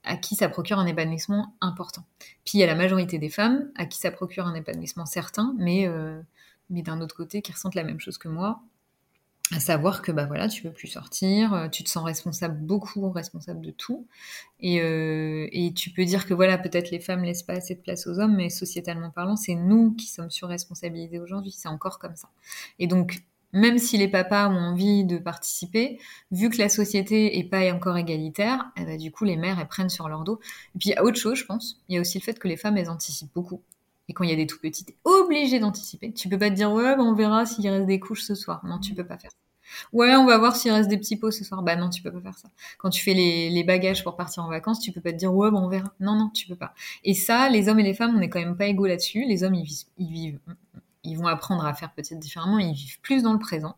à 0.07 0.17
qui 0.17 0.37
ça 0.37 0.49
procure 0.49 0.79
un 0.79 0.87
épanouissement 0.87 1.55
important. 1.61 2.05
Puis 2.45 2.59
il 2.59 2.61
y 2.61 2.63
a 2.63 2.67
la 2.67 2.75
majorité 2.75 3.19
des 3.19 3.29
femmes 3.29 3.71
à 3.75 3.87
qui 3.87 3.99
ça 3.99 4.11
procure 4.11 4.47
un 4.47 4.55
épanouissement 4.55 5.05
certain, 5.05 5.55
mais, 5.59 5.87
euh, 5.87 6.21
mais 6.71 6.83
d'un 6.83 7.01
autre 7.01 7.17
côté 7.17 7.43
qui 7.43 7.53
ressentent 7.53 7.75
la 7.75 7.85
même 7.85 8.01
chose 8.01 8.17
que 8.17 8.29
moi, 8.29 8.63
à 9.53 9.61
savoir 9.61 10.03
que 10.03 10.11
bah 10.11 10.27
voilà, 10.27 10.49
tu 10.49 10.63
peux 10.63 10.73
plus 10.73 10.89
sortir, 10.89 11.55
euh, 11.55 11.69
tu 11.69 11.85
te 11.85 11.89
sens 11.89 12.05
responsable 12.05 12.59
beaucoup, 12.59 13.11
responsable 13.11 13.61
de 13.61 13.71
tout, 13.71 14.07
et, 14.59 14.81
euh, 14.81 15.49
et 15.53 15.73
tu 15.73 15.91
peux 15.91 16.05
dire 16.05 16.27
que 16.27 16.35
voilà, 16.35 16.59
peut-être 16.59 16.91
les 16.91 16.99
femmes 16.99 17.23
laissent 17.23 17.45
pas 17.45 17.55
assez 17.55 17.75
de 17.75 17.81
place 17.81 18.07
aux 18.07 18.19
hommes, 18.19 18.35
mais 18.35 18.51
sociétalement 18.51 19.11
parlant, 19.11 19.37
c'est 19.37 19.55
nous 19.55 19.93
qui 19.93 20.07
sommes 20.07 20.31
surresponsabilisés 20.31 21.21
aujourd'hui, 21.21 21.53
c'est 21.53 21.69
encore 21.69 21.99
comme 21.99 22.17
ça. 22.17 22.29
Et 22.81 22.87
donc 22.89 23.23
même 23.57 23.79
si 23.79 23.97
les 23.97 24.07
papas 24.07 24.49
ont 24.51 24.59
envie 24.59 25.05
de 25.05 25.17
participer, 25.17 25.99
vu 26.31 26.51
que 26.51 26.59
la 26.59 26.69
société 26.69 27.39
est 27.39 27.45
pas 27.45 27.73
encore 27.73 27.97
égalitaire, 27.97 28.71
eh 28.77 28.85
ben, 28.85 28.99
du 28.99 29.11
coup 29.11 29.25
les 29.25 29.37
mères 29.37 29.59
elles 29.59 29.67
prennent 29.67 29.89
sur 29.89 30.11
leur 30.11 30.25
dos. 30.25 30.41
Et 30.75 30.79
puis 30.79 30.91
il 30.91 30.93
y 30.93 30.97
a 30.97 31.03
autre 31.03 31.17
chose, 31.17 31.39
je 31.39 31.47
pense. 31.47 31.81
Il 31.89 31.95
y 31.95 31.99
a 31.99 32.03
aussi 32.03 32.19
le 32.19 32.23
fait 32.23 32.39
que 32.39 32.49
les 32.49 32.59
femmes 32.59 32.77
elles 32.77 32.91
anticipent 32.91 33.33
beaucoup. 33.35 33.63
Et 34.09 34.13
quand 34.13 34.25
il 34.25 34.31
y 34.31 34.33
a 34.33 34.37
des 34.37 34.47
tout 34.47 34.59
petits, 34.61 34.85
t'es 34.85 34.97
obligé 35.05 35.59
d'anticiper. 35.59 36.13
Tu 36.13 36.29
peux 36.29 36.39
pas 36.39 36.51
te 36.51 36.55
dire 36.55 36.71
ouais, 36.71 36.97
ben, 36.97 37.03
on 37.03 37.15
verra 37.15 37.47
s'il 37.47 37.67
reste 37.67 37.87
des 37.87 37.99
couches 37.99 38.25
ce 38.25 38.35
soir. 38.35 38.61
Non, 38.67 38.79
tu 38.79 38.93
peux 38.93 39.07
pas 39.07 39.17
faire. 39.17 39.31
Ouais, 39.93 40.15
on 40.17 40.27
va 40.27 40.37
voir 40.37 40.55
s'il 40.55 40.71
reste 40.71 40.91
des 40.91 40.99
petits 40.99 41.17
pots 41.17 41.31
ce 41.31 41.43
soir. 41.43 41.63
Bah 41.63 41.77
non, 41.77 41.89
tu 41.89 42.03
peux 42.03 42.13
pas 42.13 42.21
faire 42.21 42.39
ça. 42.39 42.49
Quand 42.77 42.91
tu 42.91 43.03
fais 43.03 43.15
les, 43.15 43.49
les 43.49 43.65
bagages 43.65 44.05
pour 44.05 44.17
partir 44.17 44.45
en 44.45 44.51
vacances, 44.51 44.81
tu 44.81 44.93
peux 44.93 45.01
pas 45.01 45.13
te 45.13 45.17
dire 45.17 45.35
ouais, 45.35 45.51
bon, 45.51 45.61
on 45.61 45.69
verra. 45.69 45.95
Non, 45.99 46.15
non, 46.15 46.29
tu 46.29 46.47
peux 46.47 46.57
pas. 46.57 46.75
Et 47.05 47.15
ça, 47.15 47.49
les 47.49 47.69
hommes 47.71 47.81
et 47.81 47.83
les 47.83 47.95
femmes, 47.95 48.15
on 48.17 48.21
est 48.21 48.29
quand 48.29 48.39
même 48.39 48.57
pas 48.57 48.67
égaux 48.67 48.87
là-dessus. 48.87 49.25
Les 49.27 49.45
hommes, 49.45 49.55
ils 49.55 49.65
vivent, 49.65 49.87
ils 49.97 50.13
vivent 50.13 50.41
ils 51.07 51.17
vont 51.17 51.27
apprendre 51.27 51.65
à 51.65 51.73
faire 51.73 51.93
peut-être 51.93 52.19
différemment, 52.19 52.59
ils 52.59 52.75
vivent 52.75 53.01
plus 53.01 53.23
dans 53.23 53.33
le 53.33 53.39
présent, 53.39 53.77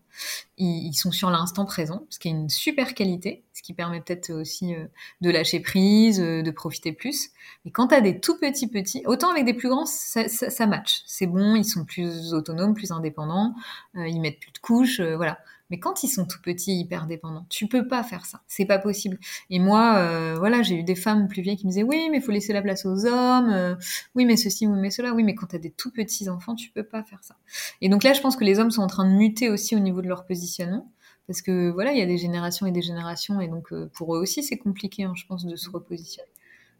ils, 0.56 0.92
sont 0.94 1.12
sur 1.12 1.30
l'instant 1.30 1.64
présent, 1.64 2.06
ce 2.10 2.18
qui 2.18 2.28
est 2.28 2.32
une 2.32 2.48
super 2.48 2.94
qualité, 2.94 3.44
ce 3.52 3.62
qui 3.62 3.74
permet 3.74 4.00
peut-être 4.00 4.30
aussi 4.30 4.74
euh, 4.74 4.86
de 5.20 5.30
lâcher 5.30 5.60
prise, 5.60 6.20
euh, 6.20 6.42
de 6.42 6.50
profiter 6.50 6.92
plus. 6.92 7.30
Mais 7.64 7.70
quand 7.70 7.88
tu 7.88 7.94
as 7.94 8.00
des 8.00 8.18
tout 8.18 8.38
petits 8.38 8.66
petits, 8.66 9.02
autant 9.06 9.30
avec 9.30 9.44
des 9.44 9.54
plus 9.54 9.68
grands, 9.68 9.86
ça, 9.86 10.28
ça, 10.28 10.66
match, 10.66 11.02
c'est 11.06 11.26
bon, 11.26 11.54
ils 11.54 11.64
sont 11.64 11.84
plus 11.84 12.32
autonomes, 12.32 12.74
plus 12.74 12.90
indépendants, 12.90 13.54
euh, 13.96 14.08
ils 14.08 14.20
mettent 14.20 14.40
plus 14.40 14.52
de 14.52 14.58
couches, 14.58 15.00
voilà. 15.00 15.38
Mais 15.70 15.78
quand 15.78 16.02
ils 16.02 16.08
sont 16.08 16.26
tout 16.26 16.40
petits, 16.42 16.78
hyper 16.78 17.06
dépendants, 17.06 17.46
tu 17.48 17.66
peux 17.66 17.86
pas 17.86 18.02
faire 18.02 18.24
ça. 18.24 18.42
C'est 18.46 18.64
pas 18.64 18.78
possible. 18.78 19.18
Et 19.50 19.58
moi, 19.58 19.96
euh, 19.98 20.34
voilà, 20.38 20.62
j'ai 20.62 20.76
eu 20.76 20.82
des 20.82 20.94
femmes 20.94 21.28
plus 21.28 21.42
vieilles 21.42 21.56
qui 21.56 21.66
me 21.66 21.70
disaient 21.70 21.82
oui, 21.82 22.08
mais 22.10 22.18
il 22.18 22.22
faut 22.22 22.32
laisser 22.32 22.52
la 22.52 22.62
place 22.62 22.86
aux 22.86 23.06
hommes. 23.06 23.50
Euh, 23.50 23.74
oui, 24.14 24.24
mais 24.24 24.36
ceci, 24.36 24.66
oui, 24.66 24.78
mais 24.78 24.90
cela. 24.90 25.12
Oui, 25.12 25.24
mais 25.24 25.34
quand 25.34 25.48
tu 25.48 25.56
as 25.56 25.58
des 25.58 25.70
tout 25.70 25.90
petits 25.90 26.28
enfants, 26.28 26.54
tu 26.54 26.70
peux 26.70 26.84
pas 26.84 27.02
faire 27.02 27.22
ça. 27.22 27.36
Et 27.80 27.88
donc 27.88 28.02
là, 28.02 28.12
je 28.12 28.20
pense 28.20 28.36
que 28.36 28.44
les 28.44 28.58
hommes 28.58 28.70
sont 28.70 28.82
en 28.82 28.86
train 28.86 29.08
de 29.08 29.14
muter 29.14 29.50
aussi 29.50 29.76
au 29.76 29.80
niveau 29.80 30.02
de 30.02 30.08
leur 30.08 30.24
positionnement. 30.24 30.90
Parce 31.26 31.42
que 31.42 31.70
voilà, 31.70 31.92
il 31.92 31.98
y 31.98 32.02
a 32.02 32.06
des 32.06 32.16
générations 32.16 32.66
et 32.66 32.72
des 32.72 32.80
générations, 32.80 33.38
et 33.42 33.48
donc 33.48 33.70
euh, 33.72 33.90
pour 33.92 34.16
eux 34.16 34.18
aussi, 34.18 34.42
c'est 34.42 34.56
compliqué, 34.56 35.04
hein, 35.04 35.12
je 35.14 35.26
pense, 35.26 35.44
de 35.44 35.56
se 35.56 35.68
repositionner. 35.68 36.30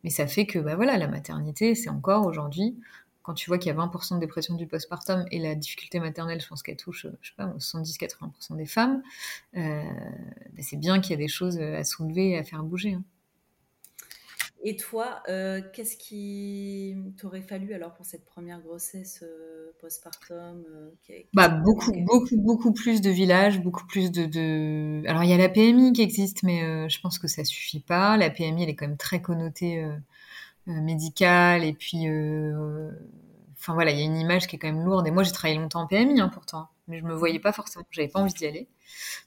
Mais 0.05 0.11
ça 0.11 0.27
fait 0.27 0.47
que, 0.47 0.59
bah 0.59 0.75
voilà, 0.75 0.97
la 0.97 1.07
maternité, 1.07 1.75
c'est 1.75 1.91
encore 1.91 2.27
aujourd'hui 2.27 2.79
quand 3.29 3.35
tu 3.35 3.51
vois 3.51 3.59
qu'il 3.59 3.71
y 3.71 3.77
a 3.77 3.79
20% 3.79 4.15
de 4.15 4.21
dépression 4.21 4.55
du 4.55 4.67
postpartum 4.67 5.27
et 5.31 5.39
la 5.39 5.55
difficulté 5.55 6.01
maternelle, 6.01 6.41
je 6.41 6.49
pense 6.49 6.63
qu'elle 6.63 6.79
touche, 6.79 7.07
je 7.21 7.29
sais 7.29 7.35
pas, 7.37 7.53
70-80% 7.59 8.57
des 8.57 8.65
femmes, 8.65 9.03
euh, 9.55 9.83
bah, 10.55 10.63
c'est 10.63 10.79
bien 10.79 10.99
qu'il 10.99 11.11
y 11.11 11.15
a 11.15 11.19
des 11.19 11.29
choses 11.29 11.59
à 11.59 11.85
soulever 11.85 12.31
et 12.31 12.39
à 12.39 12.43
faire 12.43 12.63
bouger. 12.63 12.95
Hein. 12.95 13.05
Et 14.65 14.77
toi, 14.77 15.23
euh, 15.29 15.61
qu'est-ce 15.75 15.99
qui 15.99 16.97
t'aurait 17.19 17.43
fallu 17.43 17.75
alors 17.75 17.93
pour 17.93 18.07
cette 18.07 18.25
première 18.25 18.63
grossesse 18.63 19.23
euh, 19.23 19.73
postpartum 19.79 20.65
Bah 21.35 21.49
beaucoup, 21.51 21.93
beaucoup, 21.93 22.37
beaucoup 22.39 22.73
plus 22.73 23.03
de 23.03 23.11
villages, 23.11 23.61
beaucoup 23.61 23.87
plus 23.87 24.11
de, 24.11 24.25
de... 24.25 25.07
Alors 25.07 25.23
il 25.23 25.29
y 25.29 25.35
a 25.35 25.37
la 25.37 25.51
PMI 25.51 25.93
qui 25.93 26.01
existe, 26.01 26.45
mais 26.45 26.89
je 26.89 27.01
pense 27.03 27.19
que 27.19 27.29
ça 27.29 27.45
suffit 27.45 27.81
pas. 27.81 28.17
La 28.17 28.31
PMI, 28.31 28.63
elle 28.63 28.71
est 28.71 28.75
quand 28.75 28.89
même 28.89 28.97
très 28.97 29.21
connotée 29.21 29.85
euh, 29.85 29.95
médicale 30.69 31.65
et 31.65 31.73
puis 31.73 32.09
euh, 32.09 32.91
enfin 33.59 33.75
voilà, 33.75 33.91
il 33.91 33.99
y 33.99 34.03
a 34.03 34.05
une 34.05 34.17
image 34.17 34.47
qui 34.47 34.57
est 34.57 34.59
quand 34.59 34.73
même 34.73 34.85
lourde. 34.85 35.07
Et 35.07 35.11
moi, 35.11 35.23
j'ai 35.23 35.33
travaillé 35.33 35.59
longtemps 35.59 35.83
en 35.83 35.87
PMI, 35.87 36.21
hein, 36.21 36.31
pourtant, 36.33 36.69
mais 36.87 36.99
je 36.99 37.05
me 37.05 37.15
voyais 37.15 37.41
pas 37.41 37.53
forcément, 37.53 37.85
j'avais 37.91 38.09
pas 38.09 38.21
envie 38.21 38.33
d'y 38.33 38.47
aller. 38.47 38.69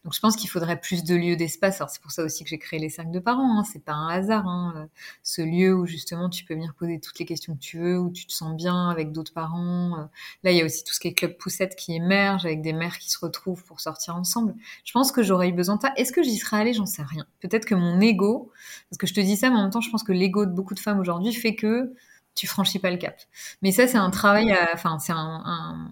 Donc, 0.03 0.13
je 0.13 0.19
pense 0.19 0.35
qu'il 0.35 0.49
faudrait 0.49 0.79
plus 0.79 1.03
de 1.03 1.15
lieux 1.15 1.35
d'espace. 1.35 1.79
Alors, 1.79 1.89
c'est 1.89 2.01
pour 2.01 2.11
ça 2.11 2.23
aussi 2.23 2.43
que 2.43 2.49
j'ai 2.49 2.57
créé 2.57 2.79
les 2.79 2.89
cercles 2.89 3.11
de 3.11 3.19
parents. 3.19 3.59
Hein. 3.59 3.63
C'est 3.71 3.83
pas 3.83 3.93
un 3.93 4.09
hasard. 4.09 4.47
Hein. 4.47 4.89
Ce 5.23 5.41
lieu 5.41 5.73
où 5.75 5.85
justement 5.85 6.29
tu 6.29 6.43
peux 6.43 6.55
venir 6.55 6.73
poser 6.73 6.99
toutes 6.99 7.19
les 7.19 7.25
questions 7.25 7.53
que 7.55 7.59
tu 7.59 7.77
veux, 7.77 7.99
où 7.99 8.11
tu 8.11 8.25
te 8.25 8.33
sens 8.33 8.55
bien 8.55 8.89
avec 8.89 9.11
d'autres 9.11 9.33
parents. 9.33 9.99
Euh. 9.99 10.03
Là, 10.43 10.51
il 10.51 10.57
y 10.57 10.61
a 10.61 10.65
aussi 10.65 10.83
tout 10.83 10.93
ce 10.93 10.99
qui 10.99 11.07
est 11.07 11.13
club 11.13 11.37
poussette 11.37 11.75
qui 11.75 11.93
émerge 11.93 12.45
avec 12.45 12.61
des 12.61 12.73
mères 12.73 12.97
qui 12.97 13.09
se 13.11 13.19
retrouvent 13.19 13.63
pour 13.63 13.79
sortir 13.79 14.15
ensemble. 14.15 14.55
Je 14.83 14.91
pense 14.91 15.11
que 15.11 15.23
j'aurais 15.23 15.49
eu 15.49 15.53
besoin 15.53 15.75
de 15.75 15.81
ça. 15.81 15.93
Est-ce 15.95 16.11
que 16.11 16.23
j'y 16.23 16.37
serais 16.37 16.57
allée? 16.57 16.73
J'en 16.73 16.85
sais 16.85 17.03
rien. 17.03 17.25
Peut-être 17.39 17.65
que 17.65 17.75
mon 17.75 17.99
ego, 18.01 18.51
parce 18.89 18.97
que 18.97 19.07
je 19.07 19.13
te 19.13 19.21
dis 19.21 19.37
ça, 19.37 19.49
mais 19.49 19.57
en 19.57 19.63
même 19.63 19.71
temps, 19.71 19.81
je 19.81 19.91
pense 19.91 20.03
que 20.03 20.11
l'ego 20.11 20.45
de 20.45 20.51
beaucoup 20.51 20.73
de 20.73 20.79
femmes 20.79 20.99
aujourd'hui 20.99 21.33
fait 21.33 21.55
que 21.55 21.93
tu 22.35 22.47
franchis 22.47 22.79
pas 22.79 22.91
le 22.91 22.97
cap. 22.97 23.19
Mais 23.61 23.71
ça, 23.71 23.87
c'est 23.87 23.97
un 23.97 24.09
travail, 24.09 24.55
enfin, 24.73 24.99
c'est 24.99 25.13
un, 25.13 25.91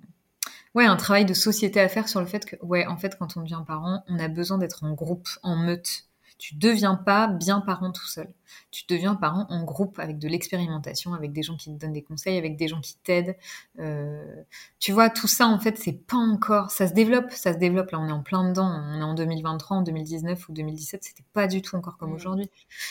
ouais, 0.75 0.86
un 0.86 0.95
travail 0.95 1.25
de 1.25 1.34
société 1.34 1.80
à 1.80 1.89
faire 1.89 2.08
sur 2.10 2.19
le 2.19 2.25
fait 2.25 2.45
que, 2.45 2.56
ouais, 2.63 2.86
en 2.88 2.97
fait, 2.97 3.17
quand 3.17 3.38
on 3.38 3.41
devient 3.41 3.63
parent, 3.65 4.04
on 4.08 4.19
a 4.19 4.28
besoin 4.28 4.58
d'être 4.58 4.84
en 4.84 4.93
groupe, 4.93 5.28
en 5.43 5.56
meute. 5.56 6.06
Tu 6.38 6.56
deviens 6.56 6.95
pas 6.95 7.28
bien 7.28 7.60
parent 7.60 7.91
tout 7.91 8.08
seul. 8.08 8.34
Tu 8.71 8.86
deviens 8.88 9.13
parent 9.13 9.45
en 9.49 9.65
groupe 9.65 9.99
avec 9.99 10.19
de 10.19 10.30
l'expérimentation, 10.30 11.13
avec 11.13 11.34
des 11.34 11.43
gens 11.43 11.58
qui 11.58 11.69
te 11.69 11.78
donnent 11.78 11.91
des 11.91 12.02
conseils, 12.02 12.38
avec 12.38 12.56
des 12.56 12.69
gens 12.69 12.80
qui 12.80 12.95
t'aident. 13.04 13.36
Euh, 13.80 14.23
tu 14.80 14.93
vois, 14.93 15.10
tout 15.10 15.28
ça, 15.28 15.47
en 15.47 15.60
fait, 15.60 15.78
c'est 15.78 15.91
pas 16.08 16.15
encore. 16.15 16.71
Ça 16.71 16.88
se 16.88 16.93
développe, 16.93 17.30
ça 17.32 17.52
se 17.52 17.58
développe. 17.58 17.91
Là, 17.91 17.99
on 17.99 18.08
est 18.08 18.13
en 18.13 18.23
plein 18.23 18.47
dedans. 18.47 18.71
On 18.71 19.02
est 19.02 19.04
en 19.04 19.15
2023, 19.15 19.78
en 19.78 19.82
2019 19.82 20.47
ou 20.47 20.54
2017. 20.54 21.04
C'était 21.04 21.25
pas 21.34 21.47
du 21.47 21.62
tout 21.62 21.75
encore 21.75 21.97
comme 21.97 22.12
mmh. 22.12 22.15
aujourd'hui. 22.15 22.49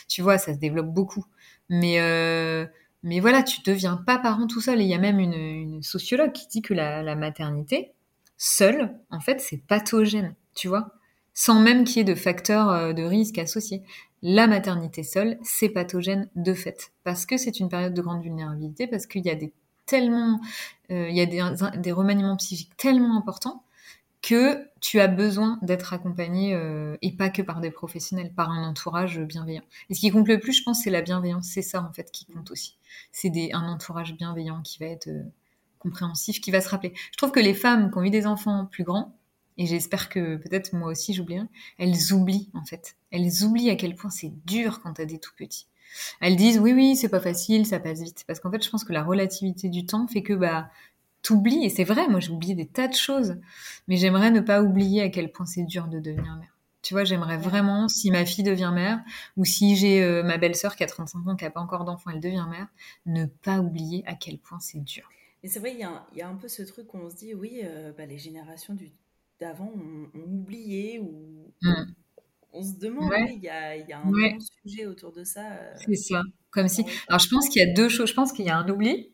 Tu 0.08 0.20
vois, 0.20 0.36
ça 0.36 0.52
se 0.52 0.58
développe 0.58 0.88
beaucoup. 0.88 1.24
Mais 1.70 2.00
euh, 2.00 2.66
mais 3.02 3.20
voilà, 3.20 3.42
tu 3.42 3.60
deviens 3.64 3.96
pas 3.96 4.18
parent 4.18 4.46
tout 4.46 4.60
seul. 4.60 4.80
Et 4.80 4.84
il 4.84 4.90
y 4.90 4.94
a 4.94 4.98
même 4.98 5.20
une, 5.20 5.82
sociologue 5.82 6.32
qui 6.32 6.48
dit 6.48 6.62
que 6.62 6.74
la, 6.74 7.14
maternité, 7.14 7.92
seule, 8.36 8.98
en 9.10 9.20
fait, 9.20 9.40
c'est 9.40 9.58
pathogène, 9.58 10.34
tu 10.54 10.68
vois, 10.68 10.92
sans 11.34 11.60
même 11.60 11.84
qu'il 11.84 11.98
y 11.98 12.00
ait 12.00 12.04
de 12.04 12.14
facteurs 12.14 12.70
euh, 12.70 12.92
de 12.92 13.02
risque 13.02 13.38
associés. 13.38 13.82
La 14.22 14.46
maternité 14.48 15.04
seule, 15.04 15.38
c'est 15.42 15.68
pathogène 15.68 16.28
de 16.34 16.54
fait, 16.54 16.92
parce 17.04 17.26
que 17.26 17.36
c'est 17.36 17.60
une 17.60 17.68
période 17.68 17.94
de 17.94 18.02
grande 18.02 18.22
vulnérabilité, 18.22 18.88
parce 18.88 19.06
qu'il 19.06 19.24
y 19.24 19.30
a 19.30 19.36
des 19.36 19.52
tellement, 19.86 20.40
euh, 20.90 21.08
il 21.08 21.16
y 21.16 21.20
a 21.20 21.26
des, 21.26 21.42
des 21.78 21.92
remaniements 21.92 22.36
psychiques 22.36 22.76
tellement 22.76 23.16
importants 23.16 23.64
que 24.28 24.68
tu 24.80 25.00
as 25.00 25.08
besoin 25.08 25.58
d'être 25.62 25.94
accompagné 25.94 26.52
euh, 26.54 26.98
et 27.00 27.12
pas 27.12 27.30
que 27.30 27.40
par 27.40 27.60
des 27.60 27.70
professionnels, 27.70 28.30
par 28.34 28.50
un 28.50 28.68
entourage 28.68 29.18
bienveillant. 29.20 29.62
Et 29.88 29.94
ce 29.94 30.00
qui 30.00 30.10
compte 30.10 30.28
le 30.28 30.38
plus, 30.38 30.52
je 30.52 30.62
pense, 30.62 30.82
c'est 30.82 30.90
la 30.90 31.00
bienveillance. 31.00 31.46
C'est 31.46 31.62
ça 31.62 31.82
en 31.82 31.90
fait 31.94 32.10
qui 32.10 32.26
compte 32.26 32.50
aussi. 32.50 32.76
C'est 33.10 33.32
un 33.54 33.66
entourage 33.66 34.14
bienveillant 34.14 34.60
qui 34.60 34.80
va 34.80 34.86
être 34.86 35.08
euh, 35.08 35.22
compréhensif, 35.78 36.42
qui 36.42 36.50
va 36.50 36.60
se 36.60 36.68
rappeler. 36.68 36.92
Je 37.10 37.16
trouve 37.16 37.32
que 37.32 37.40
les 37.40 37.54
femmes 37.54 37.90
qui 37.90 37.96
ont 37.96 38.02
eu 38.02 38.10
des 38.10 38.26
enfants 38.26 38.66
plus 38.66 38.84
grands, 38.84 39.16
et 39.56 39.64
j'espère 39.64 40.10
que 40.10 40.36
peut-être 40.36 40.74
moi 40.74 40.90
aussi 40.90 41.14
j'oublierai, 41.14 41.46
elles 41.78 42.12
oublient 42.12 42.50
en 42.52 42.66
fait. 42.66 42.96
Elles 43.10 43.44
oublient 43.44 43.70
à 43.70 43.76
quel 43.76 43.94
point 43.94 44.10
c'est 44.10 44.32
dur 44.44 44.80
quand 44.82 44.92
t'as 44.92 45.06
des 45.06 45.18
tout 45.18 45.32
petits. 45.38 45.68
Elles 46.20 46.36
disent 46.36 46.58
oui 46.58 46.74
oui 46.74 46.96
c'est 46.96 47.08
pas 47.08 47.20
facile, 47.20 47.64
ça 47.64 47.80
passe 47.80 48.02
vite. 48.02 48.24
Parce 48.26 48.40
qu'en 48.40 48.50
fait 48.50 48.62
je 48.62 48.68
pense 48.68 48.84
que 48.84 48.92
la 48.92 49.02
relativité 49.02 49.70
du 49.70 49.86
temps 49.86 50.06
fait 50.06 50.22
que 50.22 50.34
bah 50.34 50.70
t'oublies, 51.22 51.64
et 51.64 51.68
c'est 51.68 51.84
vrai, 51.84 52.08
moi 52.08 52.20
j'ai 52.20 52.30
oublié 52.30 52.54
des 52.54 52.66
tas 52.66 52.88
de 52.88 52.94
choses, 52.94 53.36
mais 53.86 53.96
j'aimerais 53.96 54.30
ne 54.30 54.40
pas 54.40 54.62
oublier 54.62 55.02
à 55.02 55.08
quel 55.08 55.32
point 55.32 55.46
c'est 55.46 55.64
dur 55.64 55.88
de 55.88 55.98
devenir 55.98 56.36
mère. 56.36 56.58
Tu 56.82 56.94
vois, 56.94 57.04
j'aimerais 57.04 57.36
vraiment, 57.36 57.88
si 57.88 58.10
ma 58.10 58.24
fille 58.24 58.44
devient 58.44 58.70
mère, 58.72 59.02
ou 59.36 59.44
si 59.44 59.76
j'ai 59.76 60.02
euh, 60.02 60.22
ma 60.22 60.38
belle-sœur 60.38 60.76
qui 60.76 60.84
a 60.84 60.86
35 60.86 61.26
ans, 61.26 61.36
qui 61.36 61.44
n'a 61.44 61.50
pas 61.50 61.60
encore 61.60 61.84
d'enfant, 61.84 62.10
elle 62.10 62.20
devient 62.20 62.46
mère, 62.48 62.68
ne 63.04 63.26
pas 63.26 63.58
oublier 63.58 64.04
à 64.06 64.14
quel 64.14 64.38
point 64.38 64.60
c'est 64.60 64.82
dur. 64.82 65.08
Et 65.42 65.48
c'est 65.48 65.58
vrai, 65.58 65.72
il 65.72 65.78
y, 66.16 66.22
a 66.22 66.28
un 66.28 66.34
peu 66.34 66.48
ce 66.48 66.62
truc 66.62 66.92
où 66.94 66.98
on 66.98 67.10
se 67.10 67.16
dit, 67.16 67.34
oui, 67.34 67.60
euh, 67.62 67.92
bah, 67.96 68.06
les 68.06 68.18
générations 68.18 68.76
d'avant 69.40 69.72
ont, 69.74 70.20
oublié, 70.20 70.98
ou 70.98 71.52
mm. 71.62 71.84
on 72.52 72.62
se 72.62 72.76
demande, 72.76 73.12
il 73.28 73.42
y, 73.42 73.48
a, 73.48 73.98
un 73.98 74.10
grand 74.10 74.38
sujet 74.62 74.86
autour 74.86 75.12
de 75.12 75.24
ça. 75.24 75.52
Euh, 75.52 75.74
c'est 75.84 75.94
ça, 75.94 76.22
comme 76.50 76.68
si... 76.68 76.84
Alors 77.08 77.20
je 77.20 77.28
pense 77.28 77.48
qu'il 77.48 77.60
y 77.62 77.70
a 77.70 77.72
deux 77.72 77.88
choses, 77.88 78.08
je 78.08 78.14
pense 78.14 78.32
qu'il 78.32 78.46
y 78.46 78.50
a 78.50 78.56
un 78.56 78.68
oubli, 78.68 79.12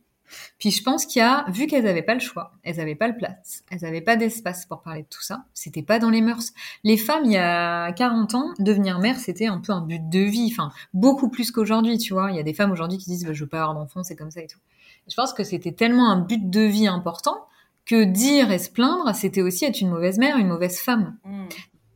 puis 0.58 0.70
je 0.70 0.82
pense 0.82 1.06
qu'il 1.06 1.20
y 1.20 1.22
a, 1.22 1.44
vu 1.48 1.66
qu'elles 1.66 1.84
n'avaient 1.84 2.02
pas 2.02 2.14
le 2.14 2.20
choix, 2.20 2.52
elles 2.62 2.76
n'avaient 2.76 2.94
pas 2.94 3.08
le 3.08 3.16
place, 3.16 3.64
elles 3.70 3.80
n'avaient 3.82 4.00
pas 4.00 4.16
d'espace 4.16 4.66
pour 4.66 4.82
parler 4.82 5.02
de 5.02 5.08
tout 5.08 5.22
ça, 5.22 5.44
c'était 5.54 5.82
pas 5.82 5.98
dans 5.98 6.10
les 6.10 6.20
mœurs. 6.20 6.52
Les 6.82 6.96
femmes, 6.96 7.24
il 7.24 7.32
y 7.32 7.36
a 7.36 7.92
40 7.92 8.34
ans, 8.34 8.54
devenir 8.58 8.98
mère, 8.98 9.18
c'était 9.18 9.46
un 9.46 9.58
peu 9.58 9.72
un 9.72 9.82
but 9.82 10.08
de 10.08 10.20
vie, 10.20 10.48
enfin, 10.50 10.70
beaucoup 10.92 11.28
plus 11.28 11.50
qu'aujourd'hui, 11.50 11.98
tu 11.98 12.12
vois. 12.12 12.30
Il 12.30 12.36
y 12.36 12.40
a 12.40 12.42
des 12.42 12.54
femmes 12.54 12.72
aujourd'hui 12.72 12.98
qui 12.98 13.10
disent, 13.10 13.24
bah, 13.24 13.32
je 13.32 13.44
veux 13.44 13.48
pas 13.48 13.60
avoir 13.62 13.74
d'enfant, 13.74 14.02
c'est 14.02 14.16
comme 14.16 14.30
ça 14.30 14.40
et 14.40 14.46
tout. 14.46 14.60
Je 15.08 15.14
pense 15.14 15.32
que 15.32 15.44
c'était 15.44 15.72
tellement 15.72 16.10
un 16.10 16.20
but 16.20 16.48
de 16.50 16.60
vie 16.60 16.86
important 16.86 17.46
que 17.84 18.04
dire 18.04 18.50
et 18.50 18.58
se 18.58 18.70
plaindre, 18.70 19.14
c'était 19.14 19.42
aussi 19.42 19.66
être 19.66 19.80
une 19.80 19.90
mauvaise 19.90 20.18
mère, 20.18 20.38
une 20.38 20.48
mauvaise 20.48 20.78
femme. 20.78 21.16
Mmh. 21.24 21.44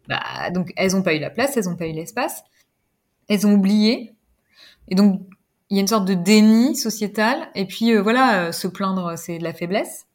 Bah, 0.09 0.51
donc, 0.51 0.73
elles 0.77 0.93
n'ont 0.93 1.03
pas 1.03 1.15
eu 1.15 1.19
la 1.19 1.31
place, 1.31 1.57
elles 1.57 1.65
n'ont 1.65 1.77
pas 1.77 1.87
eu 1.87 1.93
l'espace, 1.93 2.45
elles 3.29 3.47
ont 3.47 3.55
oublié. 3.55 4.15
Et 4.89 4.95
donc, 4.95 5.23
il 5.71 5.77
y 5.77 5.81
a 5.81 5.83
une 5.83 5.89
sorte 5.89 6.07
de 6.07 6.15
déni 6.15 6.77
sociétal. 6.77 7.51
Et 7.55 7.67
puis 7.67 7.93
euh, 7.93 8.03
voilà, 8.03 8.47
euh, 8.47 8.53
se 8.53 8.69
plaindre, 8.69 9.17
c'est 9.17 9.39
de 9.39 9.45
la 9.45 9.53
faiblesse. 9.53 10.07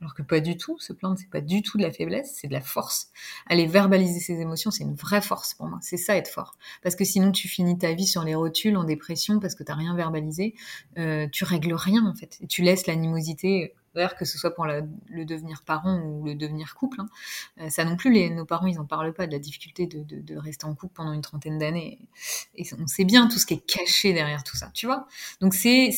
Alors 0.00 0.14
que 0.14 0.22
pas 0.22 0.40
du 0.40 0.56
tout. 0.56 0.78
Se 0.80 0.92
plaindre, 0.92 1.16
c'est 1.18 1.30
pas 1.30 1.40
du 1.40 1.62
tout 1.62 1.78
de 1.78 1.82
la 1.82 1.92
faiblesse, 1.92 2.36
c'est 2.40 2.48
de 2.48 2.52
la 2.52 2.60
force. 2.60 3.10
Aller 3.46 3.66
verbaliser 3.66 4.20
ses 4.20 4.40
émotions, 4.40 4.70
c'est 4.70 4.84
une 4.84 4.94
vraie 4.94 5.22
force 5.22 5.54
pour 5.54 5.66
moi. 5.66 5.78
C'est 5.80 5.96
ça 5.96 6.16
être 6.16 6.28
fort. 6.28 6.56
Parce 6.82 6.94
que 6.96 7.04
sinon, 7.04 7.32
tu 7.32 7.48
finis 7.48 7.78
ta 7.78 7.92
vie 7.92 8.06
sur 8.06 8.22
les 8.22 8.34
rotules, 8.34 8.76
en 8.76 8.84
dépression, 8.84 9.40
parce 9.40 9.54
que 9.54 9.62
t'as 9.62 9.74
rien 9.74 9.94
verbalisé. 9.94 10.54
Euh, 10.98 11.26
tu 11.32 11.44
règles 11.44 11.74
rien 11.74 12.04
en 12.06 12.14
fait. 12.14 12.38
Et 12.42 12.46
tu 12.46 12.62
laisses 12.62 12.86
l'animosité 12.86 13.74
D'ailleurs, 13.94 14.16
que 14.16 14.24
ce 14.24 14.38
soit 14.38 14.54
pour 14.54 14.66
le 14.66 15.24
devenir 15.24 15.62
parent 15.64 16.00
ou 16.00 16.24
le 16.24 16.34
devenir 16.34 16.74
couple. 16.74 17.00
Hein. 17.00 17.06
Euh, 17.60 17.70
ça 17.70 17.84
non 17.84 17.96
plus, 17.96 18.12
les, 18.12 18.30
nos 18.30 18.44
parents, 18.44 18.66
ils 18.66 18.76
n'en 18.76 18.84
parlent 18.84 19.12
pas 19.12 19.26
de 19.26 19.32
la 19.32 19.38
difficulté 19.38 19.86
de, 19.86 20.02
de, 20.02 20.20
de, 20.20 20.36
rester 20.36 20.66
en 20.66 20.74
couple 20.74 20.94
pendant 20.94 21.12
une 21.12 21.22
trentaine 21.22 21.58
d'années. 21.58 21.98
Et 22.56 22.64
on 22.78 22.86
sait 22.86 23.04
bien 23.04 23.28
tout 23.28 23.38
ce 23.38 23.46
qui 23.46 23.54
est 23.54 23.66
caché 23.66 24.12
derrière 24.12 24.44
tout 24.44 24.56
ça, 24.56 24.70
tu 24.74 24.86
vois. 24.86 25.06
Donc 25.40 25.54
c'est 25.54 25.90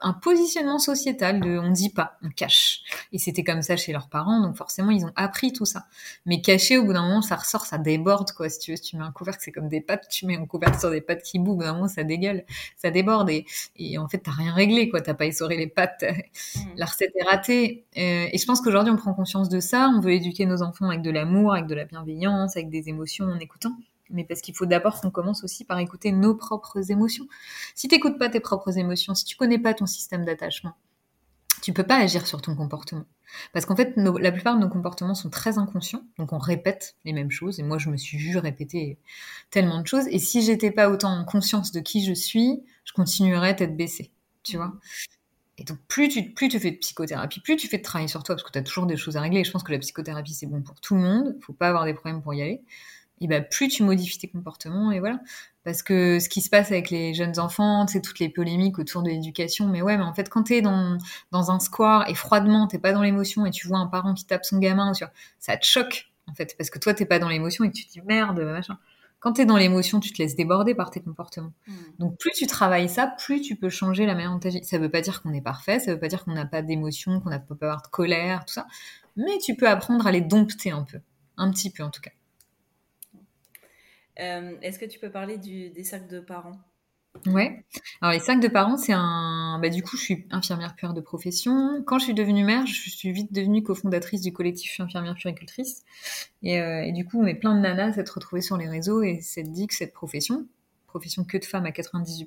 un 0.00 0.12
positionnement 0.12 0.78
sociétal 0.78 1.40
de 1.40 1.58
on 1.58 1.70
dit 1.70 1.90
pas, 1.90 2.18
on 2.22 2.30
cache. 2.30 2.82
Et 3.12 3.18
c'était 3.18 3.44
comme 3.44 3.62
ça 3.62 3.76
chez 3.76 3.92
leurs 3.92 4.08
parents, 4.08 4.40
donc 4.40 4.56
forcément 4.56 4.90
ils 4.90 5.04
ont 5.04 5.12
appris 5.16 5.52
tout 5.52 5.66
ça. 5.66 5.86
Mais 6.26 6.40
caché, 6.40 6.78
au 6.78 6.84
bout 6.84 6.92
d'un 6.92 7.02
moment, 7.02 7.22
ça 7.22 7.36
ressort, 7.36 7.66
ça 7.66 7.78
déborde 7.78 8.32
quoi. 8.32 8.48
Si 8.48 8.58
tu 8.58 8.70
veux, 8.72 8.76
si 8.76 8.82
tu 8.82 8.96
mets 8.96 9.04
un 9.04 9.12
couvercle, 9.12 9.40
c'est 9.44 9.52
comme 9.52 9.68
des 9.68 9.80
pâtes, 9.80 10.08
tu 10.10 10.26
mets 10.26 10.36
un 10.36 10.46
couvercle 10.46 10.78
sur 10.78 10.90
des 10.90 11.00
pâtes 11.00 11.22
qui 11.22 11.38
bougent, 11.38 11.48
au 11.48 11.56
bout 11.56 11.64
d'un 11.64 11.74
moment 11.74 11.88
ça 11.88 12.04
dégueule, 12.04 12.44
ça 12.76 12.90
déborde 12.90 13.30
et, 13.30 13.46
et 13.76 13.98
en 13.98 14.08
fait 14.08 14.18
t'as 14.18 14.32
rien 14.32 14.52
réglé 14.52 14.88
quoi. 14.88 15.00
T'as 15.00 15.14
pas 15.14 15.26
essoré 15.26 15.56
les 15.56 15.66
pâtes, 15.66 16.02
mmh. 16.02 16.60
la 16.76 16.86
recette 16.86 17.12
est 17.16 17.27
Euh, 17.28 17.72
et 17.94 18.38
je 18.38 18.44
pense 18.46 18.60
qu'aujourd'hui 18.60 18.92
on 18.92 18.96
prend 18.96 19.14
conscience 19.14 19.48
de 19.48 19.60
ça. 19.60 19.90
On 19.94 20.00
veut 20.00 20.12
éduquer 20.12 20.46
nos 20.46 20.62
enfants 20.62 20.88
avec 20.88 21.02
de 21.02 21.10
l'amour, 21.10 21.52
avec 21.52 21.66
de 21.66 21.74
la 21.74 21.84
bienveillance, 21.84 22.56
avec 22.56 22.70
des 22.70 22.88
émotions 22.88 23.26
en 23.26 23.38
écoutant 23.38 23.72
mais 24.10 24.24
parce 24.24 24.40
qu'il 24.40 24.54
faut 24.54 24.66
d'abord 24.66 25.00
qu'on 25.00 25.10
commence 25.10 25.44
aussi 25.44 25.64
par 25.64 25.78
écouter 25.78 26.12
nos 26.12 26.34
propres 26.34 26.90
émotions. 26.90 27.26
Si 27.74 27.88
tu 27.88 27.94
n'écoutes 27.94 28.18
pas 28.18 28.28
tes 28.28 28.40
propres 28.40 28.78
émotions, 28.78 29.14
si 29.14 29.24
tu 29.24 29.36
connais 29.36 29.58
pas 29.58 29.74
ton 29.74 29.86
système 29.86 30.24
d'attachement, 30.24 30.74
tu 31.60 31.72
peux 31.72 31.82
pas 31.82 31.98
agir 31.98 32.26
sur 32.26 32.40
ton 32.40 32.54
comportement. 32.54 33.04
Parce 33.52 33.66
qu'en 33.66 33.76
fait, 33.76 33.92
la 33.96 34.32
plupart 34.32 34.56
de 34.56 34.60
nos 34.60 34.68
comportements 34.68 35.14
sont 35.14 35.28
très 35.28 35.58
inconscients, 35.58 36.02
donc 36.18 36.32
on 36.32 36.38
répète 36.38 36.96
les 37.04 37.12
mêmes 37.12 37.30
choses. 37.30 37.60
Et 37.60 37.62
moi, 37.62 37.76
je 37.78 37.90
me 37.90 37.96
suis 37.96 38.16
vu 38.16 38.38
répéter 38.38 38.98
tellement 39.50 39.80
de 39.82 39.86
choses. 39.86 40.06
Et 40.08 40.18
si 40.18 40.42
j'étais 40.42 40.70
pas 40.70 40.88
autant 40.88 41.10
en 41.10 41.24
conscience 41.24 41.72
de 41.72 41.80
qui 41.80 42.04
je 42.04 42.14
suis, 42.14 42.62
je 42.84 42.92
continuerais 42.92 43.54
tête 43.56 43.76
baissée, 43.76 44.12
tu 44.44 44.56
vois? 44.56 44.72
Et 45.58 45.64
donc, 45.64 45.78
plus 45.88 46.08
tu, 46.08 46.30
plus 46.30 46.48
tu 46.48 46.58
fais 46.60 46.70
de 46.70 46.76
psychothérapie, 46.76 47.40
plus 47.40 47.56
tu 47.56 47.68
fais 47.68 47.78
de 47.78 47.82
travail 47.82 48.08
sur 48.08 48.22
toi, 48.22 48.36
parce 48.36 48.44
que 48.44 48.52
tu 48.52 48.58
as 48.58 48.62
toujours 48.62 48.86
des 48.86 48.96
choses 48.96 49.16
à 49.16 49.20
régler. 49.20 49.44
je 49.44 49.50
pense 49.50 49.64
que 49.64 49.72
la 49.72 49.78
psychothérapie, 49.78 50.32
c'est 50.32 50.46
bon 50.46 50.62
pour 50.62 50.80
tout 50.80 50.94
le 50.94 51.00
monde. 51.00 51.36
Faut 51.42 51.52
pas 51.52 51.68
avoir 51.68 51.84
des 51.84 51.94
problèmes 51.94 52.22
pour 52.22 52.32
y 52.32 52.42
aller 52.42 52.62
et 53.20 53.26
ben 53.26 53.44
plus 53.44 53.68
tu 53.68 53.82
modifies 53.82 54.18
tes 54.18 54.28
comportements 54.28 54.92
et 54.92 55.00
voilà 55.00 55.20
parce 55.64 55.82
que 55.82 56.18
ce 56.18 56.28
qui 56.28 56.40
se 56.40 56.50
passe 56.50 56.70
avec 56.70 56.90
les 56.90 57.14
jeunes 57.14 57.38
enfants 57.38 57.86
c'est 57.86 58.00
toutes 58.00 58.18
les 58.18 58.28
polémiques 58.28 58.78
autour 58.78 59.02
de 59.02 59.08
l'éducation 59.08 59.66
mais 59.66 59.82
ouais 59.82 59.96
mais 59.96 60.04
en 60.04 60.14
fait 60.14 60.28
quand 60.28 60.44
t'es 60.44 60.62
dans 60.62 60.98
dans 61.32 61.50
un 61.50 61.58
square 61.58 62.08
et 62.08 62.14
froidement 62.14 62.66
t'es 62.66 62.78
pas 62.78 62.92
dans 62.92 63.02
l'émotion 63.02 63.46
et 63.46 63.50
tu 63.50 63.66
vois 63.66 63.78
un 63.78 63.86
parent 63.86 64.14
qui 64.14 64.24
tape 64.24 64.44
son 64.44 64.58
gamin 64.58 64.92
ça 65.38 65.56
te 65.56 65.64
choque 65.66 66.10
en 66.26 66.34
fait 66.34 66.54
parce 66.56 66.70
que 66.70 66.78
toi 66.78 66.94
t'es 66.94 67.06
pas 67.06 67.18
dans 67.18 67.28
l'émotion 67.28 67.64
et 67.64 67.70
tu 67.70 67.86
te 67.86 67.92
dis 67.92 68.00
merde 68.02 68.40
machin 68.40 68.78
quand 69.20 69.34
tu 69.34 69.42
es 69.42 69.46
dans 69.46 69.56
l'émotion, 69.56 70.00
tu 70.00 70.12
te 70.12 70.22
laisses 70.22 70.36
déborder 70.36 70.74
par 70.74 70.90
tes 70.90 71.00
comportements. 71.00 71.52
Mmh. 71.66 71.72
Donc 71.98 72.18
plus 72.18 72.30
tu 72.32 72.46
travailles 72.46 72.88
ça, 72.88 73.06
plus 73.18 73.40
tu 73.40 73.56
peux 73.56 73.68
changer 73.68 74.06
la 74.06 74.14
manière 74.14 74.32
dont 74.32 74.38
tu 74.38 74.48
agis. 74.48 74.64
Ça 74.64 74.78
veut 74.78 74.90
pas 74.90 75.00
dire 75.00 75.22
qu'on 75.22 75.32
est 75.32 75.40
parfait, 75.40 75.80
ça 75.80 75.92
veut 75.92 76.00
pas 76.00 76.08
dire 76.08 76.24
qu'on 76.24 76.34
n'a 76.34 76.46
pas 76.46 76.62
d'émotion, 76.62 77.20
qu'on 77.20 77.30
n'a 77.30 77.40
pas 77.40 77.54
avoir 77.60 77.82
de 77.82 77.88
colère, 77.88 78.44
tout 78.44 78.54
ça. 78.54 78.66
Mais 79.16 79.38
tu 79.38 79.56
peux 79.56 79.68
apprendre 79.68 80.06
à 80.06 80.12
les 80.12 80.20
dompter 80.20 80.70
un 80.70 80.84
peu. 80.84 81.00
Un 81.36 81.50
petit 81.50 81.70
peu 81.70 81.82
en 81.82 81.90
tout 81.90 82.00
cas. 82.00 82.10
Euh, 84.20 84.56
est-ce 84.62 84.78
que 84.78 84.84
tu 84.84 84.98
peux 84.98 85.10
parler 85.10 85.38
des 85.38 85.84
sacs 85.84 86.08
de 86.08 86.20
parents? 86.20 86.58
Ouais. 87.26 87.64
Alors 88.00 88.12
les 88.12 88.20
sacs 88.20 88.40
de 88.40 88.48
parents, 88.48 88.76
c'est 88.76 88.92
un. 88.92 89.58
Bah, 89.60 89.68
du 89.68 89.82
coup, 89.82 89.96
je 89.96 90.02
suis 90.02 90.26
infirmière 90.30 90.74
puère 90.74 90.94
de 90.94 91.00
profession. 91.00 91.82
Quand 91.86 91.98
je 91.98 92.04
suis 92.04 92.14
devenue 92.14 92.44
mère, 92.44 92.66
je 92.66 92.90
suis 92.90 93.12
vite 93.12 93.32
devenue 93.32 93.62
cofondatrice 93.62 94.20
du 94.20 94.32
collectif 94.32 94.80
infirmière 94.80 95.14
puéricultrice. 95.14 95.82
Et, 96.42 96.60
euh, 96.60 96.82
et 96.84 96.92
du 96.92 97.04
coup, 97.04 97.20
on 97.20 97.26
est 97.26 97.34
plein 97.34 97.54
de 97.54 97.60
nanas 97.60 97.88
à 97.88 97.92
s'être 97.94 98.10
retrouvées 98.10 98.42
sur 98.42 98.56
les 98.56 98.68
réseaux 98.68 99.02
et 99.02 99.20
s'être 99.20 99.50
dit 99.50 99.66
que 99.66 99.74
cette 99.74 99.92
profession, 99.92 100.46
profession 100.88 101.24
que 101.24 101.38
de 101.38 101.44
femmes 101.44 101.66
à 101.66 101.70
98%, 101.70 102.26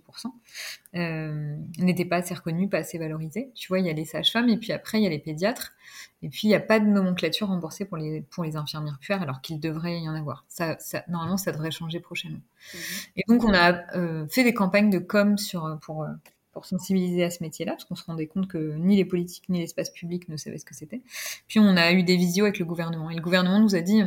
euh, 0.95 1.57
n'était 1.79 2.05
pas 2.05 2.17
assez 2.17 2.33
reconnue, 2.33 2.69
pas 2.69 2.77
assez 2.77 2.97
valorisée. 2.97 3.51
Tu 3.55 3.67
vois, 3.67 3.79
il 3.79 3.85
y 3.85 3.89
a 3.89 3.93
les 3.93 4.05
sages-femmes 4.05 4.47
et 4.47 4.57
puis 4.57 4.71
après, 4.71 4.99
il 4.99 5.03
y 5.03 5.07
a 5.07 5.09
les 5.09 5.19
pédiatres. 5.19 5.73
Et 6.21 6.29
puis, 6.29 6.41
il 6.43 6.47
n'y 6.49 6.55
a 6.55 6.59
pas 6.59 6.79
de 6.79 6.85
nomenclature 6.85 7.47
remboursée 7.47 7.83
pour 7.83 7.97
les, 7.97 8.21
pour 8.21 8.43
les 8.43 8.55
infirmières 8.55 8.99
puères, 8.99 9.21
alors 9.21 9.41
qu'il 9.41 9.59
devrait 9.59 9.99
y 9.99 10.07
en 10.07 10.13
avoir. 10.13 10.45
Ça, 10.47 10.77
ça, 10.79 11.03
normalement, 11.07 11.37
ça 11.37 11.51
devrait 11.51 11.71
changer 11.71 11.99
prochainement. 11.99 12.41
Mhm. 12.73 12.79
Et 13.17 13.23
donc, 13.27 13.43
on 13.43 13.53
a 13.53 13.97
euh, 13.97 14.27
fait 14.29 14.43
des 14.43 14.53
campagnes 14.53 14.91
de 14.91 14.99
com 14.99 15.37
sur, 15.37 15.79
pour, 15.81 16.05
pour 16.53 16.65
sensibiliser 16.65 17.23
à 17.23 17.31
ce 17.31 17.43
métier-là, 17.43 17.73
parce 17.73 17.85
qu'on 17.85 17.95
se 17.95 18.05
rendait 18.05 18.27
compte 18.27 18.47
que 18.47 18.75
ni 18.75 18.95
les 18.95 19.05
politiques 19.05 19.49
ni 19.49 19.59
l'espace 19.59 19.89
public 19.89 20.29
ne 20.29 20.37
savaient 20.37 20.59
ce 20.59 20.65
que 20.65 20.75
c'était. 20.75 21.01
Puis, 21.47 21.59
on 21.59 21.75
a 21.75 21.91
eu 21.91 22.03
des 22.03 22.15
visios 22.15 22.45
avec 22.45 22.59
le 22.59 22.65
gouvernement. 22.65 23.09
Et 23.09 23.15
le 23.15 23.21
gouvernement 23.21 23.59
nous 23.59 23.75
a 23.75 23.81
dit, 23.81 24.03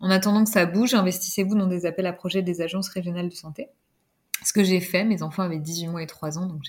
en 0.00 0.10
attendant 0.10 0.44
que 0.44 0.50
ça 0.50 0.64
bouge, 0.64 0.94
investissez-vous 0.94 1.54
dans 1.54 1.66
des 1.66 1.84
appels 1.84 2.06
à 2.06 2.14
projets 2.14 2.42
des 2.42 2.62
agences 2.62 2.88
régionales 2.88 3.28
de 3.28 3.34
santé 3.34 3.68
ce 4.44 4.52
que 4.52 4.64
j'ai 4.64 4.80
fait, 4.80 5.04
mes 5.04 5.22
enfants 5.22 5.42
avaient 5.42 5.58
18 5.58 5.88
mois 5.88 6.02
et 6.02 6.06
3 6.06 6.38
ans, 6.38 6.46
donc 6.46 6.62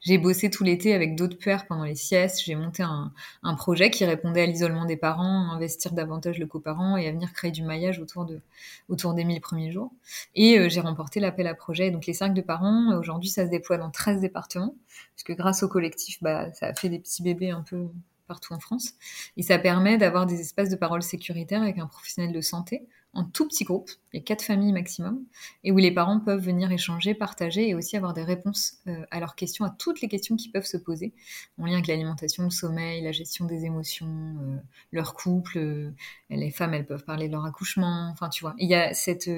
j'ai 0.00 0.18
bossé 0.18 0.50
tout 0.50 0.64
l'été 0.64 0.94
avec 0.94 1.16
d'autres 1.16 1.38
pères 1.38 1.66
pendant 1.66 1.84
les 1.84 1.94
siestes. 1.94 2.42
J'ai 2.44 2.54
monté 2.54 2.82
un, 2.82 3.12
un, 3.42 3.54
projet 3.54 3.90
qui 3.90 4.04
répondait 4.04 4.42
à 4.42 4.46
l'isolement 4.46 4.84
des 4.84 4.96
parents, 4.96 5.50
investir 5.52 5.92
davantage 5.92 6.38
le 6.38 6.46
coparent 6.46 6.96
et 6.96 7.08
à 7.08 7.12
venir 7.12 7.32
créer 7.32 7.50
du 7.50 7.62
maillage 7.62 7.98
autour, 7.98 8.24
de, 8.24 8.40
autour 8.88 9.14
des 9.14 9.24
1000 9.24 9.40
premiers 9.40 9.70
jours. 9.70 9.92
Et 10.34 10.58
euh, 10.58 10.68
j'ai 10.68 10.80
remporté 10.80 11.20
l'appel 11.20 11.46
à 11.46 11.54
projet. 11.54 11.90
Donc 11.90 12.06
les 12.06 12.14
5 12.14 12.34
de 12.34 12.42
parents, 12.42 12.96
aujourd'hui, 12.98 13.30
ça 13.30 13.44
se 13.44 13.50
déploie 13.50 13.78
dans 13.78 13.90
13 13.90 14.20
départements, 14.20 14.74
puisque 15.14 15.36
grâce 15.36 15.62
au 15.62 15.68
collectif, 15.68 16.22
bah, 16.22 16.52
ça 16.52 16.66
a 16.66 16.74
fait 16.74 16.88
des 16.88 16.98
petits 16.98 17.22
bébés 17.22 17.50
un 17.50 17.62
peu 17.62 17.88
partout 18.26 18.52
en 18.52 18.58
France. 18.58 18.92
Et 19.36 19.42
ça 19.42 19.58
permet 19.58 19.98
d'avoir 19.98 20.26
des 20.26 20.40
espaces 20.40 20.70
de 20.70 20.76
parole 20.76 21.02
sécuritaires 21.02 21.62
avec 21.62 21.78
un 21.78 21.86
professionnel 21.86 22.32
de 22.32 22.40
santé 22.40 22.86
en 23.14 23.24
tout 23.24 23.46
petit 23.46 23.64
groupe, 23.64 23.90
il 24.12 24.18
y 24.18 24.20
a 24.20 24.22
quatre 24.22 24.42
familles 24.42 24.72
maximum, 24.72 25.24
et 25.62 25.72
où 25.72 25.78
les 25.78 25.92
parents 25.92 26.20
peuvent 26.20 26.42
venir 26.42 26.70
échanger, 26.72 27.14
partager 27.14 27.68
et 27.68 27.74
aussi 27.74 27.96
avoir 27.96 28.14
des 28.14 28.24
réponses 28.24 28.78
euh, 28.86 29.04
à 29.10 29.20
leurs 29.20 29.34
questions, 29.34 29.64
à 29.64 29.70
toutes 29.70 30.00
les 30.00 30.08
questions 30.08 30.36
qui 30.36 30.48
peuvent 30.50 30.66
se 30.66 30.76
poser, 30.76 31.12
en 31.58 31.66
lien 31.66 31.74
avec 31.74 31.86
l'alimentation, 31.86 32.44
le 32.44 32.50
sommeil, 32.50 33.02
la 33.02 33.12
gestion 33.12 33.44
des 33.46 33.64
émotions, 33.64 34.06
euh, 34.08 34.56
leur 34.92 35.14
couple. 35.14 35.58
Euh, 35.58 35.90
les 36.30 36.50
femmes, 36.50 36.74
elles 36.74 36.86
peuvent 36.86 37.04
parler 37.04 37.28
de 37.28 37.32
leur 37.32 37.44
accouchement, 37.44 38.08
enfin 38.10 38.28
tu 38.28 38.42
vois. 38.42 38.54
Il 38.58 38.68
y 38.68 38.74
a 38.74 38.94
cet 38.94 39.28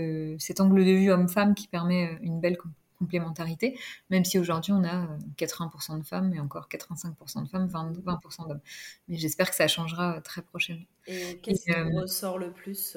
angle 0.60 0.84
de 0.84 0.92
vue 0.92 1.10
homme-femme 1.10 1.54
qui 1.54 1.68
permet 1.68 2.18
une 2.22 2.40
belle 2.40 2.56
complémentarité, 2.98 3.78
même 4.10 4.24
si 4.24 4.38
aujourd'hui 4.38 4.72
on 4.72 4.84
a 4.84 5.06
80% 5.38 5.94
euh, 5.94 5.98
de 5.98 6.04
femmes 6.04 6.32
et 6.34 6.40
encore 6.40 6.68
85% 6.68 7.44
de 7.44 7.48
femmes, 7.48 7.66
20%, 7.66 8.02
20 8.04 8.48
d'hommes. 8.48 8.60
Mais 9.08 9.16
j'espère 9.16 9.50
que 9.50 9.56
ça 9.56 9.68
changera 9.68 10.16
euh, 10.16 10.20
très 10.20 10.42
prochainement. 10.42 10.84
Et 11.06 11.38
qu'est-ce 11.42 11.64
qui 11.64 11.72
euh, 11.72 12.00
ressort 12.00 12.38
le 12.38 12.50
plus 12.50 12.96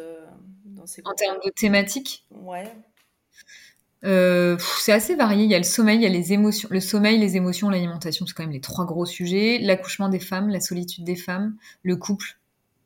dans 0.65 0.87
ces 0.87 1.01
En 1.05 1.13
termes 1.13 1.39
de 1.45 1.51
thématiques? 1.51 2.25
Ouais. 2.31 2.73
c'est 4.01 4.91
assez 4.91 5.15
varié. 5.15 5.43
Il 5.43 5.51
y 5.51 5.55
a 5.55 5.59
le 5.59 5.63
sommeil, 5.63 5.97
il 5.97 6.03
y 6.03 6.07
a 6.07 6.09
les 6.09 6.33
émotions. 6.33 6.69
Le 6.71 6.79
sommeil, 6.79 7.19
les 7.19 7.37
émotions, 7.37 7.69
l'alimentation, 7.69 8.25
c'est 8.25 8.33
quand 8.33 8.43
même 8.43 8.51
les 8.51 8.61
trois 8.61 8.85
gros 8.85 9.05
sujets. 9.05 9.59
L'accouchement 9.59 10.09
des 10.09 10.19
femmes, 10.19 10.49
la 10.49 10.59
solitude 10.59 11.03
des 11.03 11.15
femmes, 11.15 11.55
le 11.83 11.97
couple, 11.97 12.38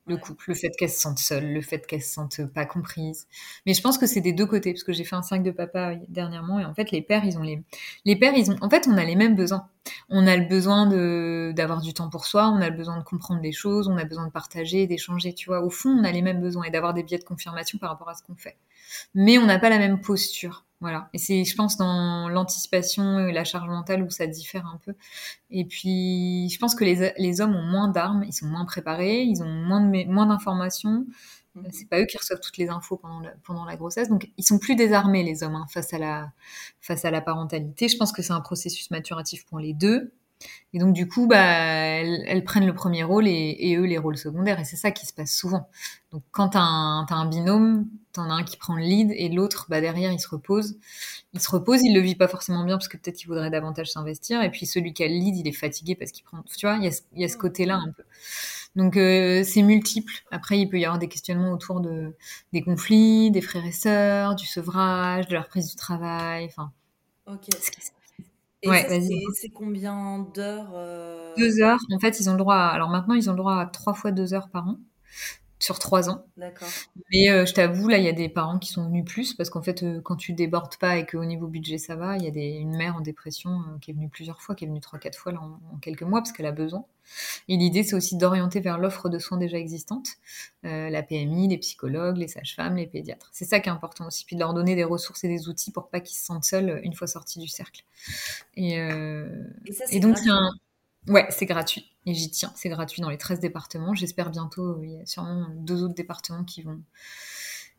le 0.06 0.18
couple, 0.18 0.46
le 0.50 0.56
fait 0.56 0.72
qu'elles 0.78 0.90
se 0.90 1.00
sentent 1.00 1.20
seules, 1.20 1.54
le 1.54 1.62
fait 1.62 1.86
qu'elles 1.88 2.02
se 2.02 2.14
sentent 2.14 2.46
pas 2.46 2.66
comprises. 2.66 3.28
Mais 3.66 3.74
je 3.74 3.82
pense 3.82 3.98
que 3.98 4.06
c'est 4.06 4.22
des 4.22 4.34
deux 4.34 4.46
côtés, 4.46 4.74
parce 4.74 4.84
que 4.84 4.94
j'ai 4.94 5.04
fait 5.04 5.16
un 5.16 5.22
5 5.22 5.44
de 5.44 5.52
papa 5.52 5.96
dernièrement, 6.10 6.60
et 6.60 6.66
en 6.66 6.74
fait, 6.74 6.92
les 6.92 7.02
pères, 7.02 7.26
ils 7.26 7.38
ont 7.38 7.42
les, 7.42 7.64
les 8.06 8.16
pères, 8.16 8.34
ils 8.36 8.52
ont, 8.52 8.58
en 8.62 8.70
fait, 8.70 8.88
on 8.88 8.98
a 8.98 9.04
les 9.06 9.16
mêmes 9.16 9.36
besoins. 9.36 9.68
On 10.10 10.28
a 10.28 10.38
le 10.38 10.46
besoin 10.46 10.88
de, 10.88 11.52
d'avoir 11.56 11.82
du 11.82 11.94
temps 11.94 12.10
pour 12.10 12.26
soi, 12.26 12.50
on 12.50 12.62
a 12.62 12.70
le 12.70 12.76
besoin 12.76 12.98
de 12.98 13.04
comprendre 13.04 13.42
les 13.42 13.52
choses, 13.52 13.88
on 13.88 13.98
a 13.98 14.06
besoin 14.06 14.26
de 14.28 14.32
partager, 14.32 14.88
d'échanger, 14.88 15.34
tu 15.34 15.48
vois. 15.48 15.62
Au 15.62 15.70
fond, 15.70 15.90
on 15.90 16.04
a 16.04 16.12
les 16.12 16.22
mêmes 16.22 16.42
besoins 16.42 16.64
et 16.64 16.72
d'avoir 16.72 16.94
des 16.94 17.04
biais 17.04 17.18
de 17.20 17.24
confirmation 17.24 17.78
par 17.78 17.90
rapport 17.90 18.10
à 18.10 18.16
ce 18.16 18.24
qu'on 18.24 18.36
fait. 18.36 18.58
Mais 19.14 19.38
on 19.38 19.46
n'a 19.46 19.60
pas 19.60 19.70
la 19.70 19.80
même 19.80 20.02
posture. 20.02 20.66
Voilà. 20.84 21.08
Et 21.14 21.18
c'est, 21.18 21.46
je 21.46 21.56
pense, 21.56 21.78
dans 21.78 22.28
l'anticipation 22.28 23.26
et 23.26 23.32
la 23.32 23.46
charge 23.46 23.70
mentale 23.70 24.04
où 24.04 24.10
ça 24.10 24.28
diffère 24.28 24.66
un 24.68 24.78
peu. 24.84 24.94
Et 25.50 25.64
puis, 25.64 26.50
je 26.50 26.60
pense 26.60 26.76
que 26.76 26.84
les, 26.84 27.14
les 27.18 27.40
hommes 27.40 27.56
ont 27.56 27.64
moins 27.64 27.88
d'armes, 27.88 28.26
ils 28.28 28.34
sont 28.34 28.48
moins 28.48 28.66
préparés, 28.66 29.22
ils 29.22 29.42
ont 29.42 29.48
moins 29.48 29.80
de, 29.80 30.06
moins 30.12 30.26
d'informations. 30.26 31.06
Mhm. 31.56 31.68
C'est 31.72 31.88
pas 31.88 32.02
eux 32.02 32.06
qui 32.06 32.18
reçoivent 32.18 32.42
toutes 32.42 32.58
les 32.58 32.68
infos 32.68 32.98
pendant 32.98 33.22
la, 33.22 33.32
pendant 33.46 33.64
la 33.64 33.78
grossesse, 33.78 34.10
donc 34.10 34.30
ils 34.36 34.44
sont 34.44 34.60
plus 34.60 34.76
désarmés 34.76 35.24
les 35.24 35.42
hommes 35.42 35.56
hein, 35.56 35.66
face 35.70 35.94
à 35.94 36.00
la 36.00 36.34
face 36.82 37.06
à 37.06 37.12
la 37.12 37.22
parentalité. 37.22 37.88
Je 37.88 37.96
pense 37.96 38.12
que 38.12 38.22
c'est 38.22 38.34
un 38.34 38.42
processus 38.42 38.92
maturatif 38.92 39.46
pour 39.46 39.60
les 39.60 39.72
deux. 39.74 40.12
Et 40.74 40.80
donc 40.80 40.94
du 40.94 41.08
coup, 41.08 41.28
bah, 41.28 41.38
elles, 41.38 42.44
prennent 42.44 42.66
le 42.66 42.74
premier 42.74 43.04
rôle 43.04 43.28
et, 43.28 43.56
et, 43.60 43.76
eux 43.78 43.86
les 43.86 43.98
rôles 43.98 44.18
secondaires. 44.18 44.60
Et 44.60 44.66
c'est 44.66 44.76
ça 44.76 44.92
qui 44.92 45.06
se 45.06 45.14
passe 45.14 45.32
souvent. 45.32 45.70
Donc 46.12 46.24
quand 46.32 46.56
un, 46.56 47.06
as 47.10 47.14
un 47.14 47.26
binôme, 47.28 47.88
t'en 48.12 48.30
as 48.30 48.34
un 48.34 48.44
qui 48.44 48.58
prend 48.58 48.76
le 48.76 48.82
lead 48.82 49.12
et 49.16 49.30
l'autre, 49.30 49.68
bah, 49.70 49.82
derrière, 49.82 50.12
il 50.12 50.20
se 50.20 50.28
repose. 50.28 50.78
Il 51.34 51.40
se 51.40 51.50
repose, 51.50 51.82
il 51.84 51.94
le 51.94 52.00
vit 52.00 52.16
pas 52.16 52.28
forcément 52.28 52.64
bien 52.66 52.78
parce 52.78 52.88
que 52.88 52.98
peut-être 52.98 53.18
qu'il 53.18 53.28
voudrait 53.28 53.52
davantage 53.52 53.92
s'investir. 53.92 54.42
Et 54.42 54.50
puis 54.50 54.66
celui 54.66 54.94
qui 54.94 55.04
a 55.04 55.08
le 55.08 55.14
lead, 55.14 55.38
il 55.38 55.48
est 55.48 55.52
fatigué 55.52 55.96
parce 55.96 56.12
qu'il 56.12 56.24
prend. 56.24 56.44
Tu 56.58 56.66
vois, 56.66 56.78
il 56.78 56.86
y 56.86 56.88
a, 56.88 56.92
il 57.14 57.22
y 57.22 57.26
a 57.26 57.28
ce 57.28 57.38
côté-là 57.38 57.76
un 57.76 57.92
peu. 57.92 58.04
Donc 58.76 58.98
euh, 58.98 59.44
c'est 59.44 59.62
multiple. 59.62 60.14
Après, 60.32 60.60
il 60.60 60.68
peut 60.68 60.80
y 60.80 60.86
avoir 60.86 61.00
des 61.00 61.08
questionnements 61.08 61.52
autour 61.52 61.82
de 61.82 62.16
des 62.52 62.64
conflits, 62.64 63.30
des 63.30 63.42
frères 63.42 63.66
et 63.66 63.72
sœurs, 63.72 64.36
du 64.36 64.48
sevrage, 64.48 65.28
de 65.28 65.36
la 65.36 65.42
reprise 65.42 65.70
du 65.70 65.76
travail. 65.76 66.46
Enfin. 66.46 66.72
Ok. 67.28 67.50
Et 68.64 68.70
c'est 69.34 69.50
combien 69.50 70.20
d'heures 70.34 70.72
euh 70.74 71.34
Deux 71.38 71.62
heures. 71.62 71.80
En 71.92 72.00
fait, 72.00 72.20
ils 72.20 72.30
ont 72.30 72.34
le 72.34 72.38
droit. 72.38 72.56
Alors 72.56 72.90
maintenant, 72.90 73.16
ils 73.16 73.30
ont 73.30 73.34
le 73.34 73.38
droit 73.38 73.60
à 73.60 73.66
trois 73.66 73.94
fois 73.94 74.12
deux 74.12 74.34
heures 74.34 74.50
par 74.50 74.68
an. 74.68 74.78
Sur 75.64 75.80
trois 75.80 76.10
ans. 76.10 76.26
D'accord. 76.36 76.68
Mais 77.12 77.30
euh, 77.30 77.46
je 77.46 77.54
t'avoue, 77.54 77.88
là, 77.88 77.98
il 77.98 78.04
y 78.04 78.10
a 78.10 78.14
des 78.14 78.28
parents 78.28 78.60
qui 78.60 78.70
sont 78.70 78.86
venus 78.86 79.06
plus 79.06 79.34
parce 79.34 79.50
qu'en 79.50 79.62
fait, 79.62 79.84
euh, 79.84 80.02
quand 80.02 80.18
tu 80.18 80.34
débordes 80.34 80.76
pas 80.78 80.98
et 80.98 81.06
qu'au 81.06 81.24
niveau 81.24 81.48
budget 81.48 81.78
ça 81.78 81.96
va, 81.96 82.18
il 82.18 82.24
y 82.24 82.28
a 82.28 82.32
des, 82.32 82.50
une 82.50 82.76
mère 82.76 82.98
en 82.98 83.02
dépression 83.02 83.52
euh, 83.52 83.80
qui 83.80 83.92
est 83.92 83.94
venue 83.94 84.10
plusieurs 84.10 84.42
fois, 84.42 84.56
qui 84.56 84.66
est 84.66 84.68
venue 84.68 84.82
trois, 84.82 85.00
quatre 85.00 85.18
fois 85.18 85.32
là, 85.32 85.40
en, 85.42 85.78
quelques 85.78 86.04
mois 86.04 86.20
parce 86.20 86.34
qu'elle 86.34 86.48
a 86.48 86.52
besoin. 86.52 86.86
Et 87.48 87.56
l'idée, 87.56 87.84
c'est 87.84 87.96
aussi 87.96 88.18
d'orienter 88.18 88.60
vers 88.60 88.78
l'offre 88.78 89.10
de 89.10 89.20
soins 89.20 89.38
déjà 89.38 89.58
existante, 89.58 90.08
la 90.64 91.04
PMI, 91.04 91.50
les 91.50 91.58
psychologues, 91.58 92.16
les 92.16 92.30
sages-femmes, 92.30 92.78
les 92.78 92.88
pédiatres. 92.88 93.30
C'est 93.34 93.44
ça 93.44 93.60
qui 93.60 93.68
est 93.68 93.74
important 93.74 94.08
aussi, 94.08 94.24
puis 94.24 94.38
de 94.38 94.40
leur 94.40 94.54
donner 94.54 94.76
des 94.76 94.86
ressources 94.86 95.26
et 95.26 95.28
des 95.28 95.50
outils 95.50 95.72
pour 95.72 95.90
pas 95.90 96.00
qu'ils 96.00 96.16
se 96.18 96.24
sentent 96.24 96.46
seuls 96.46 96.80
une 96.82 96.94
fois 96.94 97.08
sortis 97.08 97.40
du 97.40 97.50
cercle. 97.50 97.84
Et, 98.56 98.76
et, 99.90 100.00
donc, 100.00 100.18
c'est 100.18 100.30
un 100.30 100.50
Ouais, 101.08 101.28
c'est 101.30 101.46
gratuit. 101.46 101.92
Et 102.06 102.14
j'y 102.14 102.30
tiens. 102.30 102.52
C'est 102.56 102.70
gratuit 102.70 103.02
dans 103.02 103.10
les 103.10 103.18
13 103.18 103.40
départements. 103.40 103.94
J'espère 103.94 104.30
bientôt, 104.30 104.82
il 104.84 104.92
y 104.92 104.98
a 105.02 105.06
sûrement 105.06 105.48
deux 105.58 105.84
autres 105.84 105.94
départements 105.94 106.44
qui 106.44 106.62
vont, 106.62 106.82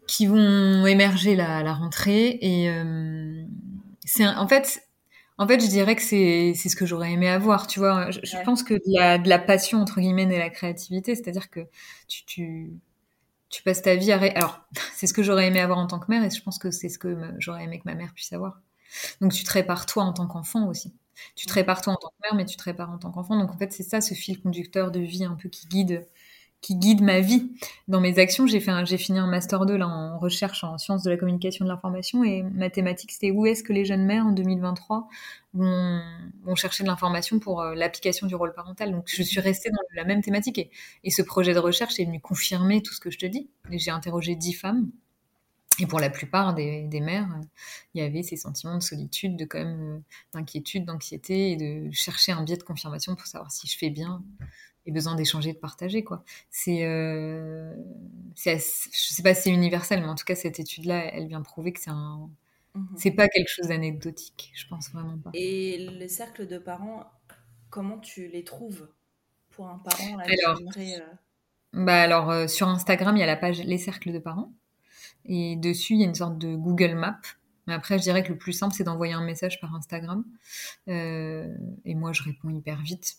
qui 0.07 0.27
vont 0.27 0.87
émerger 0.87 1.37
la, 1.37 1.63
la 1.63 1.75
rentrée. 1.75 2.39
Et 2.41 2.71
euh, 2.71 3.45
c'est 4.05 4.27
en 4.27 4.47
fait, 4.49 4.83
en 5.39 5.49
fait, 5.49 5.61
je 5.61 5.67
dirais 5.67 5.97
que 5.97 6.03
c'est, 6.03 6.55
ce 6.55 6.77
que 6.77 6.87
j'aurais 6.87 7.13
aimé 7.13 7.29
avoir. 7.29 7.67
Tu 7.67 7.81
vois, 7.81 8.11
je, 8.11 8.45
pense 8.45 8.63
que 8.63 8.75
de 8.75 8.99
la, 8.99 9.19
de 9.19 9.29
la 9.29 9.39
passion, 9.39 9.81
entre 9.81 10.01
guillemets, 10.01 10.25
et 10.25 10.39
la 10.39 10.51
créativité, 10.51 11.15
c'est-à-dire 11.15 11.51
que 11.51 11.61
tu, 12.09 12.25
tu, 12.25 12.71
tu 13.49 13.63
passes 13.63 13.83
ta 13.83 13.95
vie 13.97 14.13
à. 14.13 14.21
Alors, 14.37 14.61
c'est 14.95 15.07
ce 15.07 15.15
que 15.15 15.23
j'aurais 15.23 15.47
aimé 15.47 15.61
avoir 15.61 15.79
en 15.79 15.87
tant 15.87 15.99
que 15.99 16.11
mère 16.11 16.23
et 16.25 16.31
je 16.31 16.43
pense 16.43 16.59
que 16.59 16.71
c'est 16.71 16.89
ce 16.89 16.99
que 16.99 17.17
j'aurais 17.39 17.65
aimé 17.65 17.79
que 17.79 17.85
ma 17.87 17.95
mère 17.95 18.13
puisse 18.15 18.33
avoir. 18.33 18.61
Donc, 19.21 19.33
tu 19.33 19.45
te 19.45 19.51
répares 19.51 19.87
toi 19.87 20.05
en 20.05 20.13
tant 20.13 20.27
qu'enfant 20.27 20.69
aussi. 20.69 20.95
Tu 21.37 21.47
te 21.47 21.53
répares 21.53 21.81
toi 21.83 21.93
en 21.95 21.97
tant 21.97 22.09
que 22.09 22.15
mère, 22.23 22.35
mais 22.35 22.45
tu 22.45 22.57
te 22.57 22.63
répares 22.65 22.91
en 22.91 22.99
tant 22.99 23.11
qu'enfant. 23.11 23.39
Donc 23.39 23.51
en 23.51 23.59
fait, 23.59 23.73
c'est 23.73 23.83
ça 23.83 24.01
ce 24.01 24.15
fil 24.15 24.41
conducteur 24.41 24.91
de 24.91 25.01
vie 25.01 25.25
un 25.25 25.35
peu 25.35 25.49
qui 25.49 25.67
guide 25.67 26.07
qui 26.65 26.77
guide 26.77 27.03
ma 27.03 27.21
vie. 27.21 27.53
Dans 27.89 28.01
mes 28.01 28.19
actions, 28.19 28.47
j'ai 28.47 28.59
fait 28.59 28.73
j'ai 28.87 28.97
fini 28.97 29.19
un 29.19 29.27
master 29.27 29.67
2 29.67 29.77
là 29.77 29.87
en 29.87 30.19
recherche 30.19 30.65
en 30.65 30.79
sciences 30.79 31.03
de 31.03 31.11
la 31.11 31.19
communication 31.19 31.65
et 31.65 31.69
de 31.69 31.73
l'information 31.73 32.25
et 32.25 32.43
mathématiques, 32.43 33.13
c'était 33.13 33.31
où 33.31 33.45
est-ce 33.45 33.63
que 33.63 33.75
les 33.75 33.85
jeunes 33.85 34.07
mères 34.07 34.25
en 34.27 34.33
2023 34.33 35.07
vont, 35.53 36.01
vont 36.43 36.55
chercher 36.55 36.83
de 36.83 36.89
l'information 36.89 37.39
pour 37.39 37.61
euh, 37.61 37.75
l'application 37.75 38.27
du 38.27 38.35
rôle 38.35 38.55
parental. 38.55 38.93
Donc 38.93 39.05
je 39.09 39.23
suis 39.23 39.41
restée 39.41 39.69
dans 39.71 39.77
la 39.95 40.05
même 40.05 40.23
thématique 40.23 40.59
et, 40.59 40.71
et 41.05 41.11
ce 41.11 41.21
projet 41.21 41.53
de 41.53 41.59
recherche 41.59 42.01
est 42.01 42.07
venu 42.07 42.21
confirmer 42.21 42.81
tout 42.81 42.95
ce 42.95 43.01
que 43.01 43.11
je 43.11 43.19
te 43.19 43.27
dis. 43.27 43.51
J'ai 43.71 43.91
interrogé 43.91 44.35
dix 44.35 44.55
femmes 44.55 44.91
et 45.79 45.87
pour 45.87 46.01
la 46.01 46.11
plupart 46.11 46.55
des, 46.55 47.01
mères, 47.01 47.29
il 47.95 48.03
y 48.03 48.05
avait 48.05 48.23
ces 48.23 48.37
sentiments 48.37 48.77
de 48.77 48.83
solitude, 48.83 49.37
de 49.37 49.45
quand 49.45 49.59
même 49.59 49.81
euh, 49.81 49.99
d'inquiétude, 50.33 50.85
d'anxiété 50.85 51.53
et 51.53 51.57
de 51.57 51.91
chercher 51.93 52.33
un 52.33 52.43
biais 52.43 52.57
de 52.57 52.63
confirmation 52.63 53.15
pour 53.15 53.27
savoir 53.27 53.51
si 53.51 53.67
je 53.67 53.77
fais 53.77 53.91
bien 53.91 54.23
et 54.87 54.93
besoin 54.93 55.15
d'échanger, 55.15 55.53
de 55.53 55.59
partager 55.59 56.05
quoi. 56.05 56.25
C'est, 56.51 56.85
euh, 56.85 57.75
je 58.37 58.59
sais 58.59 59.23
pas 59.23 59.35
si 59.35 59.43
c'est 59.43 59.51
universel, 59.51 60.01
mais 60.01 60.09
en 60.09 60.15
tout 60.15 60.25
cas 60.25 60.35
cette 60.35 60.61
étude-là, 60.61 61.15
elle 61.15 61.29
vient 61.29 61.43
prouver 61.43 61.73
que 61.73 61.81
c'est 61.81 61.91
un, 61.91 62.31
mmh 62.75 62.97
c'est 62.97 63.13
pas 63.13 63.29
quelque 63.29 63.49
chose 63.49 63.69
d'anecdotique. 63.69 64.53
Je 64.55 64.67
pense 64.67 64.91
vraiment 64.91 65.19
pas. 65.19 65.31
Et 65.33 65.79
les 65.79 66.09
cercles 66.09 66.47
de 66.47 66.59
parents, 66.59 67.11
comment 67.71 67.99
tu 67.99 68.29
les 68.29 68.45
trouves 68.45 68.89
pour 69.51 69.69
un 69.69 69.79
parent 69.79 70.19
alors, 70.19 70.61
euh 70.77 70.99
bah 71.73 72.01
alors 72.01 72.31
euh, 72.31 72.47
sur 72.47 72.69
Instagram, 72.69 73.17
il 73.17 73.21
y 73.21 73.23
a 73.23 73.27
la 73.27 73.37
page 73.37 73.61
les 73.63 73.79
cercles 73.79 74.13
de 74.13 74.19
parents. 74.19 74.53
Et 75.27 75.57
dessus, 75.57 75.95
il 75.95 76.01
y 76.01 76.05
a 76.05 76.07
une 76.07 76.15
sorte 76.15 76.39
de 76.39 76.55
Google 76.55 76.95
Map. 76.95 77.21
Mais 77.67 77.75
après, 77.75 77.99
je 77.99 78.03
dirais 78.03 78.23
que 78.23 78.33
le 78.33 78.39
plus 78.39 78.53
simple, 78.53 78.75
c'est 78.75 78.85
d'envoyer 78.85 79.15
un 79.15 79.25
message 79.25 79.61
par 79.61 79.75
Instagram. 79.75 80.25
Euh, 80.89 81.55
et 81.85 81.95
moi, 81.95 82.13
je 82.13 82.23
réponds 82.23 82.51
hyper 82.51 82.81
vite. 82.83 83.17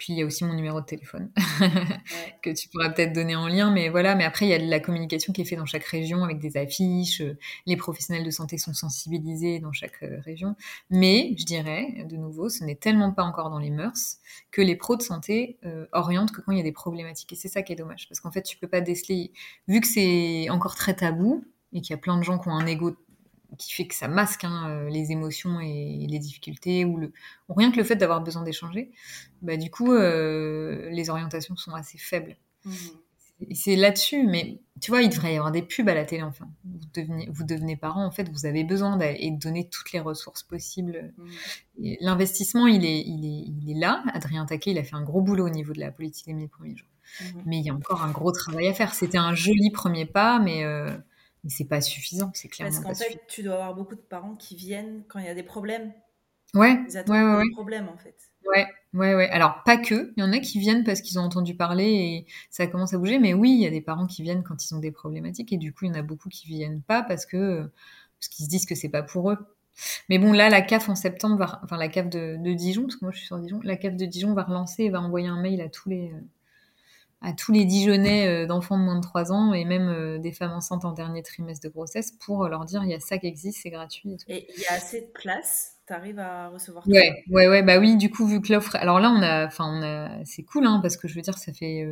Puis 0.00 0.14
il 0.14 0.18
y 0.18 0.22
a 0.22 0.24
aussi 0.24 0.44
mon 0.44 0.54
numéro 0.54 0.80
de 0.80 0.86
téléphone 0.86 1.30
que 2.42 2.48
tu 2.48 2.70
pourras 2.70 2.88
peut-être 2.88 3.12
donner 3.12 3.36
en 3.36 3.48
lien, 3.48 3.70
mais 3.70 3.90
voilà. 3.90 4.14
Mais 4.14 4.24
après 4.24 4.46
il 4.46 4.48
y 4.48 4.54
a 4.54 4.58
de 4.58 4.64
la 4.64 4.80
communication 4.80 5.34
qui 5.34 5.42
est 5.42 5.44
faite 5.44 5.58
dans 5.58 5.66
chaque 5.66 5.84
région 5.84 6.24
avec 6.24 6.38
des 6.38 6.56
affiches. 6.56 7.22
Les 7.66 7.76
professionnels 7.76 8.24
de 8.24 8.30
santé 8.30 8.56
sont 8.56 8.72
sensibilisés 8.72 9.58
dans 9.58 9.72
chaque 9.72 10.02
euh, 10.02 10.18
région. 10.24 10.56
Mais 10.88 11.34
je 11.36 11.44
dirais 11.44 12.06
de 12.08 12.16
nouveau, 12.16 12.48
ce 12.48 12.64
n'est 12.64 12.76
tellement 12.76 13.12
pas 13.12 13.24
encore 13.24 13.50
dans 13.50 13.58
les 13.58 13.68
mœurs 13.68 14.16
que 14.50 14.62
les 14.62 14.74
pros 14.74 14.96
de 14.96 15.02
santé 15.02 15.58
euh, 15.66 15.84
orientent 15.92 16.32
que 16.32 16.40
quand 16.40 16.52
il 16.52 16.56
y 16.56 16.62
a 16.62 16.64
des 16.64 16.72
problématiques. 16.72 17.34
Et 17.34 17.36
c'est 17.36 17.48
ça 17.48 17.60
qui 17.60 17.74
est 17.74 17.76
dommage, 17.76 18.08
parce 18.08 18.20
qu'en 18.20 18.30
fait 18.30 18.42
tu 18.42 18.56
peux 18.56 18.68
pas 18.68 18.80
déceler, 18.80 19.32
vu 19.68 19.82
que 19.82 19.86
c'est 19.86 20.48
encore 20.48 20.76
très 20.76 20.94
tabou 20.94 21.44
et 21.74 21.82
qu'il 21.82 21.90
y 21.90 21.94
a 21.94 22.00
plein 22.00 22.16
de 22.16 22.24
gens 22.24 22.38
qui 22.38 22.48
ont 22.48 22.56
un 22.56 22.66
ego 22.66 22.96
qui 23.58 23.72
fait 23.72 23.86
que 23.86 23.94
ça 23.94 24.08
masque 24.08 24.44
hein, 24.44 24.68
euh, 24.68 24.88
les 24.88 25.12
émotions 25.12 25.60
et 25.60 26.06
les 26.08 26.18
difficultés 26.18 26.84
ou, 26.84 26.96
le, 26.96 27.12
rien 27.48 27.70
que 27.70 27.76
le 27.76 27.84
fait 27.84 27.96
d'avoir 27.96 28.20
besoin 28.20 28.42
d'échanger, 28.42 28.90
bah, 29.42 29.56
du 29.56 29.70
coup, 29.70 29.92
euh, 29.92 30.88
les 30.90 31.10
orientations 31.10 31.56
sont 31.56 31.72
assez 31.74 31.98
faibles. 31.98 32.36
Mmh. 32.64 32.72
C'est 33.52 33.74
là-dessus, 33.74 34.26
mais 34.26 34.60
tu 34.82 34.90
vois, 34.90 35.00
il 35.00 35.08
devrait 35.08 35.32
y 35.32 35.36
avoir 35.36 35.50
des 35.50 35.62
pubs 35.62 35.88
à 35.88 35.94
la 35.94 36.04
télé, 36.04 36.22
enfin. 36.22 36.46
Vous 36.64 36.78
devenez, 36.92 37.26
vous 37.32 37.44
devenez 37.44 37.74
parent, 37.74 38.04
en 38.04 38.10
fait, 38.10 38.28
vous 38.28 38.44
avez 38.44 38.64
besoin 38.64 38.98
de 38.98 39.38
donner 39.38 39.66
toutes 39.66 39.92
les 39.92 40.00
ressources 40.00 40.42
possibles. 40.42 41.14
Mmh. 41.16 41.94
L'investissement, 42.00 42.66
il 42.66 42.84
est, 42.84 43.00
il, 43.00 43.24
est, 43.24 43.44
il 43.48 43.70
est 43.70 43.80
là. 43.80 44.04
Adrien 44.12 44.44
Taquet, 44.44 44.72
il 44.72 44.78
a 44.78 44.84
fait 44.84 44.96
un 44.96 45.02
gros 45.02 45.22
boulot 45.22 45.46
au 45.46 45.50
niveau 45.50 45.72
de 45.72 45.80
la 45.80 45.90
politique 45.90 46.26
des 46.26 46.34
mille 46.34 46.50
premiers 46.50 46.76
jours. 46.76 46.88
Mmh. 47.20 47.38
Mais 47.46 47.58
il 47.58 47.64
y 47.64 47.70
a 47.70 47.74
encore 47.74 48.02
un 48.02 48.10
gros 48.10 48.30
travail 48.30 48.68
à 48.68 48.74
faire. 48.74 48.92
C'était 48.92 49.18
un 49.18 49.34
joli 49.34 49.70
premier 49.70 50.04
pas, 50.04 50.38
mais... 50.38 50.64
Euh, 50.64 50.90
mais 51.44 51.50
c'est 51.50 51.64
pas 51.64 51.80
suffisant, 51.80 52.30
c'est 52.34 52.48
clairement 52.48 52.82
Parce 52.82 52.98
qu'en 52.98 53.04
fait, 53.04 53.20
tu 53.28 53.42
dois 53.42 53.54
avoir 53.54 53.74
beaucoup 53.74 53.94
de 53.94 54.00
parents 54.00 54.34
qui 54.34 54.56
viennent 54.56 55.04
quand 55.08 55.18
il 55.18 55.26
y 55.26 55.28
a 55.28 55.34
des 55.34 55.42
problèmes. 55.42 55.92
Ouais. 56.54 56.78
Ils 56.88 56.96
attendent 56.96 57.16
ouais, 57.16 57.44
des 57.44 57.50
problèmes 57.52 57.88
en 57.88 57.96
fait. 57.96 58.16
Ouais, 58.44 58.66
ouais, 58.94 59.14
ouais. 59.14 59.28
Alors 59.30 59.62
pas 59.64 59.76
que. 59.76 60.12
Il 60.16 60.20
y 60.20 60.22
en 60.22 60.32
a 60.32 60.38
qui 60.40 60.58
viennent 60.58 60.84
parce 60.84 61.00
qu'ils 61.00 61.18
ont 61.18 61.22
entendu 61.22 61.54
parler 61.54 61.84
et 61.84 62.26
ça 62.50 62.66
commence 62.66 62.92
à 62.92 62.98
bouger. 62.98 63.18
Mais 63.18 63.34
oui, 63.34 63.50
il 63.52 63.60
y 63.60 63.66
a 63.66 63.70
des 63.70 63.80
parents 63.80 64.06
qui 64.06 64.22
viennent 64.22 64.42
quand 64.42 64.64
ils 64.64 64.74
ont 64.74 64.80
des 64.80 64.90
problématiques 64.90 65.52
et 65.52 65.56
du 65.56 65.72
coup, 65.72 65.84
il 65.84 65.88
y 65.88 65.90
en 65.92 65.94
a 65.94 66.02
beaucoup 66.02 66.28
qui 66.28 66.46
viennent 66.48 66.82
pas 66.82 67.02
parce 67.02 67.26
que 67.26 67.70
parce 68.18 68.28
qu'ils 68.28 68.44
se 68.44 68.50
disent 68.50 68.66
que 68.66 68.74
c'est 68.74 68.88
pas 68.88 69.02
pour 69.02 69.30
eux. 69.30 69.38
Mais 70.08 70.18
bon, 70.18 70.32
là, 70.32 70.50
la 70.50 70.60
CAF 70.60 70.88
en 70.88 70.94
septembre, 70.94 71.36
va, 71.38 71.60
enfin 71.64 71.78
la 71.78 71.88
CAF 71.88 72.10
de, 72.10 72.36
de, 72.36 72.52
Dijon, 72.52 72.82
parce 72.82 72.96
que 72.96 73.04
moi 73.04 73.12
je 73.12 73.18
suis 73.18 73.26
sur 73.26 73.38
Dijon, 73.38 73.60
la 73.62 73.76
CAF 73.76 73.96
de 73.96 74.04
Dijon 74.04 74.34
va 74.34 74.42
relancer 74.42 74.84
et 74.84 74.90
va 74.90 75.00
envoyer 75.00 75.28
un 75.28 75.40
mail 75.40 75.60
à 75.62 75.68
tous 75.68 75.88
les 75.88 76.12
à 77.20 77.32
tous 77.32 77.52
les 77.52 77.64
Dijonais 77.64 78.26
euh, 78.26 78.46
d'enfants 78.46 78.78
de 78.78 78.84
moins 78.84 78.96
de 78.96 79.02
3 79.02 79.32
ans 79.32 79.52
et 79.52 79.64
même 79.64 79.88
euh, 79.88 80.18
des 80.18 80.32
femmes 80.32 80.52
enceintes 80.52 80.84
en 80.84 80.92
dernier 80.92 81.22
trimestre 81.22 81.66
de 81.66 81.72
grossesse 81.72 82.12
pour 82.12 82.48
leur 82.48 82.64
dire 82.64 82.82
il 82.84 82.90
y 82.90 82.94
a 82.94 83.00
ça 83.00 83.18
qui 83.18 83.26
existe, 83.26 83.60
c'est 83.62 83.70
gratuit. 83.70 84.16
Et 84.28 84.46
il 84.56 84.62
y 84.62 84.66
a 84.66 84.74
assez 84.74 85.02
de 85.02 85.06
place 85.12 85.80
tu 85.90 85.96
arrives 85.96 86.18
à 86.20 86.48
recevoir 86.48 86.84
tout 86.84 86.90
ouais, 86.90 87.24
ouais, 87.30 87.48
ouais, 87.48 87.62
bah 87.62 87.78
oui, 87.78 87.96
du 87.96 88.10
coup, 88.10 88.24
vu 88.24 88.40
que 88.40 88.52
l'offre. 88.52 88.76
Alors 88.76 89.00
là, 89.00 89.10
on 89.10 89.22
a. 89.22 89.46
Enfin, 89.46 89.66
on 89.66 89.82
a. 89.82 90.24
C'est 90.24 90.44
cool, 90.44 90.66
hein, 90.66 90.78
parce 90.80 90.96
que 90.96 91.08
je 91.08 91.14
veux 91.16 91.20
dire, 91.20 91.36
ça 91.36 91.52
fait 91.52 91.84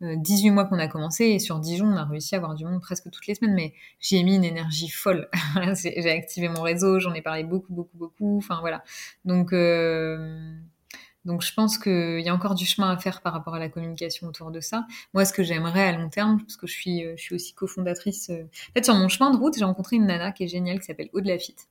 18 0.00 0.48
euh, 0.48 0.52
mois 0.52 0.64
qu'on 0.64 0.78
a 0.78 0.88
commencé 0.88 1.24
et 1.24 1.38
sur 1.38 1.58
Dijon, 1.58 1.86
on 1.86 1.96
a 1.96 2.04
réussi 2.04 2.34
à 2.34 2.38
avoir 2.38 2.54
du 2.54 2.64
monde 2.64 2.80
presque 2.80 3.10
toutes 3.10 3.26
les 3.26 3.34
semaines, 3.34 3.54
mais 3.54 3.74
j'y 4.00 4.16
ai 4.16 4.22
mis 4.22 4.36
une 4.36 4.44
énergie 4.44 4.88
folle. 4.88 5.28
J'ai 5.82 6.10
activé 6.10 6.48
mon 6.48 6.62
réseau, 6.62 6.98
j'en 6.98 7.12
ai 7.12 7.20
parlé 7.20 7.44
beaucoup, 7.44 7.72
beaucoup, 7.72 7.96
beaucoup. 7.98 8.38
Enfin, 8.38 8.58
voilà. 8.60 8.82
Donc. 9.24 9.52
Donc 11.26 11.42
je 11.42 11.52
pense 11.52 11.76
qu'il 11.76 12.20
y 12.20 12.28
a 12.28 12.34
encore 12.34 12.54
du 12.54 12.64
chemin 12.64 12.88
à 12.90 12.96
faire 12.96 13.20
par 13.20 13.32
rapport 13.32 13.54
à 13.54 13.58
la 13.58 13.68
communication 13.68 14.28
autour 14.28 14.52
de 14.52 14.60
ça. 14.60 14.86
Moi, 15.12 15.24
ce 15.24 15.32
que 15.32 15.42
j'aimerais 15.42 15.88
à 15.88 15.92
long 15.92 16.08
terme, 16.08 16.40
parce 16.40 16.56
que 16.56 16.68
je 16.68 16.72
suis, 16.72 17.04
euh, 17.04 17.14
je 17.16 17.22
suis 17.22 17.34
aussi 17.34 17.52
cofondatrice. 17.52 18.30
Euh, 18.30 18.44
en 18.44 18.72
fait, 18.74 18.84
sur 18.84 18.94
mon 18.94 19.08
chemin 19.08 19.32
de 19.32 19.36
route, 19.36 19.58
j'ai 19.58 19.64
rencontré 19.64 19.96
une 19.96 20.06
nana 20.06 20.30
qui 20.30 20.44
est 20.44 20.48
géniale, 20.48 20.78
qui 20.78 20.86
s'appelle 20.86 21.10
Aude 21.12 21.26
Lafitte, 21.26 21.68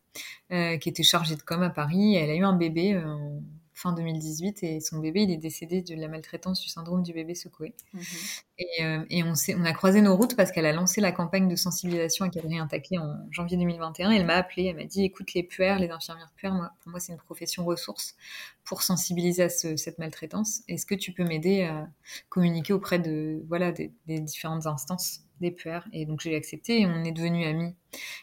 euh, 0.51 0.77
qui 0.77 0.89
était 0.89 1.03
chargée 1.03 1.37
de 1.37 1.41
com 1.41 1.63
à 1.63 1.69
Paris. 1.69 2.15
Elle 2.15 2.29
a 2.29 2.35
eu 2.35 2.43
un 2.43 2.53
bébé 2.53 2.97
en 2.97 3.41
fin 3.73 3.93
2018 3.93 4.63
et 4.63 4.79
son 4.79 4.99
bébé 4.99 5.23
il 5.23 5.31
est 5.31 5.37
décédé 5.37 5.81
de 5.81 5.95
la 5.95 6.07
maltraitance 6.07 6.61
du 6.61 6.69
syndrome 6.69 7.03
du 7.03 7.13
bébé 7.13 7.33
secoué. 7.33 7.73
Mhm. 7.93 8.03
Et, 8.57 8.83
euh, 8.85 9.03
et 9.09 9.21
on, 9.23 9.65
a 9.65 9.73
croisé 9.73 9.99
nos 9.99 10.15
routes 10.15 10.37
parce 10.37 10.51
qu'elle 10.51 10.65
a 10.65 10.71
lancé 10.71 11.01
la 11.01 11.11
campagne 11.11 11.49
de 11.49 11.57
sensibilisation 11.57 12.23
à 12.23 12.29
Adrien 12.29 12.67
Taquet 12.67 12.97
en 12.97 13.17
janvier 13.29 13.57
2021. 13.57 14.11
elle 14.11 14.25
m'a 14.25 14.35
appelé, 14.35 14.67
elle 14.67 14.77
m'a 14.77 14.85
dit 14.85 15.03
écoute 15.03 15.33
les 15.33 15.43
puères, 15.43 15.77
les 15.77 15.89
infirmières 15.89 16.31
puères, 16.37 16.71
pour 16.81 16.91
moi 16.91 17.01
c'est 17.01 17.11
une 17.11 17.17
profession 17.17 17.65
ressource 17.65 18.15
pour 18.63 18.81
sensibiliser 18.81 19.43
à 19.43 19.49
ce, 19.49 19.75
cette 19.75 19.99
maltraitance. 19.99 20.61
Est-ce 20.69 20.85
que 20.85 20.95
tu 20.95 21.11
peux 21.11 21.25
m'aider 21.25 21.63
à 21.63 21.89
communiquer 22.29 22.71
auprès 22.71 22.97
de 22.97 23.43
voilà 23.49 23.73
des, 23.73 23.91
différentes 24.07 24.67
instances 24.67 25.21
des 25.41 25.51
puères 25.51 25.85
Et 25.91 26.05
donc 26.05 26.21
j'ai 26.21 26.33
accepté 26.33 26.79
et 26.79 26.85
on 26.85 27.03
est 27.03 27.11
devenus 27.11 27.45
amis. 27.45 27.75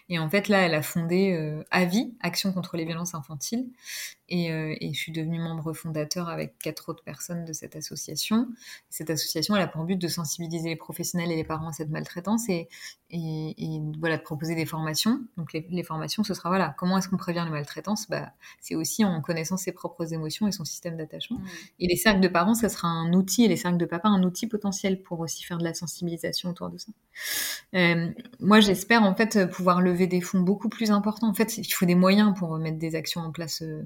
Et 0.08 0.18
en 0.18 0.30
fait 0.30 0.48
là 0.48 0.60
elle 0.60 0.74
a 0.74 0.82
fondé 0.82 1.34
euh, 1.34 1.62
AVI, 1.70 2.16
Action 2.20 2.54
contre 2.54 2.78
les 2.78 2.86
violences 2.86 3.14
infantiles, 3.14 3.66
euh, 4.32 4.74
et, 4.80 4.94
je 4.94 4.98
suis 4.98 5.12
devenue 5.12 5.38
membre 5.38 5.72
fondateur 5.72 6.28
avec 6.28 6.58
quatre 6.58 6.88
autres 6.88 7.04
personnes 7.04 7.44
de 7.44 7.52
cette 7.52 7.76
association. 7.76 8.48
Cette 8.88 9.10
association, 9.10 9.54
elle 9.56 9.62
a 9.62 9.66
pour 9.66 9.84
but 9.84 9.96
de 9.96 10.08
sensibiliser 10.08 10.21
les 10.38 10.76
professionnels 10.76 11.30
et 11.30 11.36
les 11.36 11.44
parents 11.44 11.68
à 11.68 11.72
cette 11.72 11.90
maltraitance 11.90 12.48
et, 12.48 12.68
et, 13.10 13.80
voilà, 13.98 14.16
de 14.16 14.22
proposer 14.22 14.54
des 14.54 14.66
formations. 14.66 15.20
Donc 15.36 15.52
les, 15.52 15.82
formations, 15.82 16.24
ce 16.24 16.34
sera 16.34 16.48
voilà, 16.48 16.74
comment 16.78 16.98
est-ce 16.98 17.08
qu'on 17.08 17.16
prévient 17.16 17.42
les 17.44 17.50
maltraitances? 17.50 18.08
Bah, 18.08 18.32
C'est 18.60 18.74
aussi 18.74 19.04
en 19.04 19.20
connaissant 19.20 19.56
ses 19.56 19.72
propres 19.72 20.12
émotions 20.12 20.48
et 20.48 20.52
son 20.52 20.64
système 20.64 20.96
d'attachement. 20.96 21.38
Mmh. 21.38 21.46
Et 21.80 21.86
les 21.88 21.96
cercles 21.96 22.20
de 22.20 22.28
parents, 22.28 22.54
ça 22.54 22.68
sera 22.68 22.88
un 22.88 23.12
outil, 23.12 23.44
et 23.44 23.48
les 23.48 23.56
cercles 23.56 23.78
de 23.78 23.86
papa, 23.86 24.08
un 24.08 24.22
outil 24.22 24.46
potentiel 24.46 25.02
pour 25.02 25.20
aussi 25.20 25.44
faire 25.44 25.58
de 25.58 25.64
la 25.64 25.74
sensibilisation 25.74 26.50
autour 26.50 26.70
de 26.70 26.78
ça. 26.78 26.92
Euh, 27.74 28.10
moi, 28.40 28.60
j'espère 28.60 29.02
en 29.02 29.14
fait 29.14 29.50
pouvoir 29.50 29.80
lever 29.80 30.06
des 30.06 30.20
fonds 30.20 30.40
beaucoup 30.40 30.68
plus 30.68 30.90
importants. 30.90 31.28
En 31.28 31.34
fait, 31.34 31.58
il 31.58 31.70
faut 31.72 31.86
des 31.86 31.94
moyens 31.94 32.34
pour 32.38 32.56
mettre 32.58 32.78
des 32.78 32.94
actions 32.94 33.20
en 33.20 33.30
place. 33.30 33.62
Euh, 33.62 33.82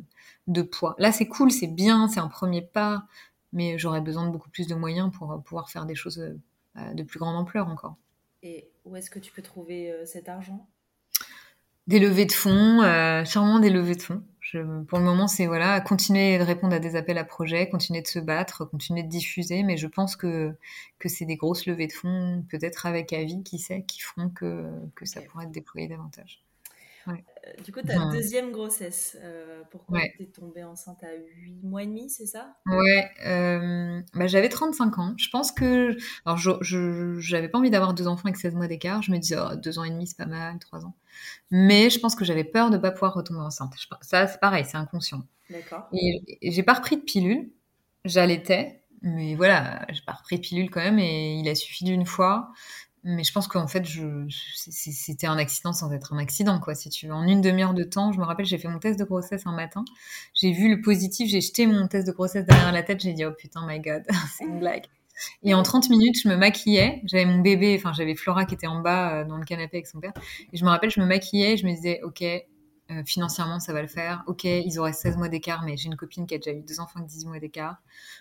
de 0.47 0.63
poids. 0.63 0.95
Là, 0.99 1.13
c'est 1.13 1.27
cool, 1.27 1.51
c'est 1.51 1.67
bien, 1.67 2.09
c'est 2.09 2.21
un 2.21 2.29
premier 2.29 2.63
pas, 2.63 3.07
mais 3.53 3.79
j'aurais 3.79 4.01
besoin 4.01 4.27
de 4.27 4.31
beaucoup 4.31 4.51
plus 4.51 4.67
de 4.67 4.75
moyens 4.75 5.11
pour 5.13 5.43
pouvoir 5.45 5.71
faire 5.71 5.87
des 5.87 5.95
choses 5.95 6.19
euh, 6.19 6.95
de 6.95 7.03
plus 7.03 7.19
grande 7.19 7.37
ampleur 7.37 7.69
encore. 7.69 7.97
Et 8.43 8.69
où 8.85 8.97
est-ce 8.97 9.11
que 9.11 9.19
tu 9.19 9.33
peux 9.33 9.43
trouver 9.43 9.95
cet 10.05 10.29
argent? 10.29 10.67
Des 11.87 12.01
levées 12.01 12.25
de 12.25 12.33
fonds, 12.33 12.83
euh, 12.83 13.25
sûrement 13.25 13.61
des 13.61 13.71
levées 13.71 13.95
de 13.95 14.03
fonds. 14.03 14.23
Je, 14.41 14.83
pour 14.85 14.99
le 14.99 15.05
moment, 15.05 15.29
c'est 15.29 15.47
voilà, 15.47 15.81
continuer 15.81 16.37
de 16.37 16.43
répondre 16.43 16.75
à 16.75 16.81
des 16.81 16.97
appels 16.97 17.19
à 17.19 17.25
projets, 17.25 17.69
continuer 17.69 18.03
de 18.03 18.09
se 18.09 18.19
battre, 18.19 18.65
continuer 18.65 19.05
de 19.05 19.09
diffuser, 19.09 19.63
mais 19.63 19.77
je 19.77 19.87
pense 19.87 20.17
que 20.17 20.53
que 20.99 21.09
c'est 21.09 21.27
des 21.27 21.37
grosses 21.37 21.65
levées 21.67 21.87
de 21.87 21.93
fonds, 21.93 22.45
peut-être 22.49 22.87
avec 22.87 23.13
Avis, 23.13 23.45
qui 23.45 23.59
sait, 23.61 23.85
qui 23.85 24.01
feront 24.01 24.31
que 24.31 24.69
que 24.97 25.07
ça 25.07 25.23
pourrait 25.23 25.45
être 25.45 25.53
déployé 25.53 25.87
davantage. 25.87 26.43
Ouais. 27.07 27.25
Euh, 27.47 27.63
du 27.63 27.73
coup, 27.73 27.81
ta 27.83 28.11
deuxième 28.11 28.51
grossesse, 28.51 29.17
euh, 29.23 29.63
pourquoi 29.71 30.01
tu 30.17 30.23
es 30.23 30.27
tombée 30.27 30.65
enceinte 30.65 31.03
à 31.03 31.15
8 31.15 31.63
mois 31.63 31.83
et 31.83 31.87
demi, 31.87 32.09
c'est 32.11 32.27
ça? 32.27 32.57
Ouais, 32.67 33.11
euh, 33.27 34.01
bah, 34.15 34.27
j'avais 34.27 34.49
35 34.49 34.99
ans. 34.99 35.15
Je 35.17 35.29
pense 35.31 35.53
que. 35.53 35.97
Alors, 36.25 36.39
je 36.39 37.33
n'avais 37.33 37.49
pas 37.49 37.59
envie 37.59 37.71
d'avoir 37.71 37.95
deux 37.95 38.07
enfants 38.07 38.25
avec 38.27 38.37
16 38.37 38.55
mois 38.55 38.67
d'écart. 38.67 39.03
Je 39.03 39.13
me 39.13 39.19
disais, 39.19 39.37
oh, 39.39 39.57
deux 39.57 39.79
ans 39.79 39.85
et 39.85 39.91
demi, 39.91 40.07
c'est 40.07 40.17
pas 40.17 40.27
mal, 40.27 40.59
trois 40.59 40.85
ans. 40.85 40.95
Mais 41.51 41.91
je 41.91 41.99
pense 41.99 42.15
que 42.15 42.25
j'avais 42.25 42.45
peur 42.45 42.71
de 42.71 42.77
ne 42.77 42.83
pas 42.83 42.91
pouvoir 42.91 43.15
retomber 43.15 43.41
enceinte. 43.41 43.75
Ça, 44.03 44.27
c'est 44.27 44.41
pareil, 44.41 44.65
c'est 44.65 44.77
inconscient. 44.77 45.23
D'accord. 45.51 45.89
Et, 45.93 46.51
j'ai 46.51 46.63
pas 46.63 46.75
repris 46.75 46.97
de 46.97 47.03
pilule. 47.03 47.51
J'allaitais. 48.05 48.83
Mais 49.03 49.35
voilà, 49.35 49.87
j'ai 49.91 50.03
pas 50.05 50.13
repris 50.13 50.37
de 50.37 50.41
pilule 50.41 50.71
quand 50.71 50.81
même 50.81 50.99
et 50.99 51.35
il 51.35 51.49
a 51.49 51.55
suffi 51.55 51.85
d'une 51.85 52.07
fois. 52.07 52.51
Mais 53.09 53.23
je 53.23 53.33
pense 53.33 53.47
qu'en 53.47 53.69
fait, 53.69 53.85
c'était 54.29 55.29
un 55.29 55.39
accident 55.39 55.73
sans 55.73 55.93
être 55.93 56.13
un 56.13 56.19
accident, 56.19 56.59
quoi, 56.59 56.75
si 56.75 56.91
tu 56.91 57.07
veux. 57.07 57.15
En 57.15 57.23
une 57.23 57.41
demi-heure 57.41 57.73
de 57.73 57.85
temps, 57.85 58.11
je 58.11 58.19
me 58.19 58.25
rappelle, 58.25 58.47
j'ai 58.47 58.59
fait 58.59 58.67
mon 58.67 58.81
test 58.81 58.99
de 58.99 59.05
grossesse 59.05 59.47
un 59.47 59.53
matin. 59.53 59.85
J'ai 60.35 60.51
vu 60.51 60.75
le 60.75 60.81
positif, 60.81 61.31
j'ai 61.31 61.41
jeté 61.41 61.69
mon 61.69 61.87
test 61.87 62.05
de 62.05 62.13
grossesse 62.13 62.45
derrière 62.45 62.73
la 62.73 62.83
tête, 62.83 63.01
j'ai 63.01 63.13
dit, 63.13 63.25
oh 63.25 63.31
putain, 63.31 63.65
my 63.65 63.79
god, 63.79 64.03
c'est 64.37 64.45
une 64.45 64.59
blague. 64.59 64.87
Et 65.45 65.55
en 65.55 65.63
30 65.63 65.89
minutes, 65.89 66.21
je 66.21 66.29
me 66.29 66.37
maquillais. 66.37 67.01
J'avais 67.05 67.27
mon 67.27 67.39
bébé, 67.39 67.77
enfin, 67.79 67.93
j'avais 67.93 68.17
Flora 68.17 68.45
qui 68.45 68.55
était 68.55 68.67
en 68.67 68.81
bas 68.81 69.21
euh, 69.21 69.25
dans 69.25 69.37
le 69.37 69.45
canapé 69.45 69.77
avec 69.77 69.87
son 69.87 70.01
père. 70.01 70.13
Et 70.53 70.57
je 70.57 70.65
me 70.65 70.69
rappelle, 70.69 70.91
je 70.91 71.01
me 71.01 71.07
maquillais, 71.07 71.57
je 71.57 71.65
me 71.65 71.73
disais, 71.73 72.01
ok, 72.03 72.25
euh, 72.91 73.03
financièrement, 73.05 73.59
ça 73.59 73.73
va 73.73 73.83
le 73.83 73.89
faire. 73.89 74.23
Ok, 74.27 74.45
ils 74.45 74.79
auraient 74.79 74.93
16 74.93 75.17
mois 75.17 75.29
d'écart, 75.29 75.63
mais 75.65 75.77
j'ai 75.77 75.87
une 75.87 75.97
copine 75.97 76.27
qui 76.27 76.35
a 76.35 76.39
déjà 76.39 76.53
eu 76.53 76.63
deux 76.63 76.79
enfants 76.79 76.99
avec 76.99 77.09
18 77.09 77.29
mois 77.29 77.39
d'écart. 77.41 77.77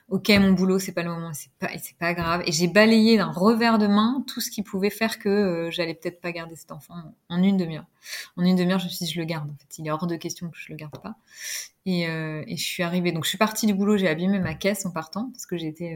Ok, 0.09 0.29
mon 0.29 0.53
boulot, 0.53 0.79
c'est 0.79 0.91
pas 0.91 1.03
le 1.03 1.09
moment, 1.09 1.33
c'est 1.33 1.51
pas, 1.59 1.69
c'est 1.77 1.97
pas 1.97 2.13
grave. 2.13 2.41
Et 2.47 2.51
j'ai 2.51 2.67
balayé 2.67 3.17
d'un 3.17 3.31
revers 3.31 3.77
de 3.77 3.85
main 3.85 4.23
tout 4.27 4.41
ce 4.41 4.49
qui 4.49 4.63
pouvait 4.63 4.89
faire 4.89 5.19
que 5.19 5.29
euh, 5.29 5.71
j'allais 5.71 5.93
peut-être 5.93 6.19
pas 6.19 6.31
garder 6.31 6.55
cet 6.55 6.71
enfant 6.71 6.95
en 7.29 7.43
une 7.43 7.57
demi-heure. 7.57 7.85
En 8.37 8.43
une 8.43 8.55
demi-heure, 8.55 8.79
je 8.79 8.85
me 8.85 8.89
suis 8.89 9.05
dit, 9.05 9.11
je 9.11 9.19
le 9.19 9.25
garde. 9.25 9.49
En 9.49 9.55
fait, 9.55 9.77
il 9.77 9.87
est 9.87 9.91
hors 9.91 10.07
de 10.07 10.15
question 10.15 10.49
que 10.49 10.57
je 10.57 10.71
le 10.71 10.75
garde 10.75 10.99
pas. 10.99 11.15
Et, 11.85 12.07
euh, 12.09 12.43
et 12.47 12.57
je 12.57 12.63
suis 12.63 12.81
arrivée. 12.81 13.11
Donc, 13.11 13.25
je 13.25 13.29
suis 13.29 13.37
partie 13.37 13.67
du 13.67 13.75
boulot, 13.75 13.97
j'ai 13.97 14.07
abîmé 14.07 14.39
ma 14.39 14.55
caisse 14.55 14.85
en 14.87 14.91
partant 14.91 15.29
parce 15.31 15.45
que 15.45 15.57
j'étais, 15.57 15.95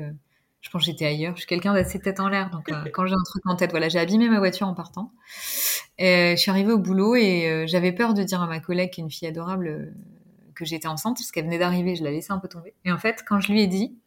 je 0.61 0.69
pense 0.69 0.81
que 0.81 0.85
j'étais 0.87 1.05
ailleurs. 1.05 1.35
Je 1.35 1.41
suis 1.41 1.47
quelqu'un 1.47 1.73
d'assez 1.73 1.99
tête 1.99 2.19
en 2.19 2.27
l'air. 2.27 2.49
Donc, 2.49 2.69
quand 2.93 3.05
j'ai 3.05 3.15
un 3.15 3.23
truc 3.23 3.45
en 3.45 3.55
tête, 3.55 3.71
voilà, 3.71 3.89
j'ai 3.89 3.99
abîmé 3.99 4.29
ma 4.29 4.39
voiture 4.39 4.67
en 4.67 4.73
partant. 4.73 5.11
Euh, 6.01 6.31
je 6.31 6.35
suis 6.35 6.51
arrivée 6.51 6.71
au 6.71 6.77
boulot 6.79 7.15
et 7.15 7.49
euh, 7.49 7.67
j'avais 7.67 7.91
peur 7.91 8.13
de 8.13 8.23
dire 8.23 8.41
à 8.41 8.47
ma 8.47 8.59
collègue, 8.59 8.91
qui 8.91 9.01
est 9.01 9.03
une 9.03 9.11
fille 9.11 9.27
adorable, 9.27 9.67
euh, 9.67 9.93
que 10.55 10.65
j'étais 10.65 10.87
enceinte 10.87 11.17
parce 11.17 11.31
qu'elle 11.31 11.45
venait 11.45 11.59
d'arriver. 11.59 11.95
Je 11.95 12.03
la 12.03 12.11
laissais 12.11 12.33
un 12.33 12.39
peu 12.39 12.49
tomber. 12.49 12.73
Et 12.83 12.91
en 12.91 12.97
fait, 12.97 13.23
quand 13.27 13.39
je 13.39 13.51
lui 13.51 13.61
ai 13.61 13.67
dit, 13.67 13.97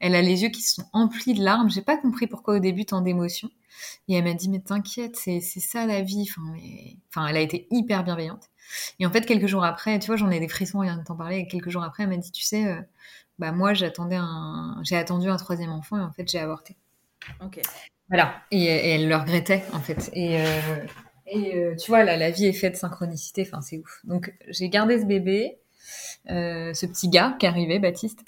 elle 0.00 0.14
a 0.14 0.22
les 0.22 0.42
yeux 0.42 0.48
qui 0.48 0.62
se 0.62 0.76
sont 0.76 0.88
emplis 0.94 1.34
de 1.34 1.44
larmes. 1.44 1.70
J'ai 1.70 1.82
pas 1.82 1.98
compris 1.98 2.26
pourquoi 2.26 2.56
au 2.56 2.58
début 2.58 2.86
tant 2.86 3.02
d'émotions. 3.02 3.50
Et 4.08 4.14
elle 4.14 4.24
m'a 4.24 4.34
dit, 4.34 4.48
mais 4.48 4.60
t'inquiète, 4.60 5.16
c'est 5.16 5.40
ça 5.40 5.84
la 5.84 6.00
vie. 6.00 6.26
Enfin, 6.28 6.42
mais... 6.52 6.96
enfin, 7.10 7.26
elle 7.26 7.36
a 7.36 7.40
été 7.40 7.66
hyper 7.70 8.04
bienveillante. 8.04 8.48
Et 8.98 9.06
en 9.06 9.10
fait, 9.10 9.26
quelques 9.26 9.46
jours 9.46 9.64
après, 9.64 9.98
tu 9.98 10.06
vois, 10.06 10.16
j'en 10.16 10.30
ai 10.30 10.40
des 10.40 10.48
frissons 10.48 10.80
rien 10.80 10.96
de 10.96 11.04
t'en 11.04 11.16
parler. 11.16 11.38
Et 11.38 11.46
quelques 11.46 11.68
jours 11.68 11.82
après, 11.82 12.04
elle 12.04 12.08
m'a 12.08 12.16
dit, 12.16 12.32
tu 12.32 12.42
sais, 12.42 12.74
bah 13.38 13.52
moi, 13.52 13.74
j'attendais 13.74 14.16
un, 14.18 14.80
j'ai 14.82 14.96
attendu 14.96 15.28
un 15.28 15.36
troisième 15.36 15.70
enfant 15.70 15.98
et 15.98 16.02
en 16.02 16.12
fait, 16.12 16.28
j'ai 16.28 16.38
avorté. 16.38 16.76
Ok. 17.44 17.60
Voilà. 18.08 18.42
Et, 18.50 18.64
elle 18.64 19.08
le 19.08 19.16
regrettait 19.16 19.64
en 19.72 19.80
fait. 19.80 20.10
Et 20.14 20.42
et 21.30 21.56
euh, 21.56 21.74
tu 21.76 21.90
vois, 21.90 22.04
là, 22.04 22.16
la 22.16 22.30
vie 22.30 22.46
est 22.46 22.52
faite 22.52 22.74
de 22.74 22.78
synchronicité, 22.78 23.46
enfin, 23.46 23.60
c'est 23.60 23.78
ouf. 23.78 24.00
Donc, 24.04 24.32
j'ai 24.48 24.68
gardé 24.68 24.98
ce 24.98 25.04
bébé, 25.04 25.58
euh, 26.30 26.72
ce 26.72 26.86
petit 26.86 27.08
gars 27.08 27.36
qui 27.38 27.46
arrivait, 27.46 27.78
Baptiste. 27.78 28.20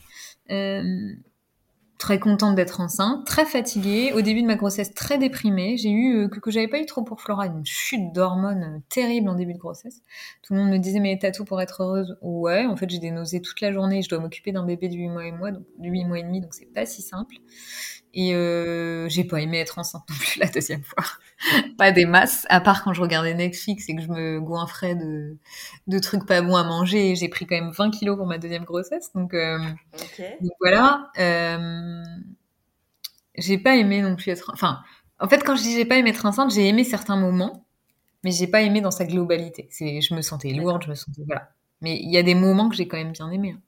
Euh, 2.00 2.10
très 2.10 2.18
contente 2.18 2.54
d'être 2.54 2.80
enceinte, 2.80 3.26
très 3.26 3.44
fatiguée. 3.44 4.12
Au 4.14 4.20
début 4.22 4.42
de 4.42 4.46
ma 4.46 4.56
grossesse, 4.56 4.94
très 4.94 5.18
déprimée. 5.18 5.76
J'ai 5.76 5.90
eu, 5.90 6.28
que, 6.28 6.40
que 6.40 6.50
j'avais 6.50 6.68
pas 6.68 6.78
eu 6.78 6.86
trop 6.86 7.02
pour 7.02 7.20
Flora, 7.20 7.46
une 7.46 7.64
chute 7.64 8.12
d'hormones 8.12 8.82
terrible 8.88 9.28
en 9.28 9.34
début 9.34 9.54
de 9.54 9.58
grossesse. 9.58 10.02
Tout 10.42 10.54
le 10.54 10.60
monde 10.60 10.70
me 10.70 10.78
disait, 10.78 11.00
mais 11.00 11.18
t'as 11.20 11.30
tout 11.30 11.44
pour 11.44 11.60
être 11.60 11.82
heureuse. 11.82 12.16
Ouais, 12.22 12.66
en 12.66 12.76
fait, 12.76 12.88
j'ai 12.90 12.98
des 12.98 13.10
nausées 13.10 13.40
toute 13.40 13.60
la 13.60 13.72
journée. 13.72 14.02
Je 14.02 14.08
dois 14.08 14.18
m'occuper 14.18 14.52
d'un 14.52 14.64
bébé 14.64 14.88
de 14.88 14.94
8 14.94 15.08
mois 15.08 15.26
et 15.26 15.32
mois, 15.32 15.52
donc, 15.52 15.64
de 15.78 15.88
8 15.88 16.04
mois 16.04 16.18
et 16.18 16.22
demi, 16.22 16.40
donc 16.40 16.54
c'est 16.54 16.72
pas 16.72 16.86
si 16.86 17.02
simple. 17.02 17.36
Et 18.12 18.34
euh, 18.34 19.08
j'ai 19.08 19.24
pas 19.24 19.40
aimé 19.40 19.58
être 19.58 19.78
enceinte 19.78 20.02
non 20.08 20.16
plus 20.16 20.38
la 20.40 20.46
deuxième 20.46 20.82
fois. 20.82 21.04
pas 21.78 21.92
des 21.92 22.06
masses, 22.06 22.46
à 22.48 22.60
part 22.60 22.82
quand 22.82 22.92
je 22.92 23.00
regardais 23.00 23.34
Netflix 23.34 23.88
et 23.88 23.94
que 23.94 24.02
je 24.02 24.08
me 24.08 24.40
goinfrais 24.40 24.94
de, 24.96 25.36
de 25.86 25.98
trucs 25.98 26.26
pas 26.26 26.42
bons 26.42 26.56
à 26.56 26.64
manger. 26.64 27.14
J'ai 27.14 27.28
pris 27.28 27.46
quand 27.46 27.54
même 27.54 27.70
20 27.70 27.90
kilos 27.90 28.16
pour 28.16 28.26
ma 28.26 28.38
deuxième 28.38 28.64
grossesse. 28.64 29.12
Donc, 29.14 29.32
euh, 29.34 29.58
donc 30.40 30.52
voilà. 30.60 31.10
Euh, 31.18 32.02
j'ai 33.36 33.58
pas 33.58 33.76
aimé 33.76 34.02
non 34.02 34.16
plus 34.16 34.30
être... 34.30 34.50
Enfin, 34.52 34.80
en 35.20 35.28
fait, 35.28 35.44
quand 35.44 35.54
je 35.54 35.62
dis 35.62 35.74
j'ai 35.74 35.84
pas 35.84 35.96
aimé 35.96 36.10
être 36.10 36.26
enceinte, 36.26 36.52
j'ai 36.52 36.66
aimé 36.66 36.82
certains 36.82 37.16
moments, 37.16 37.64
mais 38.24 38.32
j'ai 38.32 38.48
pas 38.48 38.62
aimé 38.62 38.80
dans 38.80 38.90
sa 38.90 39.04
globalité. 39.04 39.68
Je 39.70 40.14
me 40.14 40.22
sentais 40.22 40.52
lourde, 40.52 40.82
je 40.84 40.90
me 40.90 40.94
sentais... 40.94 41.22
Voilà. 41.26 41.50
Mais 41.80 41.98
il 42.02 42.10
y 42.10 42.18
a 42.18 42.22
des 42.22 42.34
moments 42.34 42.68
que 42.68 42.76
j'ai 42.76 42.88
quand 42.88 42.98
même 42.98 43.12
bien 43.12 43.30
aimé. 43.30 43.54
Hein. 43.56 43.60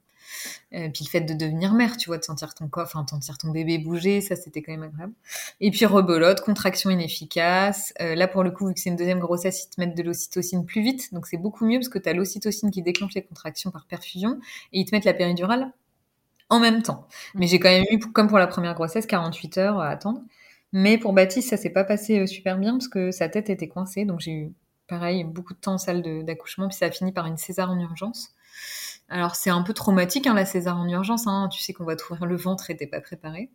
Euh, 0.73 0.89
puis 0.89 1.03
le 1.05 1.09
fait 1.09 1.21
de 1.21 1.33
devenir 1.33 1.73
mère, 1.73 1.97
tu 1.97 2.09
vois, 2.09 2.17
de 2.17 2.23
sentir 2.23 2.53
ton 2.53 2.67
corps, 2.67 2.83
enfin, 2.83 3.03
de 3.03 3.09
sentir 3.09 3.37
ton 3.37 3.49
bébé 3.49 3.77
bouger, 3.77 4.21
ça 4.21 4.35
c'était 4.35 4.61
quand 4.61 4.71
même 4.71 4.83
agréable. 4.83 5.13
Et 5.61 5.71
puis 5.71 5.85
rebelote, 5.85 6.41
contraction 6.41 6.89
inefficace. 6.89 7.93
Euh, 8.01 8.15
là 8.15 8.27
pour 8.27 8.43
le 8.43 8.51
coup, 8.51 8.67
vu 8.67 8.73
que 8.73 8.79
c'est 8.79 8.89
une 8.89 8.95
deuxième 8.95 9.19
grossesse, 9.19 9.65
ils 9.65 9.69
te 9.75 9.79
mettent 9.79 9.95
de 9.95 10.03
l'ocytocine 10.03 10.65
plus 10.65 10.81
vite, 10.81 11.13
donc 11.13 11.27
c'est 11.27 11.37
beaucoup 11.37 11.65
mieux 11.65 11.79
parce 11.79 11.89
que 11.89 11.99
tu 11.99 12.09
as 12.09 12.13
l'ocytocine 12.13 12.71
qui 12.71 12.81
déclenche 12.81 13.13
les 13.13 13.23
contractions 13.23 13.71
par 13.71 13.85
perfusion 13.85 14.39
et 14.71 14.79
ils 14.79 14.85
te 14.85 14.95
mettent 14.95 15.05
la 15.05 15.13
péridurale 15.13 15.71
en 16.49 16.59
même 16.59 16.83
temps. 16.83 17.07
Mais 17.35 17.47
j'ai 17.47 17.59
quand 17.59 17.69
même 17.69 17.85
eu, 17.89 17.99
comme 17.99 18.27
pour 18.27 18.37
la 18.37 18.47
première 18.47 18.75
grossesse, 18.75 19.05
48 19.05 19.57
heures 19.57 19.79
à 19.79 19.89
attendre. 19.89 20.21
Mais 20.71 20.97
pour 20.97 21.13
Baptiste, 21.13 21.49
ça 21.49 21.57
s'est 21.57 21.69
pas 21.69 21.83
passé 21.83 22.19
euh, 22.19 22.25
super 22.25 22.57
bien 22.57 22.73
parce 22.73 22.87
que 22.87 23.11
sa 23.11 23.29
tête 23.29 23.49
était 23.49 23.67
coincée, 23.67 24.05
donc 24.05 24.19
j'ai 24.19 24.31
eu 24.31 24.53
pareil 24.87 25.23
beaucoup 25.23 25.53
de 25.53 25.59
temps 25.59 25.73
en 25.75 25.77
salle 25.77 26.01
d'accouchement, 26.25 26.67
puis 26.67 26.77
ça 26.77 26.87
a 26.87 26.91
fini 26.91 27.11
par 27.11 27.27
une 27.27 27.37
césar 27.37 27.71
en 27.71 27.79
urgence. 27.79 28.33
Alors 29.13 29.35
c'est 29.35 29.51
un 29.51 29.61
peu 29.61 29.73
traumatique 29.73 30.25
hein, 30.25 30.33
la 30.33 30.43
césar 30.43 30.75
en 30.75 30.89
urgence, 30.89 31.27
hein. 31.27 31.47
tu 31.51 31.61
sais 31.61 31.71
qu'on 31.71 31.83
va 31.83 31.95
t'ouvrir 31.95 32.25
le 32.25 32.35
ventre 32.35 32.71
et 32.71 32.75
t'es 32.75 32.87
pas 32.87 32.99
préparé. 32.99 33.51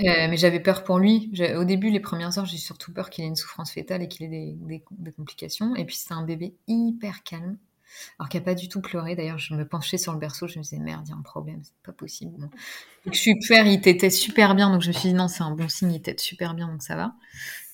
Euh, 0.00 0.28
mais 0.28 0.36
j'avais 0.36 0.60
peur 0.60 0.84
pour 0.84 0.98
lui. 0.98 1.32
Au 1.56 1.64
début, 1.64 1.88
les 1.88 2.00
premières 2.00 2.36
heures, 2.38 2.44
j'ai 2.44 2.58
surtout 2.58 2.92
peur 2.92 3.08
qu'il 3.08 3.24
ait 3.24 3.28
une 3.28 3.36
souffrance 3.36 3.70
fétale 3.70 4.02
et 4.02 4.08
qu'il 4.08 4.26
ait 4.26 4.56
des, 4.58 5.12
complications. 5.12 5.74
Et 5.74 5.86
puis 5.86 5.96
c'est 5.96 6.12
un 6.12 6.22
bébé 6.22 6.54
hyper 6.68 7.22
calme, 7.22 7.56
alors 8.18 8.28
qu'il 8.28 8.40
n'a 8.40 8.44
pas 8.44 8.54
du 8.54 8.68
tout 8.68 8.82
pleuré. 8.82 9.16
D'ailleurs, 9.16 9.38
je 9.38 9.54
me 9.54 9.66
penchais 9.66 9.96
sur 9.96 10.12
le 10.12 10.18
berceau, 10.18 10.48
je 10.48 10.58
me 10.58 10.64
disais 10.64 10.80
merde, 10.80 11.04
il 11.06 11.10
y 11.10 11.14
a 11.14 11.16
un 11.16 11.22
problème, 11.22 11.60
c'est 11.62 11.72
pas 11.82 11.92
possible. 11.92 12.50
Je 13.06 13.16
suis 13.16 13.38
père, 13.48 13.66
il 13.66 13.80
t'était 13.80 14.10
super 14.10 14.54
bien, 14.54 14.68
donc 14.68 14.82
je 14.82 14.88
me 14.88 14.92
suis 14.92 15.08
dit 15.08 15.14
non, 15.14 15.28
c'est 15.28 15.44
un 15.44 15.52
bon 15.52 15.70
signe, 15.70 15.92
il 15.92 16.02
t'était 16.02 16.22
super 16.22 16.52
bien, 16.52 16.68
donc 16.68 16.82
ça 16.82 16.94
va. 16.94 17.14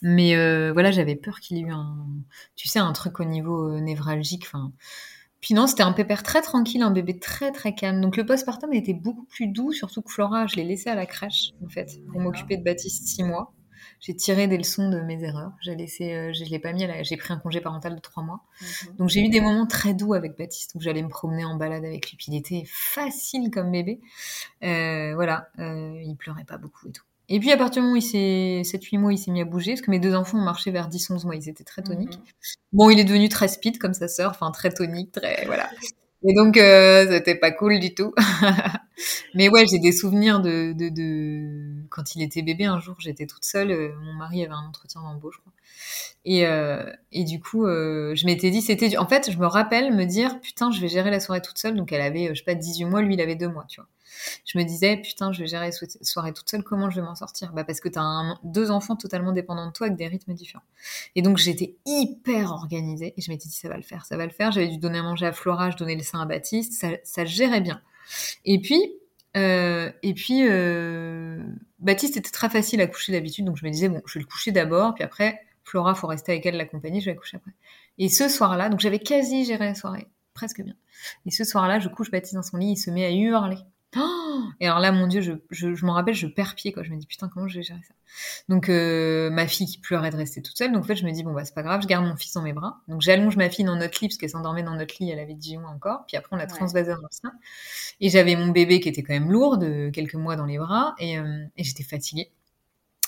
Mais 0.00 0.36
euh, 0.36 0.72
voilà, 0.72 0.92
j'avais 0.92 1.16
peur 1.16 1.40
qu'il 1.40 1.56
ait 1.56 1.62
eu 1.62 1.72
un, 1.72 2.06
tu 2.54 2.68
sais, 2.68 2.78
un 2.78 2.92
truc 2.92 3.18
au 3.18 3.24
niveau 3.24 3.74
euh, 3.74 3.80
névralgique. 3.80 4.44
Enfin, 4.46 4.70
puis 5.40 5.54
non, 5.54 5.66
c'était 5.66 5.82
un 5.82 5.92
pépère 5.92 6.22
très 6.22 6.42
tranquille, 6.42 6.82
un 6.82 6.90
bébé 6.90 7.18
très 7.18 7.50
très 7.50 7.74
calme. 7.74 8.00
Donc 8.00 8.16
le 8.16 8.26
postpartum 8.26 8.72
était 8.72 8.94
beaucoup 8.94 9.24
plus 9.24 9.46
doux, 9.46 9.72
surtout 9.72 10.02
que 10.02 10.10
Flora, 10.10 10.46
je 10.46 10.56
l'ai 10.56 10.64
laissé 10.64 10.90
à 10.90 10.94
la 10.94 11.06
crèche 11.06 11.52
en 11.64 11.68
fait 11.68 11.98
pour 12.10 12.20
m'occuper 12.20 12.56
de 12.56 12.62
Baptiste 12.62 13.06
six 13.06 13.22
mois. 13.22 13.52
J'ai 14.00 14.14
tiré 14.14 14.46
des 14.46 14.56
leçons 14.56 14.88
de 14.88 15.00
mes 15.00 15.22
erreurs. 15.24 15.52
J'ai 15.60 15.74
laissé, 15.74 16.14
euh, 16.14 16.32
je 16.32 16.44
l'ai 16.44 16.58
pas 16.58 16.72
mis, 16.72 16.86
j'ai 17.02 17.16
pris 17.16 17.32
un 17.32 17.38
congé 17.38 17.60
parental 17.60 17.94
de 17.94 18.00
trois 18.00 18.22
mois. 18.22 18.40
Mhm. 18.60 18.96
Donc 18.96 19.08
j'ai 19.08 19.20
eu 19.20 19.28
des 19.28 19.40
moments 19.40 19.66
très 19.66 19.94
doux 19.94 20.14
avec 20.14 20.36
Baptiste 20.38 20.74
où 20.74 20.80
j'allais 20.80 21.02
me 21.02 21.08
promener 21.08 21.44
en 21.44 21.56
balade 21.56 21.84
avec 21.84 22.10
lui. 22.10 22.16
Puis 22.16 22.26
il 22.28 22.36
était 22.36 22.64
facile 22.66 23.50
comme 23.50 23.70
bébé. 23.70 24.00
Euh, 24.62 25.14
voilà, 25.14 25.48
euh, 25.58 26.00
il 26.02 26.16
pleurait 26.16 26.44
pas 26.44 26.58
beaucoup 26.58 26.88
et 26.88 26.92
tout. 26.92 27.04
Et 27.32 27.38
puis 27.38 27.52
à 27.52 27.56
partir 27.56 27.80
du 27.80 27.86
moment 27.86 27.94
où 27.94 27.96
il 27.96 28.02
s'est 28.02 28.62
7-8 28.64 28.98
mois, 28.98 29.12
il 29.12 29.18
s'est 29.18 29.30
mis 29.30 29.40
à 29.40 29.44
bouger, 29.44 29.72
parce 29.72 29.82
que 29.82 29.90
mes 29.90 30.00
deux 30.00 30.14
enfants 30.14 30.38
ont 30.38 30.44
marché 30.44 30.72
vers 30.72 30.88
10-11 30.88 31.24
mois, 31.26 31.36
ils 31.36 31.48
étaient 31.48 31.64
très 31.64 31.80
toniques. 31.80 32.18
Mhm. 32.18 32.24
Bon, 32.72 32.90
il 32.90 32.98
est 32.98 33.04
devenu 33.04 33.28
très 33.28 33.46
speed 33.46 33.78
comme 33.78 33.94
sa 33.94 34.08
sœur, 34.08 34.32
enfin 34.32 34.50
très 34.50 34.70
tonique, 34.70 35.12
très 35.12 35.44
voilà. 35.46 35.70
Et 36.22 36.34
donc 36.34 36.56
euh, 36.56 37.06
c'était 37.08 37.36
pas 37.36 37.52
cool 37.52 37.78
du 37.78 37.94
tout. 37.94 38.12
Mais 39.34 39.48
ouais, 39.48 39.64
j'ai 39.70 39.78
des 39.78 39.92
souvenirs 39.92 40.40
de, 40.40 40.72
de, 40.72 40.88
de, 40.88 41.86
quand 41.88 42.14
il 42.16 42.22
était 42.22 42.42
bébé. 42.42 42.64
Un 42.64 42.80
jour, 42.80 42.96
j'étais 42.98 43.26
toute 43.26 43.44
seule. 43.44 43.70
Euh, 43.70 43.92
mon 44.02 44.14
mari 44.14 44.44
avait 44.44 44.52
un 44.52 44.66
entretien 44.68 45.00
d'embauche, 45.00 45.36
je 45.36 45.40
crois. 45.40 45.52
Et, 46.24 46.46
euh, 46.46 46.84
et 47.12 47.24
du 47.24 47.40
coup, 47.40 47.64
euh, 47.64 48.14
je 48.14 48.26
m'étais 48.26 48.50
dit, 48.50 48.60
c'était, 48.60 48.98
en 48.98 49.06
fait, 49.06 49.30
je 49.30 49.38
me 49.38 49.46
rappelle 49.46 49.94
me 49.94 50.04
dire, 50.04 50.40
putain, 50.40 50.70
je 50.70 50.80
vais 50.80 50.88
gérer 50.88 51.10
la 51.10 51.20
soirée 51.20 51.40
toute 51.40 51.58
seule. 51.58 51.76
Donc 51.76 51.92
elle 51.92 52.02
avait, 52.02 52.28
je 52.30 52.34
sais 52.34 52.44
pas, 52.44 52.54
18 52.54 52.84
mois, 52.86 53.00
lui, 53.00 53.14
il 53.14 53.20
avait 53.20 53.36
deux 53.36 53.48
mois, 53.48 53.64
tu 53.68 53.80
vois 53.80 53.88
je 54.44 54.58
me 54.58 54.64
disais, 54.64 54.96
putain, 54.96 55.32
je 55.32 55.40
vais 55.40 55.46
gérer 55.46 55.70
la 55.70 56.04
soirée 56.04 56.32
toute 56.32 56.48
seule, 56.48 56.62
comment 56.62 56.90
je 56.90 57.00
vais 57.00 57.06
m'en 57.06 57.14
sortir? 57.14 57.52
Bah 57.52 57.64
Parce 57.64 57.80
que 57.80 57.88
tu 57.88 57.98
as 57.98 58.38
deux 58.44 58.70
enfants 58.70 58.96
totalement 58.96 59.32
dépendants 59.32 59.66
de 59.66 59.72
toi 59.72 59.86
avec 59.86 59.98
des 59.98 60.06
rythmes 60.06 60.34
différents. 60.34 60.64
Et 61.14 61.22
donc, 61.22 61.38
j'étais 61.38 61.76
hyper 61.86 62.52
organisée 62.52 63.14
et 63.16 63.20
je 63.20 63.30
m'étais 63.30 63.48
dit, 63.48 63.54
ça 63.54 63.68
va 63.68 63.76
le 63.76 63.82
faire, 63.82 64.06
ça 64.06 64.16
va 64.16 64.26
le 64.26 64.32
faire. 64.32 64.52
J'avais 64.52 64.68
dû 64.68 64.78
donner 64.78 64.98
à 64.98 65.02
manger 65.02 65.26
à 65.26 65.32
Flora, 65.32 65.70
je 65.70 65.76
donnais 65.76 65.96
le 65.96 66.02
sein 66.02 66.20
à 66.20 66.26
Baptiste, 66.26 66.72
ça, 66.74 66.88
ça 67.04 67.24
gérait 67.24 67.60
bien. 67.60 67.80
Et 68.44 68.60
puis, 68.60 68.80
euh, 69.36 69.90
et 70.02 70.14
puis, 70.14 70.46
euh, 70.48 71.42
Baptiste 71.78 72.16
était 72.16 72.30
très 72.30 72.50
facile 72.50 72.80
à 72.80 72.86
coucher 72.86 73.12
d'habitude, 73.12 73.44
donc 73.44 73.56
je 73.56 73.64
me 73.64 73.70
disais, 73.70 73.88
bon, 73.88 74.02
je 74.06 74.14
vais 74.14 74.20
le 74.20 74.26
coucher 74.26 74.52
d'abord, 74.52 74.94
puis 74.94 75.04
après, 75.04 75.40
Flora, 75.64 75.94
faut 75.94 76.06
rester 76.06 76.32
avec 76.32 76.46
elle, 76.46 76.56
l'accompagner, 76.56 77.00
je 77.00 77.06
vais 77.06 77.12
la 77.12 77.18
coucher 77.18 77.36
après. 77.36 77.52
Et 77.98 78.08
ce 78.08 78.28
soir-là, 78.28 78.68
donc 78.68 78.80
j'avais 78.80 78.98
quasi 78.98 79.44
géré 79.44 79.66
la 79.66 79.74
soirée, 79.74 80.08
presque 80.34 80.62
bien. 80.62 80.74
Et 81.26 81.30
ce 81.30 81.44
soir-là, 81.44 81.78
je 81.78 81.88
couche 81.88 82.10
Baptiste 82.10 82.34
dans 82.34 82.42
son 82.42 82.56
lit, 82.56 82.72
il 82.72 82.76
se 82.76 82.90
met 82.90 83.04
à 83.04 83.10
hurler. 83.10 83.58
Oh 83.96 84.42
et 84.60 84.66
alors 84.66 84.78
là, 84.78 84.92
mon 84.92 85.06
Dieu, 85.08 85.20
je, 85.20 85.32
je, 85.50 85.74
je 85.74 85.84
m'en 85.84 85.94
rappelle, 85.94 86.14
je 86.14 86.26
perds 86.26 86.54
pied, 86.54 86.72
quoi. 86.72 86.82
Je 86.82 86.90
me 86.90 86.96
dis, 86.96 87.06
putain, 87.06 87.28
comment 87.28 87.48
je 87.48 87.58
vais 87.58 87.62
gérer 87.62 87.80
ça? 87.86 87.94
Donc, 88.48 88.68
euh, 88.68 89.30
ma 89.30 89.48
fille 89.48 89.66
qui 89.66 89.78
pleurait 89.78 90.10
de 90.10 90.16
rester 90.16 90.42
toute 90.42 90.56
seule. 90.56 90.72
Donc, 90.72 90.84
en 90.84 90.86
fait, 90.86 90.96
je 90.96 91.04
me 91.04 91.10
dis, 91.10 91.24
bon, 91.24 91.32
bah, 91.32 91.44
c'est 91.44 91.54
pas 91.54 91.62
grave, 91.62 91.82
je 91.82 91.86
garde 91.88 92.04
mon 92.06 92.16
fils 92.16 92.32
dans 92.34 92.42
mes 92.42 92.52
bras. 92.52 92.80
Donc, 92.88 93.00
j'allonge 93.00 93.36
ma 93.36 93.50
fille 93.50 93.64
dans 93.64 93.76
notre 93.76 93.98
lit, 94.00 94.08
parce 94.08 94.18
qu'elle 94.18 94.30
s'endormait 94.30 94.62
dans 94.62 94.74
notre 94.74 94.94
lit, 95.00 95.10
elle 95.10 95.18
avait 95.18 95.34
10 95.34 95.58
mois 95.58 95.70
encore. 95.70 96.04
Puis 96.06 96.16
après, 96.16 96.34
on 96.34 96.38
l'a 96.38 96.46
transvasée 96.46 96.92
dans 96.92 96.98
le 97.02 97.08
sein. 97.10 97.32
Et 98.00 98.10
j'avais 98.10 98.36
mon 98.36 98.48
bébé 98.48 98.80
qui 98.80 98.88
était 98.88 99.02
quand 99.02 99.14
même 99.14 99.30
lourd, 99.32 99.58
de 99.58 99.90
quelques 99.90 100.14
mois 100.14 100.36
dans 100.36 100.46
les 100.46 100.58
bras, 100.58 100.94
et, 100.98 101.18
euh, 101.18 101.44
et 101.56 101.64
j'étais 101.64 101.84
fatiguée. 101.84 102.30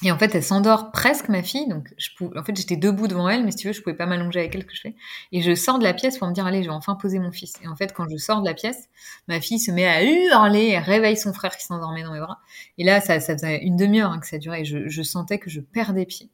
Et 0.04 0.10
en 0.10 0.18
fait, 0.18 0.34
elle 0.34 0.42
s'endort 0.42 0.90
presque, 0.90 1.28
ma 1.28 1.42
fille. 1.42 1.68
Donc, 1.68 1.94
je 1.96 2.08
pouvais... 2.16 2.36
en 2.38 2.42
fait, 2.42 2.56
j'étais 2.56 2.76
debout 2.76 3.06
devant 3.06 3.28
elle, 3.28 3.44
mais 3.44 3.52
si 3.52 3.58
tu 3.58 3.66
veux, 3.68 3.72
je 3.72 3.80
pouvais 3.80 3.94
pas 3.94 4.06
m'allonger 4.06 4.40
avec 4.40 4.54
elle 4.54 4.66
que 4.66 4.74
je 4.74 4.80
fais. 4.80 4.94
Et 5.30 5.42
je 5.42 5.54
sors 5.54 5.78
de 5.78 5.84
la 5.84 5.94
pièce 5.94 6.18
pour 6.18 6.28
me 6.28 6.32
dire, 6.32 6.44
allez, 6.44 6.62
je 6.62 6.68
vais 6.68 6.74
enfin 6.74 6.96
poser 6.96 7.20
mon 7.20 7.30
fils. 7.30 7.54
Et 7.62 7.68
en 7.68 7.76
fait, 7.76 7.92
quand 7.92 8.08
je 8.10 8.16
sors 8.16 8.42
de 8.42 8.48
la 8.48 8.54
pièce, 8.54 8.88
ma 9.28 9.40
fille 9.40 9.60
se 9.60 9.70
met 9.70 9.86
à 9.86 10.02
hurler, 10.02 10.70
elle 10.70 10.82
réveille 10.82 11.16
son 11.16 11.32
frère 11.32 11.56
qui 11.56 11.64
s'endormait 11.64 12.02
dans 12.02 12.12
mes 12.12 12.20
bras. 12.20 12.40
Et 12.78 12.84
là, 12.84 13.00
ça, 13.00 13.20
ça 13.20 13.34
faisait 13.34 13.62
une 13.62 13.76
demi-heure 13.76 14.10
hein, 14.10 14.18
que 14.18 14.26
ça 14.26 14.38
durait. 14.38 14.62
Et 14.62 14.64
je, 14.64 15.02
sentais 15.02 15.38
que 15.38 15.50
je 15.50 15.60
perdais 15.60 16.06
pied. 16.06 16.30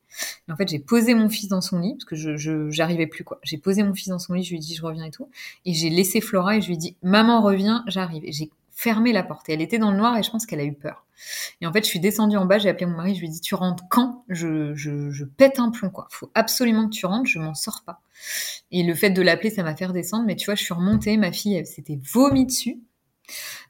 Et 0.49 0.53
en 0.53 0.57
fait, 0.57 0.69
j'ai 0.69 0.79
posé 0.79 1.15
mon 1.15 1.29
fils 1.29 1.49
dans 1.49 1.61
son 1.61 1.79
lit, 1.79 1.95
parce 1.95 2.05
que 2.05 2.17
je, 2.17 2.71
j'arrivais 2.71 3.07
plus, 3.07 3.25
quoi. 3.25 3.39
J'ai 3.43 3.59
posé 3.59 3.83
mon 3.83 3.95
fils 3.95 4.09
dans 4.09 4.19
son 4.19 4.33
lit, 4.33 4.45
je 4.45 4.51
lui 4.51 4.57
ai 4.57 4.61
dit, 4.61 4.75
je 4.75 4.83
reviens 4.83 5.05
et 5.05 5.11
tout. 5.11 5.29
Et 5.67 5.75
j'ai 5.75 5.91
laissé 5.91 6.21
Flora 6.21 6.57
et 6.57 6.63
je 6.63 6.69
lui 6.69 6.75
ai 6.75 6.79
dit, 6.79 6.97
maman 7.03 7.43
revient, 7.43 7.83
j'arrive. 7.87 8.23
J'ai 8.29 8.51
fermé 8.79 9.13
la 9.13 9.25
porte. 9.25 9.49
Et 9.49 9.55
elle 9.55 9.61
était 9.61 9.79
dans 9.79 9.91
le 9.91 9.97
noir 9.97 10.17
et 10.17 10.23
je 10.23 10.31
pense 10.31 10.47
qu'elle 10.47 10.61
a 10.61 10.65
eu 10.65 10.73
peur. 10.73 11.05
Et 11.61 11.67
en 11.67 11.73
fait, 11.73 11.83
je 11.83 11.89
suis 11.89 11.99
descendue 11.99 12.37
en 12.37 12.47
bas, 12.47 12.59
j'ai 12.59 12.69
appelé 12.69 12.87
mon 12.87 12.97
mari, 12.97 13.17
je 13.17 13.21
lui 13.21 13.27
ai 13.27 13.31
dit, 13.31 13.41
tu 13.41 13.57
rentres 13.57 13.83
quand? 13.91 14.25
Je, 14.29 14.73
je, 14.77 15.11
je 15.11 15.25
pète 15.25 15.59
un 15.59 15.71
plomb, 15.71 15.91
quoi. 15.91 16.07
Faut 16.11 16.31
absolument 16.35 16.89
que 16.89 16.95
tu 16.95 17.05
rentres, 17.05 17.29
je 17.29 17.41
m'en 17.41 17.55
sors 17.55 17.83
pas. 17.85 18.01
Et 18.71 18.85
le 18.85 18.95
fait 18.95 19.11
de 19.11 19.21
l'appeler, 19.21 19.51
ça 19.51 19.65
m'a 19.65 19.75
fait 19.75 19.87
redescendre. 19.87 20.27
Mais 20.27 20.37
tu 20.37 20.47
vois, 20.47 20.55
je 20.55 20.63
suis 20.63 20.75
remontée, 20.75 21.17
ma 21.17 21.33
fille, 21.33 21.57
elle 21.57 21.67
s'était 21.67 21.99
vomi 22.05 22.47
dessus. 22.47 22.79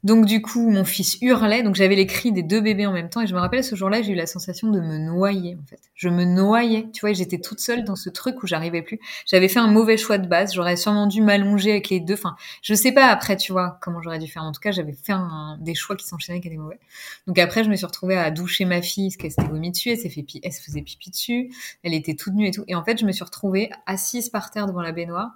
Donc 0.05 0.27
du 0.27 0.41
coup, 0.41 0.71
mon 0.71 0.85
fils 0.85 1.19
hurlait, 1.21 1.63
donc 1.63 1.75
j'avais 1.75 1.97
les 1.97 2.07
cris 2.07 2.31
des 2.31 2.43
deux 2.43 2.61
bébés 2.61 2.87
en 2.87 2.93
même 2.93 3.09
temps, 3.09 3.21
et 3.21 3.27
je 3.27 3.35
me 3.35 3.41
rappelle 3.41 3.65
ce 3.65 3.75
jour-là, 3.75 4.03
j'ai 4.03 4.13
eu 4.13 4.15
la 4.15 4.27
sensation 4.27 4.71
de 4.71 4.81
me 4.81 4.99
noyer 4.99 5.57
en 5.57 5.67
fait. 5.67 5.81
Je 5.95 6.09
me 6.09 6.25
noyais, 6.25 6.89
tu 6.93 7.01
vois, 7.01 7.13
j'étais 7.13 7.39
toute 7.39 7.59
seule 7.59 7.85
dans 7.85 7.97
ce 7.97 8.09
truc 8.09 8.43
où 8.43 8.47
j'arrivais 8.47 8.83
plus. 8.83 9.01
J'avais 9.27 9.49
fait 9.49 9.59
un 9.59 9.67
mauvais 9.67 9.97
choix 9.97 10.19
de 10.19 10.29
base, 10.29 10.55
j'aurais 10.55 10.77
sûrement 10.77 11.07
dû 11.07 11.21
m'allonger 11.23 11.73
avec 11.73 11.89
les 11.89 11.99
deux. 11.99 12.15
Enfin, 12.15 12.37
je 12.63 12.75
sais 12.75 12.93
pas 12.93 13.07
après, 13.07 13.37
tu 13.37 13.51
vois, 13.53 13.79
comment 13.83 14.01
j'aurais 14.01 14.21
dû 14.21 14.29
faire. 14.29 14.45
En 14.45 14.53
tout 14.53 14.61
cas, 14.61 14.71
j'avais 14.71 14.93
fait 14.93 15.13
un, 15.13 15.59
des 15.61 15.75
choix 15.75 15.97
qui 15.97 16.07
s'enchaînaient 16.07 16.41
qui 16.41 16.49
étaient 16.49 16.57
mauvais. 16.57 16.79
Donc 17.27 17.39
après, 17.39 17.65
je 17.65 17.71
me 17.71 17.75
suis 17.75 17.87
retrouvée 17.87 18.17
à 18.17 18.31
doucher 18.31 18.65
ma 18.65 18.83
fille, 18.83 19.09
parce 19.09 19.17
qu'elle 19.17 19.31
s'était 19.33 19.49
vomi 19.49 19.73
dessus, 19.73 19.91
elle 19.91 19.99
s'est 19.99 20.11
fait, 20.11 20.25
elle 20.43 20.53
se 20.53 20.63
faisait 20.63 20.83
pipi 20.83 21.11
dessus, 21.11 21.51
elle 21.83 21.95
était 21.95 22.15
toute 22.15 22.35
nue 22.35 22.47
et 22.47 22.53
tout. 22.53 22.65
Et 22.69 22.77
en 22.77 22.85
fait, 22.85 23.01
je 23.01 23.05
me 23.05 23.13
suis 23.13 23.25
retrouvée 23.25 23.71
assise 23.87 24.29
par 24.29 24.51
terre 24.51 24.67
devant 24.67 24.83
la 24.83 24.93
baignoire, 24.93 25.33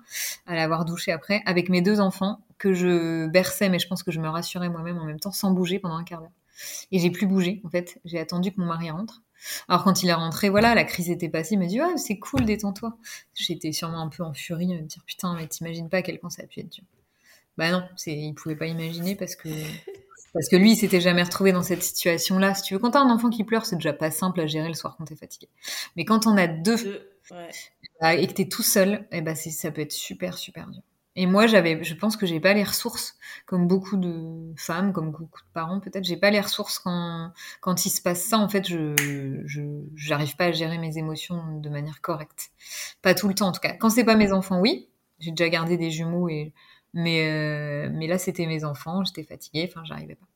à 0.46 0.54
l'avoir 0.54 0.84
douchée 0.84 1.10
après, 1.10 1.42
avec 1.46 1.68
mes 1.68 1.82
deux 1.82 2.00
enfants 2.00 2.38
que 2.62 2.72
je 2.72 3.26
berçais, 3.26 3.68
mais 3.68 3.80
je 3.80 3.88
pense 3.88 4.04
que 4.04 4.12
je 4.12 4.20
me 4.20 4.28
rassurais 4.28 4.68
moi-même 4.68 4.96
en 4.98 5.04
même 5.04 5.18
temps, 5.18 5.32
sans 5.32 5.50
bouger 5.50 5.80
pendant 5.80 5.96
un 5.96 6.04
quart 6.04 6.20
d'heure. 6.20 6.30
Et 6.92 7.00
j'ai 7.00 7.10
plus 7.10 7.26
bougé, 7.26 7.60
en 7.64 7.70
fait. 7.70 8.00
J'ai 8.04 8.20
attendu 8.20 8.52
que 8.52 8.60
mon 8.60 8.66
mari 8.66 8.88
rentre. 8.88 9.22
Alors 9.68 9.82
quand 9.82 10.04
il 10.04 10.08
est 10.08 10.14
rentré, 10.14 10.48
voilà, 10.48 10.76
la 10.76 10.84
crise 10.84 11.10
était 11.10 11.28
passée, 11.28 11.54
il 11.54 11.58
m'a 11.58 11.66
dit 11.66 11.80
oh, 11.80 11.96
c'est 11.96 12.20
cool, 12.20 12.44
détends-toi. 12.44 12.96
J'étais 13.34 13.72
sûrement 13.72 14.00
un 14.00 14.08
peu 14.08 14.22
en 14.22 14.32
furie, 14.32 14.68
me 14.68 14.82
dire 14.82 15.02
putain, 15.04 15.34
mais 15.34 15.48
t'imagines 15.48 15.88
pas 15.88 15.96
à 15.96 16.02
quel 16.02 16.20
point 16.20 16.30
ça 16.30 16.44
a 16.44 16.46
pu 16.46 16.60
être 16.60 16.70
dur. 16.70 16.84
Bah 17.58 17.72
non, 17.72 17.82
c'est, 17.96 18.16
il 18.16 18.32
pouvait 18.34 18.54
pas 18.54 18.66
imaginer 18.66 19.16
parce 19.16 19.34
que 19.34 19.48
parce 20.32 20.48
que 20.48 20.54
lui, 20.54 20.72
il 20.72 20.76
s'était 20.76 21.00
jamais 21.00 21.24
retrouvé 21.24 21.50
dans 21.50 21.64
cette 21.64 21.82
situation-là. 21.82 22.54
Si 22.54 22.62
tu 22.62 22.74
veux, 22.74 22.80
quand 22.80 22.92
t'as 22.92 23.00
un 23.00 23.10
enfant 23.10 23.28
qui 23.28 23.42
pleure, 23.42 23.66
c'est 23.66 23.76
déjà 23.76 23.92
pas 23.92 24.12
simple 24.12 24.40
à 24.40 24.46
gérer 24.46 24.68
le 24.68 24.74
soir 24.74 24.94
quand 24.96 25.06
t'es 25.06 25.16
fatigué. 25.16 25.48
Mais 25.96 26.04
quand 26.04 26.28
on 26.28 26.36
a 26.36 26.46
deux, 26.46 27.10
bah, 28.00 28.14
et 28.14 28.26
que 28.28 28.32
t'es 28.32 28.48
tout 28.48 28.62
seul, 28.62 29.08
eh 29.10 29.20
ben 29.20 29.34
ça 29.34 29.72
peut 29.72 29.80
être 29.80 29.92
super 29.92 30.38
super 30.38 30.68
dur. 30.68 30.82
Et 31.14 31.26
moi, 31.26 31.46
j'avais, 31.46 31.84
je 31.84 31.94
pense 31.94 32.16
que 32.16 32.24
j'ai 32.26 32.40
pas 32.40 32.54
les 32.54 32.64
ressources, 32.64 33.16
comme 33.46 33.68
beaucoup 33.68 33.98
de 33.98 34.54
femmes, 34.56 34.92
comme 34.94 35.10
beaucoup 35.10 35.42
de 35.42 35.48
parents, 35.52 35.78
peut-être, 35.80 36.04
j'ai 36.04 36.16
pas 36.16 36.30
les 36.30 36.40
ressources 36.40 36.78
quand, 36.78 37.32
quand 37.60 37.84
il 37.84 37.90
se 37.90 38.00
passe 38.00 38.22
ça. 38.24 38.38
En 38.38 38.48
fait, 38.48 38.66
je, 38.66 38.94
j'arrive 39.94 40.36
pas 40.36 40.46
à 40.46 40.52
gérer 40.52 40.78
mes 40.78 40.96
émotions 40.98 41.58
de 41.60 41.68
manière 41.68 42.00
correcte. 42.00 42.50
Pas 43.02 43.14
tout 43.14 43.28
le 43.28 43.34
temps, 43.34 43.48
en 43.48 43.52
tout 43.52 43.60
cas. 43.60 43.74
Quand 43.74 43.90
c'est 43.90 44.04
pas 44.04 44.16
mes 44.16 44.32
enfants, 44.32 44.60
oui. 44.60 44.88
J'ai 45.20 45.30
déjà 45.32 45.48
gardé 45.50 45.76
des 45.76 45.90
jumeaux 45.90 46.28
et, 46.28 46.52
mais, 46.94 47.28
euh, 47.30 47.90
mais 47.92 48.06
là, 48.06 48.18
c'était 48.18 48.46
mes 48.46 48.64
enfants, 48.64 49.04
j'étais 49.04 49.22
fatiguée, 49.22 49.68
enfin, 49.70 49.82
j'arrivais 49.84 50.16
pas. 50.16 50.26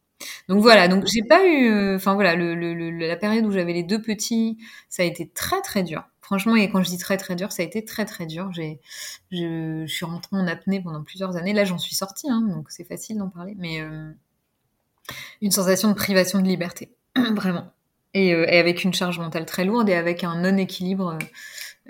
Donc 0.49 0.63
voilà, 0.63 0.89
donc 0.89 1.05
j'ai 1.07 1.23
pas 1.29 1.47
eu, 1.47 1.71
euh, 1.71 1.97
enfin 1.97 2.15
voilà, 2.15 2.37
le, 2.37 2.55
le, 2.55 2.91
la 2.91 3.17
période 3.17 3.45
où 3.47 3.51
j'avais 3.53 3.73
les 3.75 3.83
deux 3.83 4.01
petits, 4.03 4.59
ça 4.89 5.03
a 5.03 5.07
été 5.07 5.29
très 5.29 5.61
très 5.63 5.83
dur. 5.83 6.05
Franchement, 6.27 6.57
et 6.57 6.69
quand 6.69 6.83
je 6.83 6.89
dis 6.89 6.99
très 6.99 7.19
très 7.19 7.37
dur, 7.37 7.53
ça 7.53 7.63
a 7.63 7.65
été 7.65 7.85
très 7.85 8.05
très 8.05 8.27
dur. 8.27 8.53
J'ai, 8.53 8.81
je, 9.31 9.87
suis 9.87 10.05
rentrée 10.05 10.37
en 10.37 10.49
apnée 10.49 10.81
pendant 10.81 11.05
plusieurs 11.05 11.37
années. 11.37 11.53
Là, 11.53 11.65
j'en 11.65 11.79
suis 11.79 11.95
sortie, 11.95 12.29
hein, 12.29 12.41
donc 12.41 12.69
c'est 12.73 12.83
facile 12.83 13.19
d'en 13.19 13.29
parler. 13.29 13.55
Mais 13.57 13.81
euh, 13.81 14.11
une 15.41 15.53
sensation 15.53 15.89
de 15.89 15.95
privation 15.95 16.41
de 16.41 16.49
liberté, 16.49 16.91
vraiment. 17.37 17.73
Et, 18.13 18.35
euh, 18.35 18.45
et, 18.49 18.59
avec 18.59 18.83
une 18.83 18.93
charge 18.93 19.21
mentale 19.21 19.47
très 19.47 19.65
lourde 19.65 19.89
et 19.89 19.95
avec 19.95 20.25
un 20.25 20.35
non-équilibre, 20.41 21.17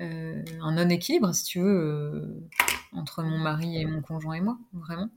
euh, 0.01 0.45
un 0.61 0.73
non-équilibre, 0.73 1.35
si 1.35 1.45
tu 1.45 1.61
veux, 1.61 2.47
entre 2.93 3.23
mon 3.23 3.39
mari 3.39 3.81
et 3.81 3.87
mon 3.87 4.03
conjoint 4.03 4.35
et 4.35 4.43
moi, 4.43 4.59
vraiment 4.75 5.09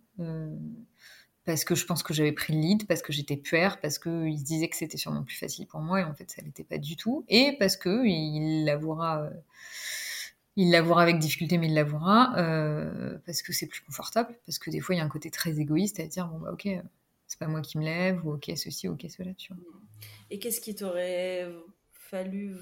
parce 1.49 1.63
que 1.63 1.73
je 1.73 1.83
pense 1.83 2.03
que 2.03 2.13
j'avais 2.13 2.31
pris 2.31 2.53
le 2.53 2.59
lead, 2.59 2.85
parce 2.85 3.01
que 3.01 3.11
j'étais 3.11 3.35
puère, 3.35 3.79
parce 3.79 3.97
qu'il 3.97 4.37
se 4.37 4.43
disait 4.43 4.69
que 4.69 4.75
c'était 4.75 4.97
sûrement 4.97 5.23
plus 5.23 5.35
facile 5.35 5.65
pour 5.65 5.79
moi, 5.79 5.99
et 5.99 6.03
en 6.03 6.13
fait 6.13 6.29
ça 6.29 6.43
l'était 6.43 6.63
pas 6.63 6.77
du 6.77 6.95
tout, 6.95 7.25
et 7.27 7.55
parce 7.57 7.75
que 7.75 8.05
il 8.05 8.65
l'avouera, 8.65 9.23
euh, 9.23 9.31
il 10.57 10.69
l'avouera 10.69 11.01
avec 11.01 11.17
difficulté, 11.17 11.57
mais 11.57 11.65
il 11.65 11.73
l'avouera, 11.73 12.37
euh, 12.37 13.17
parce 13.25 13.41
que 13.41 13.51
c'est 13.51 13.65
plus 13.65 13.81
confortable, 13.81 14.37
parce 14.45 14.59
que 14.59 14.69
des 14.69 14.79
fois 14.79 14.93
il 14.93 14.99
y 14.99 15.01
a 15.01 15.03
un 15.03 15.09
côté 15.09 15.31
très 15.31 15.59
égoïste 15.59 15.99
à 15.99 16.05
dire 16.05 16.27
bon 16.27 16.37
bah 16.37 16.51
ok, 16.53 16.69
c'est 17.25 17.39
pas 17.39 17.47
moi 17.47 17.61
qui 17.61 17.79
me 17.79 17.83
lève, 17.83 18.23
ou 18.27 18.33
ok 18.33 18.51
ceci, 18.55 18.87
ok 18.87 19.07
cela, 19.09 19.33
tu 19.33 19.51
vois. 19.51 19.63
Et 20.29 20.37
qu'est-ce 20.37 20.61
qui 20.61 20.75
t'aurait 20.75 21.47
fallu 21.93 22.53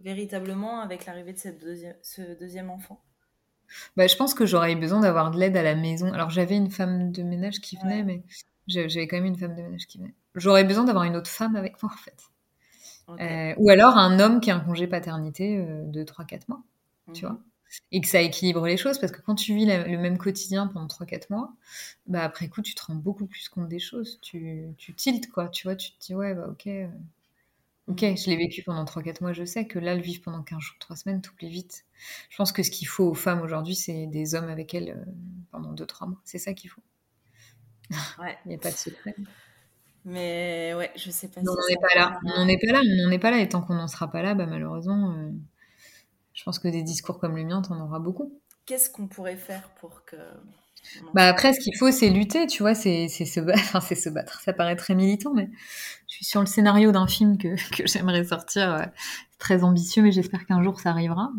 véritablement 0.00 0.80
avec 0.80 1.04
l'arrivée 1.04 1.34
de 1.34 1.38
cette 1.38 1.62
ce 2.00 2.38
deuxième 2.38 2.70
enfant? 2.70 3.04
Bah, 3.96 4.06
je 4.06 4.16
pense 4.16 4.34
que 4.34 4.46
j'aurais 4.46 4.72
eu 4.72 4.76
besoin 4.76 5.00
d'avoir 5.00 5.30
de 5.30 5.38
l'aide 5.38 5.56
à 5.56 5.62
la 5.62 5.74
maison. 5.74 6.12
Alors 6.12 6.30
j'avais 6.30 6.56
une 6.56 6.70
femme 6.70 7.12
de 7.12 7.22
ménage 7.22 7.60
qui 7.60 7.76
venait, 7.76 8.02
mais 8.02 8.22
j'avais 8.66 9.06
quand 9.06 9.16
même 9.16 9.26
une 9.26 9.38
femme 9.38 9.54
de 9.54 9.62
ménage 9.62 9.86
qui 9.86 9.98
venait. 9.98 10.14
J'aurais 10.34 10.64
besoin 10.64 10.84
d'avoir 10.84 11.04
une 11.04 11.16
autre 11.16 11.30
femme 11.30 11.56
avec 11.56 11.82
moi 11.82 11.92
en 11.92 11.96
fait. 11.96 12.30
Euh, 13.20 13.54
ou 13.58 13.68
alors 13.68 13.96
un 13.98 14.20
homme 14.20 14.40
qui 14.40 14.50
a 14.50 14.56
un 14.56 14.60
congé 14.60 14.86
paternité 14.86 15.58
euh, 15.58 15.82
de 15.84 16.04
3-4 16.04 16.42
mois, 16.48 16.62
tu 17.12 17.22
vois. 17.22 17.32
Mhm. 17.32 17.42
Et 17.90 18.00
que 18.02 18.06
ça 18.06 18.20
équilibre 18.20 18.66
les 18.66 18.76
choses, 18.76 18.98
parce 18.98 19.12
que 19.12 19.22
quand 19.22 19.34
tu 19.34 19.54
vis 19.54 19.64
le 19.64 19.96
même 19.96 20.18
quotidien 20.18 20.66
pendant 20.66 20.86
3-4 20.86 21.30
mois, 21.30 21.54
bah 22.06 22.22
après 22.22 22.48
coup, 22.48 22.60
tu 22.60 22.74
te 22.74 22.82
rends 22.84 22.94
beaucoup 22.94 23.26
plus 23.26 23.48
compte 23.48 23.68
des 23.68 23.78
choses. 23.78 24.18
Tu, 24.20 24.66
tu 24.76 24.94
tiltes, 24.94 25.30
quoi. 25.30 25.48
Tu 25.48 25.66
vois, 25.66 25.74
tu 25.74 25.90
te 25.92 26.04
dis, 26.04 26.14
ouais, 26.14 26.34
bah 26.34 26.48
ok, 26.50 26.66
euh, 26.66 26.86
Ok, 27.88 28.00
je 28.00 28.30
l'ai 28.30 28.36
vécu 28.36 28.62
pendant 28.62 28.84
3-4 28.84 29.22
mois, 29.22 29.32
je 29.32 29.44
sais 29.44 29.66
que 29.66 29.78
là, 29.78 29.96
le 29.96 30.02
vivre 30.02 30.22
pendant 30.22 30.42
15 30.42 30.60
jours, 30.60 30.76
3 30.78 30.96
semaines, 30.96 31.20
t'oublies 31.20 31.48
vite. 31.48 31.84
Je 32.30 32.36
pense 32.36 32.52
que 32.52 32.62
ce 32.62 32.70
qu'il 32.70 32.86
faut 32.86 33.04
aux 33.04 33.14
femmes 33.14 33.42
aujourd'hui, 33.42 33.74
c'est 33.74 34.06
des 34.06 34.34
hommes 34.34 34.48
avec 34.48 34.72
elles 34.74 34.90
euh, 34.90 35.12
pendant 35.50 35.74
2-3 35.74 36.08
mois. 36.08 36.20
C'est 36.24 36.38
ça 36.38 36.54
qu'il 36.54 36.70
faut. 36.70 36.82
Ouais. 38.20 38.38
Il 38.46 38.50
n'y 38.50 38.54
a 38.54 38.58
pas 38.58 38.70
de 38.70 38.76
secret. 38.76 39.16
Mais 40.04 40.74
ouais, 40.76 40.90
je 40.96 41.10
sais 41.10 41.28
pas. 41.28 41.40
on 41.40 41.44
n'en 41.44 41.68
est 41.70 41.80
pas 41.80 41.98
là. 41.98 42.20
On 42.24 42.40
n'en 42.40 42.48
est 42.48 42.58
pas 42.58 42.72
là. 42.72 42.80
On 42.84 43.04
n'en 43.04 43.10
est 43.10 43.18
pas 43.18 43.30
là. 43.30 43.38
Et 43.38 43.48
tant 43.48 43.62
qu'on 43.62 43.74
n'en 43.74 43.88
sera 43.88 44.10
pas 44.10 44.22
là, 44.22 44.34
bah, 44.34 44.46
malheureusement, 44.46 45.14
euh, 45.16 45.30
je 46.34 46.44
pense 46.44 46.58
que 46.58 46.68
des 46.68 46.82
discours 46.82 47.18
comme 47.18 47.36
le 47.36 47.44
mien, 47.44 47.62
t'en 47.62 47.80
auras 47.80 47.98
beaucoup. 47.98 48.40
Qu'est-ce 48.66 48.90
qu'on 48.90 49.06
pourrait 49.06 49.36
faire 49.36 49.68
pour 49.80 50.04
que 50.04 50.16
bah 51.14 51.28
après, 51.28 51.52
ce 51.52 51.60
qu'il 51.60 51.76
faut, 51.76 51.90
c'est 51.90 52.10
lutter, 52.10 52.46
tu 52.46 52.62
vois, 52.62 52.74
c'est 52.74 53.08
se 53.08 53.40
battre. 53.40 53.60
Enfin, 53.62 53.80
c'est 53.80 53.94
se 53.94 54.08
battre. 54.08 54.40
Ça 54.40 54.52
paraît 54.52 54.76
très 54.76 54.94
militant, 54.94 55.32
mais 55.32 55.48
je 56.08 56.16
suis 56.16 56.24
sur 56.24 56.40
le 56.40 56.46
scénario 56.46 56.92
d'un 56.92 57.06
film 57.06 57.38
que, 57.38 57.54
que 57.76 57.86
j'aimerais 57.86 58.24
sortir. 58.24 58.90
C'est 59.30 59.38
très 59.38 59.64
ambitieux, 59.64 60.02
mais 60.02 60.12
j'espère 60.12 60.46
qu'un 60.46 60.62
jour 60.62 60.80
ça 60.80 60.90
arrivera. 60.90 61.30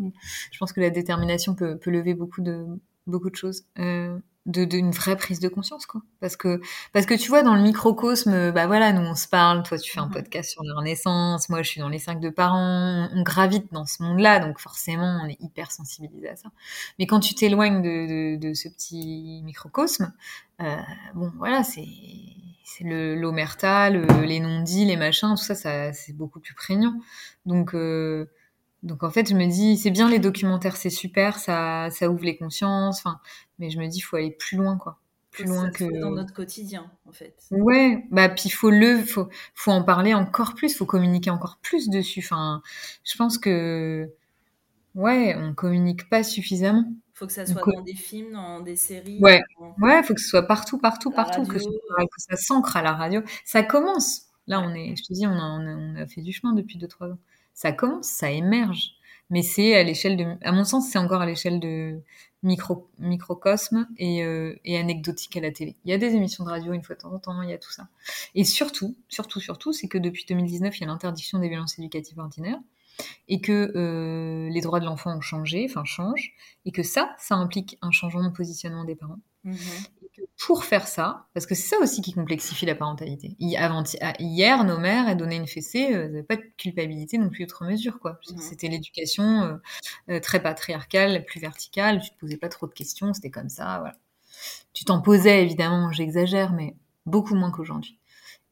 je 0.50 0.58
pense 0.58 0.72
que 0.72 0.80
la 0.80 0.90
détermination 0.90 1.54
peut, 1.54 1.78
peut 1.78 1.90
lever 1.90 2.14
beaucoup 2.14 2.40
de 2.40 2.66
beaucoup 3.06 3.30
de 3.30 3.36
choses. 3.36 3.64
Euh, 3.78 4.18
de 4.46 4.64
d'une 4.64 4.90
vraie 4.90 5.16
prise 5.16 5.40
de 5.40 5.48
conscience 5.48 5.86
quoi. 5.86 6.02
Parce 6.20 6.36
que 6.36 6.60
parce 6.92 7.06
que 7.06 7.14
tu 7.14 7.28
vois 7.28 7.42
dans 7.42 7.54
le 7.54 7.62
microcosme 7.62 8.52
bah 8.52 8.66
voilà 8.66 8.92
nous 8.92 9.00
on 9.00 9.14
se 9.14 9.26
parle 9.26 9.62
toi 9.62 9.78
tu 9.78 9.90
fais 9.90 10.00
un 10.00 10.08
podcast 10.08 10.50
sur 10.50 10.62
la 10.62 10.74
renaissance 10.74 11.48
moi 11.48 11.62
je 11.62 11.70
suis 11.70 11.80
dans 11.80 11.88
les 11.88 11.98
cinq 11.98 12.20
de 12.20 12.28
parents 12.28 13.08
on, 13.12 13.22
gravite 13.22 13.72
dans 13.72 13.86
ce 13.86 14.02
monde 14.02 14.20
là 14.20 14.40
donc 14.40 14.58
forcément 14.58 15.20
on 15.24 15.28
est 15.28 15.40
hyper 15.40 15.70
sensibilisé 15.72 16.28
à 16.28 16.36
ça. 16.36 16.50
Mais 16.98 17.06
quand 17.06 17.20
tu 17.20 17.34
t'éloignes 17.34 17.80
de, 17.80 18.36
de, 18.36 18.48
de, 18.48 18.54
ce 18.54 18.68
petit 18.68 19.40
microcosme 19.44 20.12
euh, 20.60 20.76
bon 21.14 21.32
voilà 21.38 21.64
c'est 21.64 21.88
c'est 22.64 22.84
le 22.84 23.14
l'omerta 23.14 23.88
le, 23.88 24.04
les 24.24 24.40
non-dits 24.40 24.84
les 24.84 24.96
machins 24.96 25.30
tout 25.30 25.42
ça 25.42 25.54
ça 25.54 25.92
c'est 25.94 26.12
beaucoup 26.12 26.40
plus 26.40 26.54
prégnant. 26.54 27.00
Donc 27.46 27.74
euh, 27.74 28.26
donc 28.84 29.02
en 29.02 29.10
fait, 29.10 29.28
je 29.28 29.34
me 29.34 29.46
dis, 29.46 29.78
c'est 29.78 29.90
bien 29.90 30.08
les 30.08 30.18
documentaires, 30.18 30.76
c'est 30.76 30.90
super, 30.90 31.38
ça, 31.38 31.88
ça 31.90 32.10
ouvre 32.10 32.24
les 32.24 32.36
consciences, 32.36 32.98
enfin, 32.98 33.18
mais 33.58 33.70
je 33.70 33.78
me 33.78 33.88
dis, 33.88 33.98
il 33.98 34.02
faut 34.02 34.16
aller 34.16 34.30
plus 34.30 34.58
loin, 34.58 34.76
quoi. 34.76 35.00
plus 35.30 35.46
loin 35.46 35.70
que 35.70 36.00
dans 36.00 36.10
notre 36.10 36.34
quotidien 36.34 36.90
en 37.06 37.12
fait. 37.12 37.34
Ouais, 37.50 38.04
bah 38.10 38.28
puis 38.28 38.50
faut 38.50 38.70
le 38.70 39.02
faut 39.02 39.28
faut 39.54 39.70
en 39.70 39.82
parler 39.82 40.12
encore 40.12 40.54
plus, 40.54 40.76
faut 40.76 40.84
communiquer 40.84 41.30
encore 41.30 41.58
plus 41.62 41.88
dessus. 41.88 42.20
Enfin, 42.22 42.62
je 43.04 43.16
pense 43.16 43.38
que 43.38 44.12
ouais, 44.94 45.34
on 45.36 45.54
communique 45.54 46.08
pas 46.10 46.22
suffisamment. 46.22 46.84
Faut 47.14 47.26
que 47.26 47.32
ça 47.32 47.46
soit 47.46 47.62
dans 47.64 47.82
des 47.82 47.94
films, 47.94 48.32
dans 48.32 48.60
des 48.60 48.76
séries. 48.76 49.18
Ouais, 49.20 49.40
ouais, 49.80 50.02
faut 50.02 50.14
que 50.14 50.20
ce 50.20 50.28
soit 50.28 50.46
partout, 50.46 50.78
partout, 50.78 51.10
partout, 51.10 51.44
que, 51.44 51.58
ça 51.58 52.36
s'ancre 52.36 52.76
à 52.76 52.82
la 52.82 52.92
radio. 52.92 53.22
Ça 53.44 53.62
commence. 53.62 54.26
Là, 54.46 54.60
on 54.60 54.74
est, 54.74 54.94
je 54.96 55.04
te 55.04 55.12
dis, 55.14 55.26
on 55.26 55.32
a, 55.32 55.42
on 55.42 55.96
a, 55.96 56.06
fait 56.06 56.20
du 56.20 56.32
chemin 56.32 56.52
depuis 56.52 56.76
2-3 56.76 57.12
ans. 57.12 57.18
Ça 57.54 57.72
commence, 57.72 58.08
ça 58.08 58.30
émerge. 58.30 58.92
Mais 59.30 59.42
c'est 59.42 59.74
à 59.74 59.82
l'échelle 59.82 60.16
de, 60.16 60.36
à 60.42 60.52
mon 60.52 60.64
sens, 60.64 60.88
c'est 60.90 60.98
encore 60.98 61.22
à 61.22 61.26
l'échelle 61.26 61.58
de 61.58 62.00
micro, 62.42 62.90
microcosme 62.98 63.88
et, 63.96 64.22
euh, 64.22 64.54
et 64.64 64.76
anecdotique 64.78 65.36
à 65.36 65.40
la 65.40 65.50
télé. 65.50 65.76
Il 65.84 65.90
y 65.90 65.94
a 65.94 65.98
des 65.98 66.14
émissions 66.14 66.44
de 66.44 66.50
radio 66.50 66.72
une 66.72 66.82
fois 66.82 66.94
de 66.94 67.00
temps 67.00 67.12
en 67.12 67.18
temps, 67.18 67.42
il 67.42 67.50
y 67.50 67.54
a 67.54 67.58
tout 67.58 67.72
ça. 67.72 67.88
Et 68.34 68.44
surtout, 68.44 68.94
surtout, 69.08 69.40
surtout, 69.40 69.72
c'est 69.72 69.88
que 69.88 69.98
depuis 69.98 70.24
2019, 70.28 70.76
il 70.76 70.80
y 70.82 70.84
a 70.84 70.86
l'interdiction 70.88 71.38
des 71.38 71.48
violences 71.48 71.78
éducatives 71.78 72.18
ordinaires 72.18 72.60
et 73.28 73.40
que 73.40 73.72
euh, 73.74 74.48
les 74.50 74.60
droits 74.60 74.78
de 74.78 74.84
l'enfant 74.84 75.16
ont 75.16 75.20
changé, 75.20 75.66
enfin 75.68 75.84
changent, 75.84 76.32
et 76.64 76.70
que 76.70 76.82
ça, 76.82 77.14
ça 77.18 77.34
implique 77.34 77.78
un 77.82 77.90
changement 77.90 78.22
de 78.22 78.28
positionnement 78.28 78.84
des 78.84 78.94
parents. 78.94 79.18
Pour 80.38 80.64
faire 80.64 80.86
ça, 80.86 81.26
parce 81.34 81.46
que 81.46 81.54
c'est 81.54 81.68
ça 81.68 81.78
aussi 81.80 82.02
qui 82.02 82.12
complexifie 82.12 82.66
la 82.66 82.74
parentalité. 82.74 83.36
Hier, 83.38 84.64
nos 84.64 84.78
mères, 84.78 85.08
elles 85.08 85.16
donnaient 85.16 85.36
une 85.36 85.46
fessée, 85.46 85.88
elles 85.90 86.12
n'avaient 86.12 86.22
pas 86.22 86.36
de 86.36 86.44
culpabilité 86.56 87.18
non 87.18 87.30
plus 87.30 87.44
outre 87.44 87.64
mesure, 87.64 87.98
quoi. 87.98 88.18
C'était 88.38 88.68
l'éducation 88.68 89.42
euh, 89.42 89.56
euh, 90.10 90.20
très 90.20 90.42
patriarcale, 90.42 91.24
plus 91.24 91.40
verticale, 91.40 92.00
tu 92.00 92.10
te 92.10 92.18
posais 92.18 92.36
pas 92.36 92.48
trop 92.48 92.66
de 92.66 92.72
questions, 92.72 93.12
c'était 93.14 93.30
comme 93.30 93.48
ça, 93.48 93.78
voilà. 93.80 93.94
Tu 94.72 94.84
t'en 94.84 95.00
posais, 95.00 95.42
évidemment, 95.42 95.92
j'exagère, 95.92 96.52
mais 96.52 96.76
beaucoup 97.06 97.34
moins 97.34 97.50
qu'aujourd'hui. 97.50 97.98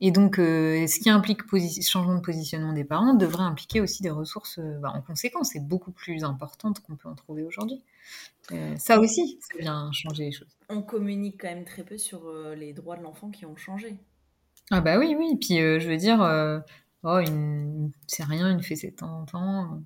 Et 0.04 0.10
donc, 0.10 0.40
euh, 0.40 0.84
ce 0.88 0.98
qui 0.98 1.10
implique 1.10 1.42
changement 1.80 2.16
de 2.16 2.20
positionnement 2.20 2.72
des 2.72 2.82
parents 2.82 3.14
devrait 3.14 3.44
impliquer 3.44 3.80
aussi 3.80 4.02
des 4.02 4.10
ressources 4.10 4.58
euh, 4.58 4.78
bah, 4.80 4.92
en 4.92 5.00
conséquence 5.00 5.54
et 5.54 5.60
beaucoup 5.60 5.92
plus 5.92 6.24
importantes 6.24 6.80
qu'on 6.80 6.96
peut 6.96 7.08
en 7.08 7.14
trouver 7.14 7.44
aujourd'hui. 7.44 7.80
Euh, 8.50 8.76
ça 8.76 8.98
aussi, 8.98 9.38
ça 9.40 9.58
vient 9.58 9.90
changer 9.92 10.24
les 10.24 10.32
choses. 10.32 10.56
On 10.68 10.82
communique 10.82 11.40
quand 11.40 11.48
même 11.48 11.64
très 11.64 11.84
peu 11.84 11.98
sur 11.98 12.32
les 12.56 12.72
droits 12.72 12.96
de 12.96 13.02
l'enfant 13.02 13.30
qui 13.30 13.46
ont 13.46 13.56
changé. 13.56 13.96
Ah 14.70 14.80
bah 14.80 14.98
oui, 14.98 15.14
oui. 15.18 15.36
Puis 15.40 15.58
je 15.58 15.88
veux 15.88 15.96
dire, 15.96 16.18
oh, 17.04 17.18
c'est 18.06 18.24
rien, 18.24 18.50
une 18.50 18.62
fait 18.62 18.76
ses 18.76 18.92
temps 18.92 19.20
en 19.20 19.24
temps. 19.24 19.82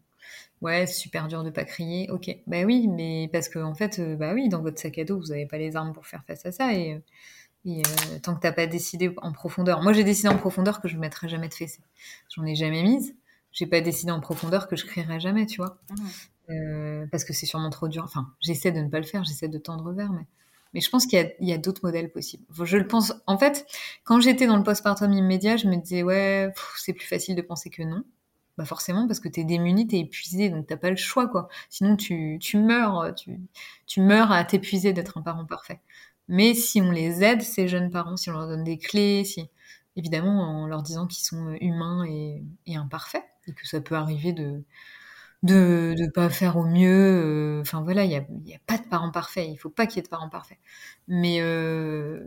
Ouais, 0.63 0.87
super 0.87 1.29
dur 1.29 1.45
de 1.45 1.51
pas 1.51 1.65
crier. 1.65 2.11
Ok, 2.11 2.31
bah 2.47 2.63
oui, 2.65 2.89
mais 2.89 3.29
parce 3.33 3.49
que 3.49 3.59
en 3.59 3.75
fait, 3.75 4.01
bah 4.17 4.33
oui, 4.33 4.49
dans 4.49 4.63
votre 4.63 4.79
sac 4.79 4.99
à 4.99 5.05
dos, 5.05 5.19
vous 5.19 5.27
n'avez 5.27 5.47
pas 5.47 5.59
les 5.59 5.77
armes 5.77 5.93
pour 5.93 6.07
faire 6.07 6.25
face 6.25 6.47
à 6.47 6.53
ça 6.53 6.73
et 6.73 7.01
et 7.67 7.81
euh, 7.81 8.19
tant 8.23 8.35
que 8.37 8.41
t'as 8.41 8.53
pas 8.53 8.67
décidé 8.67 9.13
en 9.17 9.33
profondeur. 9.33 9.83
Moi, 9.83 9.93
j'ai 9.93 10.05
décidé 10.05 10.29
en 10.29 10.39
profondeur 10.39 10.81
que 10.81 10.87
je 10.87 10.95
ne 10.95 11.01
mettrais 11.01 11.29
jamais 11.29 11.49
de 11.49 11.55
fessée. 11.55 11.83
J'en 12.35 12.45
ai 12.47 12.55
jamais 12.55 12.83
mise. 12.83 13.17
J'ai 13.51 13.67
pas 13.67 13.81
décidé 13.81 14.13
en 14.13 14.21
profondeur 14.21 14.69
que 14.69 14.77
je 14.77 14.87
crierais 14.87 15.19
jamais, 15.19 15.47
tu 15.47 15.57
vois. 15.57 15.79
Mmh. 15.91 16.07
Euh, 16.51 17.07
parce 17.11 17.25
que 17.25 17.33
c'est 17.33 17.47
sûrement 17.47 17.71
trop 17.71 17.89
dur. 17.89 18.05
Enfin, 18.05 18.33
j'essaie 18.41 18.73
de 18.73 18.81
ne 18.81 18.89
pas 18.89 18.99
le 18.99 19.07
faire, 19.07 19.25
j'essaie 19.25 19.49
de 19.49 19.59
tendre 19.59 19.93
vers, 19.93 20.13
mais, 20.13 20.27
mais 20.75 20.81
je 20.81 20.91
pense 20.91 21.07
qu'il 21.07 21.35
y 21.41 21.53
a, 21.53 21.59
d'autres 21.59 21.81
modèles 21.85 22.11
possibles. 22.11 22.45
Je 22.65 22.77
le 22.77 22.87
pense. 22.87 23.13
En 23.27 23.39
fait, 23.39 23.67
quand 24.05 24.21
j'étais 24.21 24.47
dans 24.47 24.57
le 24.57 24.63
postpartum 24.63 25.13
immédiat, 25.13 25.57
je 25.57 25.69
me 25.69 25.77
disais, 25.77 26.03
ouais, 26.03 26.53
c'est 26.77 26.93
plus 26.93 27.07
facile 27.07 27.37
de 27.37 27.43
penser 27.43 27.71
que 27.71 27.83
non. 27.83 28.05
Bah 28.59 28.65
forcément, 28.65 29.07
parce 29.07 29.21
que 29.21 29.29
tu 29.29 29.41
es 29.41 29.45
démuni, 29.45 29.87
tu 29.87 29.97
es 29.97 30.01
épuisé, 30.01 30.49
donc 30.49 30.67
t'as 30.67 30.79
pas 30.79 30.89
le 30.89 30.97
choix, 30.97 31.29
quoi. 31.29 31.49
Sinon, 31.69 31.97
tu, 31.97 32.39
tu 32.41 32.59
meurs, 32.59 33.15
tu, 33.15 33.39
tu 33.87 34.01
meurs 34.01 34.33
à 34.33 34.45
t'épuiser 34.45 34.95
d'être 34.95 35.19
un 35.19 35.23
parent 35.23 35.45
parfait. 35.45 35.81
Mais 36.29 36.55
si 36.55 36.81
on 36.81 36.91
les 36.91 37.23
aide, 37.23 37.43
ces 37.43 37.69
jeunes 37.69 37.91
parents, 37.91 38.17
si 38.17 38.31
on 38.31 38.33
leur 38.33 38.49
donne 38.49 38.65
des 38.65 38.79
clés, 38.79 39.25
si 39.25 39.49
évidemment 39.97 40.63
en 40.63 40.67
leur 40.67 40.83
disant 40.83 41.07
qu'ils 41.07 41.25
sont 41.25 41.49
euh, 41.49 41.57
humains 41.61 42.05
et, 42.05 42.43
imparfaits, 42.77 43.25
et 43.47 43.53
que 43.53 43.67
ça 43.67 43.81
peut 43.81 43.95
arriver 43.95 44.33
de 44.33 44.63
de 45.43 45.95
ne 45.99 46.09
pas 46.09 46.29
faire 46.31 46.57
au 46.57 46.65
mieux. 46.65 47.59
Euh, 47.59 47.61
enfin 47.61 47.83
voilà, 47.83 48.05
il 48.05 48.09
n'y 48.09 48.17
a, 48.17 48.21
a, 48.21 48.61
pas 48.67 48.79
de 48.79 48.85
parents 48.89 49.11
parfaits, 49.11 49.49
il 49.49 49.57
faut 49.57 49.71
pas 49.71 49.87
qu'il 49.87 49.97
y 49.97 50.01
ait 50.01 50.03
de 50.03 50.09
parents 50.09 50.29
parfaits. 50.29 50.59
Mais 51.09 51.41
euh, 51.41 52.25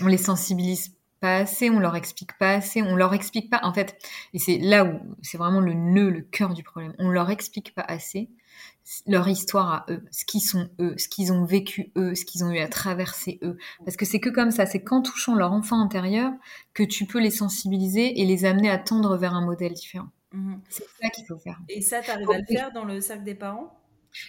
on 0.00 0.06
les 0.06 0.18
sensibilise 0.18 0.94
pas 1.20 1.36
assez, 1.36 1.70
on 1.70 1.78
leur 1.78 1.96
explique 1.96 2.36
pas 2.38 2.50
assez, 2.50 2.82
on 2.82 2.94
leur 2.96 3.14
explique 3.14 3.50
pas, 3.50 3.60
en 3.62 3.72
fait, 3.72 3.96
et 4.34 4.38
c'est 4.38 4.58
là 4.58 4.84
où 4.84 5.00
c'est 5.22 5.38
vraiment 5.38 5.60
le 5.60 5.72
nœud, 5.72 6.10
le 6.10 6.20
cœur 6.20 6.52
du 6.52 6.62
problème, 6.62 6.94
on 6.98 7.08
leur 7.08 7.30
explique 7.30 7.74
pas 7.74 7.84
assez 7.88 8.28
leur 9.06 9.26
histoire 9.28 9.72
à 9.72 9.86
eux, 9.90 10.04
ce 10.10 10.24
qu'ils 10.24 10.40
sont 10.40 10.68
eux, 10.80 10.94
ce 10.96 11.08
qu'ils 11.08 11.32
ont 11.32 11.44
vécu 11.44 11.92
eux, 11.96 12.14
ce 12.14 12.24
qu'ils 12.24 12.44
ont 12.44 12.50
eu 12.50 12.58
à 12.58 12.68
traverser 12.68 13.38
eux. 13.42 13.58
Parce 13.84 13.96
que 13.96 14.04
c'est 14.04 14.20
que 14.20 14.30
comme 14.30 14.50
ça, 14.50 14.64
c'est 14.66 14.82
qu'en 14.82 15.02
touchant 15.02 15.34
leur 15.34 15.52
enfant 15.52 15.80
intérieur 15.80 16.32
que 16.72 16.84
tu 16.84 17.06
peux 17.06 17.20
les 17.20 17.30
sensibiliser 17.30 18.20
et 18.20 18.24
les 18.24 18.44
amener 18.44 18.70
à 18.70 18.78
tendre 18.78 19.16
vers 19.16 19.34
un 19.34 19.44
modèle 19.44 19.72
différent. 19.72 20.08
Mhm. 20.32 20.60
C'est 20.68 20.84
ça 21.00 21.08
qu'il 21.10 21.26
faut 21.26 21.38
faire. 21.38 21.58
Et 21.68 21.80
ça, 21.80 22.00
tu 22.02 22.10
arrives 22.10 22.30
à 22.30 22.38
le 22.38 22.44
faire 22.46 22.72
dans 22.72 22.84
le 22.84 23.00
cercle 23.00 23.24
des 23.24 23.34
parents? 23.34 23.72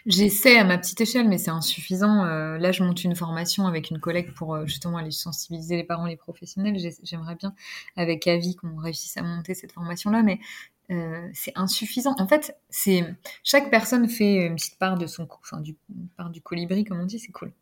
J'essaie 0.06 0.58
à 0.58 0.64
ma 0.66 0.78
petite 0.78 1.00
échelle, 1.00 1.28
mais 1.28 1.38
c'est 1.38 1.52
insuffisant. 1.52 2.26
Euh, 2.26 2.58
là, 2.58 2.72
je 2.72 2.84
monte 2.84 3.04
une 3.04 3.16
formation 3.16 3.68
avec 3.68 3.90
une 3.90 4.00
collègue 4.00 4.34
pour 4.34 4.56
euh, 4.56 4.66
justement 4.66 4.98
aller 4.98 5.12
sensibiliser 5.12 5.78
les 5.78 5.84
parents, 5.84 6.06
les 6.06 6.18
professionnels. 6.18 6.78
J'aimerais 7.04 7.36
bien, 7.36 7.54
avec 7.96 8.28
Avi, 8.28 8.56
qu'on 8.56 8.76
réussisse 8.78 9.16
à 9.18 9.22
monter 9.24 9.54
cette 9.54 9.72
formation-là, 9.72 10.24
mais 10.24 10.40
euh, 10.92 11.30
c'est 11.34 11.54
insuffisant. 11.56 12.16
En 12.20 12.28
fait, 12.28 12.58
c'est 12.70 13.04
chaque 13.44 13.70
personne 13.70 14.08
fait 14.10 14.48
une 14.48 14.56
petite 14.56 14.78
part 14.78 14.98
de 14.98 15.08
son, 15.08 15.28
enfin 15.42 15.62
du 15.62 15.76
part 16.18 16.30
du 16.30 16.42
colibri 16.42 16.84
comme 16.84 17.00
on 17.00 17.06
dit, 17.06 17.20
c'est 17.20 17.32
cool. 17.32 17.54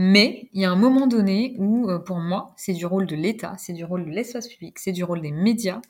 Mais 0.00 0.48
il 0.52 0.62
y 0.62 0.64
a 0.64 0.70
un 0.70 0.76
moment 0.76 1.08
donné 1.08 1.56
où, 1.58 1.90
euh, 1.90 1.98
pour 1.98 2.18
moi, 2.18 2.54
c'est 2.56 2.72
du 2.72 2.86
rôle 2.86 3.06
de 3.06 3.16
l'État, 3.16 3.56
c'est 3.58 3.72
du 3.72 3.84
rôle 3.84 4.04
de 4.04 4.10
l'espace 4.10 4.46
public, 4.46 4.78
c'est 4.78 4.92
du 4.92 5.02
rôle 5.02 5.20
des 5.20 5.32
médias 5.32 5.80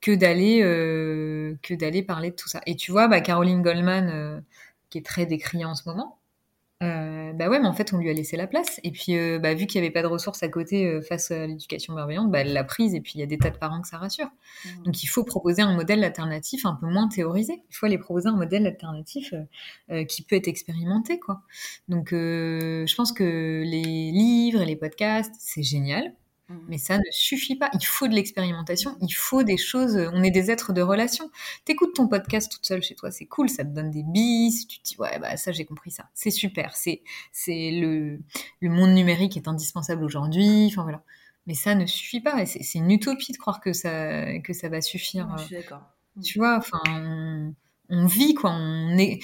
que 0.00 0.10
d'aller 0.14 0.62
euh, 0.62 1.54
que 1.62 1.74
d'aller 1.74 2.02
parler 2.02 2.30
de 2.30 2.34
tout 2.36 2.48
ça. 2.48 2.62
Et 2.66 2.76
tu 2.76 2.92
vois, 2.92 3.08
bah, 3.08 3.20
Caroline 3.20 3.60
Goldman, 3.60 4.42
qui 4.88 4.98
est 4.98 5.04
très 5.04 5.26
décriée 5.26 5.66
en 5.66 5.74
ce 5.74 5.86
moment, 5.86 6.17
euh, 6.80 7.32
bah 7.32 7.48
ouais, 7.48 7.58
mais 7.58 7.66
en 7.66 7.72
fait, 7.72 7.92
on 7.92 7.98
lui 7.98 8.08
a 8.08 8.12
laissé 8.12 8.36
la 8.36 8.46
place. 8.46 8.80
Et 8.84 8.92
puis, 8.92 9.16
euh, 9.16 9.38
bah, 9.40 9.54
vu 9.54 9.66
qu'il 9.66 9.80
n'y 9.80 9.86
avait 9.86 9.92
pas 9.92 10.02
de 10.02 10.06
ressources 10.06 10.42
à 10.44 10.48
côté 10.48 10.86
euh, 10.86 11.00
face 11.00 11.32
à 11.32 11.46
l'éducation 11.46 11.94
bienveillante, 11.94 12.30
bah, 12.30 12.40
elle 12.40 12.52
l'a 12.52 12.62
prise. 12.62 12.94
Et 12.94 13.00
puis, 13.00 13.14
il 13.16 13.20
y 13.20 13.22
a 13.22 13.26
des 13.26 13.38
tas 13.38 13.50
de 13.50 13.56
parents 13.56 13.80
que 13.82 13.88
ça 13.88 13.98
rassure. 13.98 14.26
Mmh. 14.64 14.82
Donc, 14.84 15.02
il 15.02 15.06
faut 15.06 15.24
proposer 15.24 15.62
un 15.62 15.74
modèle 15.74 16.04
alternatif 16.04 16.64
un 16.66 16.74
peu 16.74 16.86
moins 16.86 17.08
théorisé. 17.08 17.62
Il 17.68 17.74
faut 17.74 17.86
aller 17.86 17.98
proposer 17.98 18.28
un 18.28 18.36
modèle 18.36 18.66
alternatif 18.66 19.34
qui 20.08 20.22
peut 20.22 20.36
être 20.36 20.48
expérimenté, 20.48 21.18
quoi. 21.18 21.42
Donc, 21.88 22.10
je 22.12 22.94
pense 22.94 23.12
que 23.12 23.62
les 23.64 24.12
livres 24.12 24.62
et 24.62 24.66
les 24.66 24.76
podcasts, 24.76 25.34
c'est 25.38 25.62
génial. 25.62 26.12
Mmh. 26.48 26.56
Mais 26.68 26.78
ça 26.78 26.96
ne 26.98 27.04
suffit 27.10 27.56
pas. 27.56 27.70
Il 27.74 27.84
faut 27.84 28.08
de 28.08 28.14
l'expérimentation. 28.14 28.96
Il 29.02 29.12
faut 29.12 29.42
des 29.42 29.56
choses. 29.58 29.96
On 30.14 30.22
est 30.22 30.30
des 30.30 30.50
êtres 30.50 30.72
de 30.72 30.80
relation. 30.80 31.30
T'écoutes 31.64 31.94
ton 31.94 32.08
podcast 32.08 32.50
toute 32.50 32.64
seule 32.64 32.82
chez 32.82 32.94
toi, 32.94 33.10
c'est 33.10 33.26
cool. 33.26 33.48
Ça 33.50 33.64
te 33.64 33.70
donne 33.70 33.90
des 33.90 34.02
bis. 34.02 34.66
Tu 34.66 34.78
te 34.78 34.84
dis 34.84 34.96
ouais 34.98 35.18
bah 35.18 35.36
ça 35.36 35.52
j'ai 35.52 35.64
compris 35.66 35.90
ça. 35.90 36.08
C'est 36.14 36.30
super. 36.30 36.74
C'est 36.74 37.02
c'est 37.32 37.70
le 37.72 38.20
le 38.60 38.70
monde 38.70 38.90
numérique 38.94 39.36
est 39.36 39.48
indispensable 39.48 40.04
aujourd'hui. 40.04 40.66
Enfin 40.70 40.82
voilà. 40.82 41.02
Mais 41.46 41.54
ça 41.54 41.74
ne 41.74 41.86
suffit 41.86 42.20
pas. 42.20 42.44
C'est 42.46 42.78
une 42.78 42.90
utopie 42.90 43.32
de 43.32 43.38
croire 43.38 43.60
que 43.60 43.72
ça 43.72 44.38
que 44.40 44.52
ça 44.52 44.68
va 44.68 44.80
suffire. 44.80 45.28
je 45.38 45.44
suis 45.44 45.56
d'accord. 45.56 45.82
Tu 46.22 46.38
vois. 46.38 46.56
Enfin 46.58 46.80
on, 46.88 47.54
on 47.90 48.06
vit 48.06 48.34
quoi. 48.34 48.50
On 48.52 48.96
est 48.96 49.20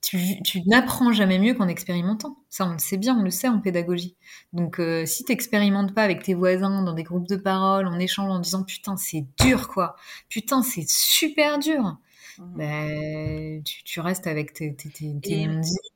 tu, 0.00 0.62
n'apprends 0.66 1.12
jamais 1.12 1.38
mieux 1.38 1.54
qu'en 1.54 1.68
expérimentant. 1.68 2.38
Ça, 2.48 2.66
on 2.66 2.72
le 2.72 2.78
sait 2.78 2.96
bien, 2.96 3.18
on 3.18 3.22
le 3.22 3.30
sait 3.30 3.48
en 3.48 3.60
pédagogie. 3.60 4.16
Donc, 4.52 4.80
euh, 4.80 5.04
si 5.04 5.24
tu 5.24 5.32
n'expérimentes 5.32 5.94
pas 5.94 6.02
avec 6.02 6.22
tes 6.22 6.34
voisins 6.34 6.82
dans 6.82 6.94
des 6.94 7.02
groupes 7.02 7.28
de 7.28 7.36
parole, 7.36 7.86
en 7.86 7.98
échange, 7.98 8.30
en 8.30 8.38
disant 8.38 8.64
putain, 8.64 8.96
c'est 8.96 9.26
dur, 9.40 9.68
quoi. 9.68 9.96
Putain, 10.28 10.62
c'est 10.62 10.88
super 10.88 11.58
dur. 11.58 11.98
Mmh. 12.38 12.56
Ben, 12.56 13.62
tu, 13.62 14.00
restes 14.00 14.26
avec 14.26 14.54
tes, 14.54 14.74
tes, 14.74 14.88
tes, 14.88 15.48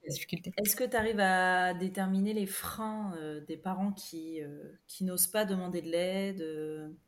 difficultés. 0.06 0.52
Est-ce 0.58 0.76
que 0.76 0.84
tu 0.84 0.96
arrives 0.96 1.20
à 1.20 1.72
déterminer 1.72 2.34
les 2.34 2.44
freins 2.44 3.14
euh, 3.16 3.40
des 3.48 3.56
parents 3.56 3.92
qui, 3.92 4.42
euh, 4.42 4.48
qui 4.86 5.04
n'osent 5.04 5.28
pas 5.28 5.46
demander 5.46 5.80
de 5.80 5.88
l'aide, 5.88 6.44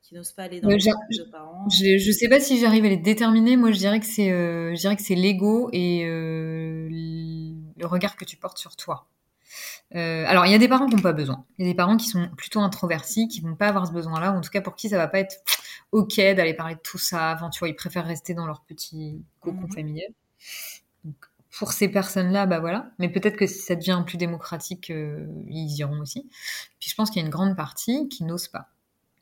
qui 0.01 0.15
n'osent 0.15 0.33
pas 0.33 0.45
aller 0.45 0.61
dans 0.61 0.71
le 0.71 0.77
de 0.77 1.31
parents? 1.31 1.69
Je 1.69 2.09
ne 2.09 2.13
sais 2.13 2.29
pas 2.29 2.41
si 2.41 2.59
j'arrive 2.59 2.87
à 2.87 2.89
les 2.89 2.97
déterminer. 2.97 3.59
Moi, 3.59 3.73
je 3.73 3.79
dirais 3.79 4.01
que 4.01 4.07
c'est 4.07 4.31
je 4.31 4.81
dirais 4.81 4.97
que 4.97 5.03
c'est 5.03 5.17
l'ego 5.17 5.69
et 5.73 6.07
le 7.77 7.87
regard 7.87 8.17
que 8.17 8.25
tu 8.25 8.37
portes 8.37 8.59
sur 8.59 8.77
toi. 8.77 9.07
Euh, 9.95 10.25
alors, 10.27 10.47
il 10.47 10.53
y 10.53 10.55
a 10.55 10.59
des 10.59 10.69
parents 10.69 10.87
qui 10.87 10.97
n'ont 10.97 11.03
pas 11.03 11.13
besoin. 11.13 11.45
Il 11.59 11.67
y 11.67 11.69
a 11.69 11.73
des 11.73 11.77
parents 11.77 11.97
qui 11.97 12.09
sont 12.09 12.29
plutôt 12.37 12.61
introvertis, 12.61 13.29
qui 13.29 13.41
vont 13.41 13.55
pas 13.55 13.69
avoir 13.69 13.87
ce 13.87 13.93
besoin-là, 13.93 14.33
ou 14.33 14.37
en 14.37 14.41
tout 14.41 14.51
cas 14.51 14.61
pour 14.61 14.75
qui 14.75 14.89
ça 14.89 14.97
va 14.97 15.09
pas 15.09 15.21
être 15.21 15.37
ok 15.93 16.17
d'aller 16.17 16.55
parler 16.55 16.75
de 16.75 16.81
tout 16.81 16.99
ça. 16.99 17.31
Avant, 17.31 17.51
tu 17.51 17.61
vois, 17.61 17.69
ils 17.69 17.77
préfèrent 17.77 18.07
rester 18.07 18.35
dans 18.35 18.47
leur 18.47 18.63
petit 18.63 19.23
cocon 19.41 19.63
mhm. 19.63 19.73
familial. 19.73 20.11
Donc, 21.05 21.17
pour 21.59 21.73
ces 21.73 21.89
personnes-là, 21.89 22.47
bah 22.47 22.61
voilà. 22.61 22.91
Mais 22.99 23.09
peut-être 23.09 23.37
que 23.37 23.47
si 23.47 23.61
ça 23.61 23.77
devient 23.77 24.03
plus 24.05 24.19
démocratique, 24.19 24.91
euh, 24.91 25.27
ils 25.49 25.77
iront 25.79 26.01
aussi. 26.01 26.29
Puis 26.81 26.91
je 26.91 26.95
pense 26.95 27.11
qu'il 27.11 27.21
y 27.21 27.25
a 27.25 27.27
une 27.27 27.33
grande 27.33 27.57
partie 27.57 28.09
qui 28.09 28.25
n'ose 28.25 28.49
pas. 28.49 28.69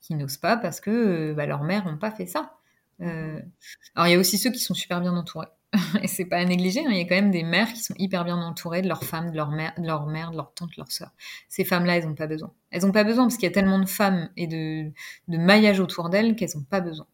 Qui 0.01 0.15
n'osent 0.15 0.39
pas 0.39 0.57
parce 0.57 0.81
que 0.81 0.91
euh, 0.91 1.35
bah, 1.35 1.47
leurs 1.47 1.63
mères 1.63 1.85
n'ont 1.85 1.99
pas 1.99 2.11
fait 2.11 2.27
ça. 2.27 2.55
alors 3.01 4.07
il 4.07 4.11
y 4.11 4.15
a 4.15 4.19
aussi 4.19 4.39
ceux 4.39 4.51
qui 4.51 4.61
sont 4.61 4.75
super 4.75 5.01
bien 5.01 5.15
entourés. 5.15 5.49
et 6.03 6.09
c'est 6.09 6.25
pas 6.25 6.37
à 6.37 6.45
négliger, 6.45 6.81
hein, 6.81 6.91
il 6.91 6.97
y 6.97 7.01
a 7.01 7.05
quand 7.05 7.15
même 7.15 7.31
des 7.31 7.43
mères 7.43 7.73
qui 7.73 7.81
sont 7.81 7.95
hyper 7.99 8.25
bien 8.25 8.37
entourées 8.41 8.83
de 8.83 8.89
leur 8.89 9.03
femme, 9.05 9.31
de 9.31 9.37
leur 9.37 9.51
mère, 9.51 9.73
de 9.79 9.87
leur, 9.87 10.07
mère, 10.07 10.31
de 10.31 10.37
leur 10.37 10.53
tante, 10.55 10.71
de 10.71 10.77
leur 10.79 10.93
sœur. 10.93 11.11
Ces 11.49 11.65
femmes-là, 11.65 11.97
elles 11.97 12.07
n'ont 12.07 12.15
pas 12.15 12.27
besoin. 12.27 12.53
Elles 12.71 12.83
n'ont 12.83 12.93
pas 12.93 13.05
besoin 13.05 13.25
parce 13.25 13.37
qu'il 13.37 13.45
y 13.45 13.53
a 13.53 13.55
tellement 13.55 13.79
de 13.79 13.87
femmes 13.89 14.31
et 14.37 14.47
de, 14.47 14.91
de 15.29 15.39
maillage 15.39 15.81
autour 15.81 16.11
d'elles 16.11 16.37
qu'elles 16.37 16.51
n'ont 16.55 16.63
pas 16.63 16.81
besoin. 16.81 17.07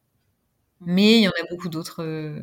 Mmh. 0.80 0.92
Mais 0.92 1.18
il 1.18 1.22
y 1.22 1.28
en 1.28 1.32
a 1.32 1.46
beaucoup 1.50 1.68
d'autres 1.68 2.02
euh, 2.02 2.40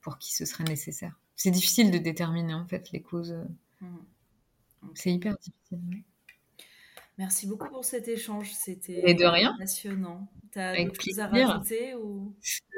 pour 0.00 0.18
qui 0.18 0.34
ce 0.34 0.44
serait 0.44 0.64
nécessaire. 0.64 1.18
C'est 1.36 1.50
difficile 1.50 1.90
de 1.90 1.98
déterminer 1.98 2.54
en 2.54 2.66
fait 2.66 2.90
les 2.92 3.02
causes. 3.02 3.36
Mmh. 3.80 3.86
C'est 4.94 5.12
hyper 5.12 5.36
difficile. 5.38 6.02
Merci 7.22 7.46
beaucoup 7.46 7.68
pour 7.68 7.84
cet 7.84 8.08
échange. 8.08 8.50
C'était 8.52 9.00
passionnant. 9.56 10.26
Tu 10.52 10.58
as 10.58 10.74
quelque 10.74 11.00
chose 11.00 11.20
à 11.20 11.28
rajouter 11.28 11.94
ou... 11.94 12.34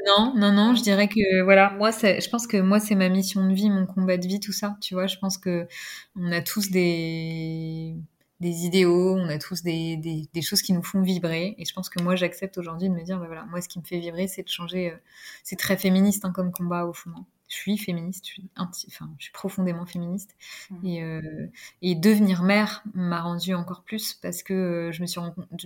Non, 0.06 0.34
non, 0.36 0.52
non. 0.52 0.74
Je 0.74 0.82
dirais 0.82 1.08
que 1.08 1.42
voilà, 1.42 1.70
moi, 1.70 1.90
je 1.92 2.28
pense 2.28 2.46
que 2.46 2.58
moi, 2.58 2.78
c'est 2.78 2.94
ma 2.94 3.08
mission 3.08 3.48
de 3.48 3.54
vie, 3.54 3.70
mon 3.70 3.86
combat 3.86 4.18
de 4.18 4.26
vie, 4.26 4.40
tout 4.40 4.52
ça. 4.52 4.76
Tu 4.82 4.92
vois, 4.92 5.06
je 5.06 5.16
pense 5.16 5.38
que 5.38 5.66
on 6.14 6.30
a 6.30 6.42
tous 6.42 6.70
des 6.70 7.96
des 8.40 8.66
idéaux, 8.66 9.16
on 9.16 9.30
a 9.30 9.38
tous 9.38 9.62
des, 9.62 9.96
des, 9.96 10.28
des, 10.34 10.42
choses 10.42 10.60
qui 10.60 10.74
nous 10.74 10.82
font 10.82 11.00
vibrer. 11.00 11.54
Et 11.56 11.64
je 11.64 11.72
pense 11.72 11.88
que 11.88 12.02
moi, 12.02 12.14
j'accepte 12.14 12.58
aujourd'hui 12.58 12.90
de 12.90 12.94
me 12.94 13.02
dire, 13.02 13.18
bah 13.18 13.24
voilà, 13.26 13.46
moi, 13.46 13.62
ce 13.62 13.68
qui 13.68 13.78
me 13.78 13.84
fait 13.84 13.98
vibrer, 13.98 14.28
c'est 14.28 14.42
de 14.42 14.48
changer. 14.50 14.90
Euh, 14.90 14.96
c'est 15.42 15.56
très 15.56 15.78
féministe 15.78 16.26
hein, 16.26 16.32
comme 16.32 16.52
combat 16.52 16.84
au 16.84 16.92
fond. 16.92 17.12
Hein 17.16 17.24
je 17.54 17.60
suis 17.60 17.78
féministe, 17.78 18.26
je 18.26 18.32
suis, 18.32 18.50
enfin, 18.56 19.14
je 19.18 19.24
suis 19.24 19.32
profondément 19.32 19.86
féministe. 19.86 20.36
Mmh. 20.70 20.86
Et, 20.86 21.02
euh, 21.04 21.46
et, 21.82 21.94
devenir 21.94 22.42
mère 22.42 22.82
m'a 22.94 23.20
rendu 23.22 23.54
encore 23.54 23.82
plus 23.82 24.14
parce 24.14 24.42
que 24.42 24.52
euh, 24.52 24.92
je 24.92 25.02
me 25.02 25.06
suis 25.06 25.20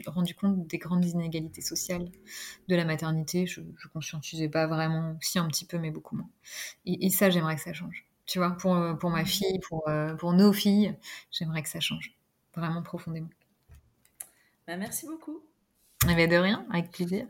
rendu 0.07 0.35
compte 0.35 0.67
des 0.67 0.79
grandes 0.79 1.07
inégalités 1.07 1.63
sociales 1.63 2.11
de 2.69 2.77
la 2.77 2.85
maternité. 2.85 3.47
Je 3.47 3.61
ne 3.61 3.89
conscientisais 3.93 4.49
pas 4.49 4.67
vraiment, 4.67 5.17
si 5.23 5.39
un 5.39 5.49
petit 5.49 5.65
peu, 5.65 5.79
mais 5.79 5.91
beaucoup 5.91 6.17
moins. 6.17 6.29
Et, 6.85 7.09
ça, 7.09 7.31
j'aimerais 7.31 7.57
que 7.57 7.63
ça 7.63 7.73
change. 7.73 8.05
Tu 8.27 8.39
vois, 8.39 8.51
pour, 8.51 8.75
euh, 8.75 8.93
pour 8.93 9.09
ma 9.09 9.23
mmh. 9.23 9.27
fille, 9.27 9.59
pour, 9.61 9.89
pour 10.19 10.33
nos 10.35 10.53
filles, 10.53 10.95
j'aimerais 11.31 11.63
que 11.63 11.71
ça 11.71 11.81
change. 11.81 12.15
Vraiment 12.55 12.83
profondément. 12.83 13.31
Bah, 14.67 14.77
merci 14.77 15.07
beaucoup. 15.07 15.41
Eh 16.11 16.15
ben, 16.15 16.29
de 16.29 16.37
rien, 16.37 16.67
avec 16.71 16.91
plaisir. 16.91 17.27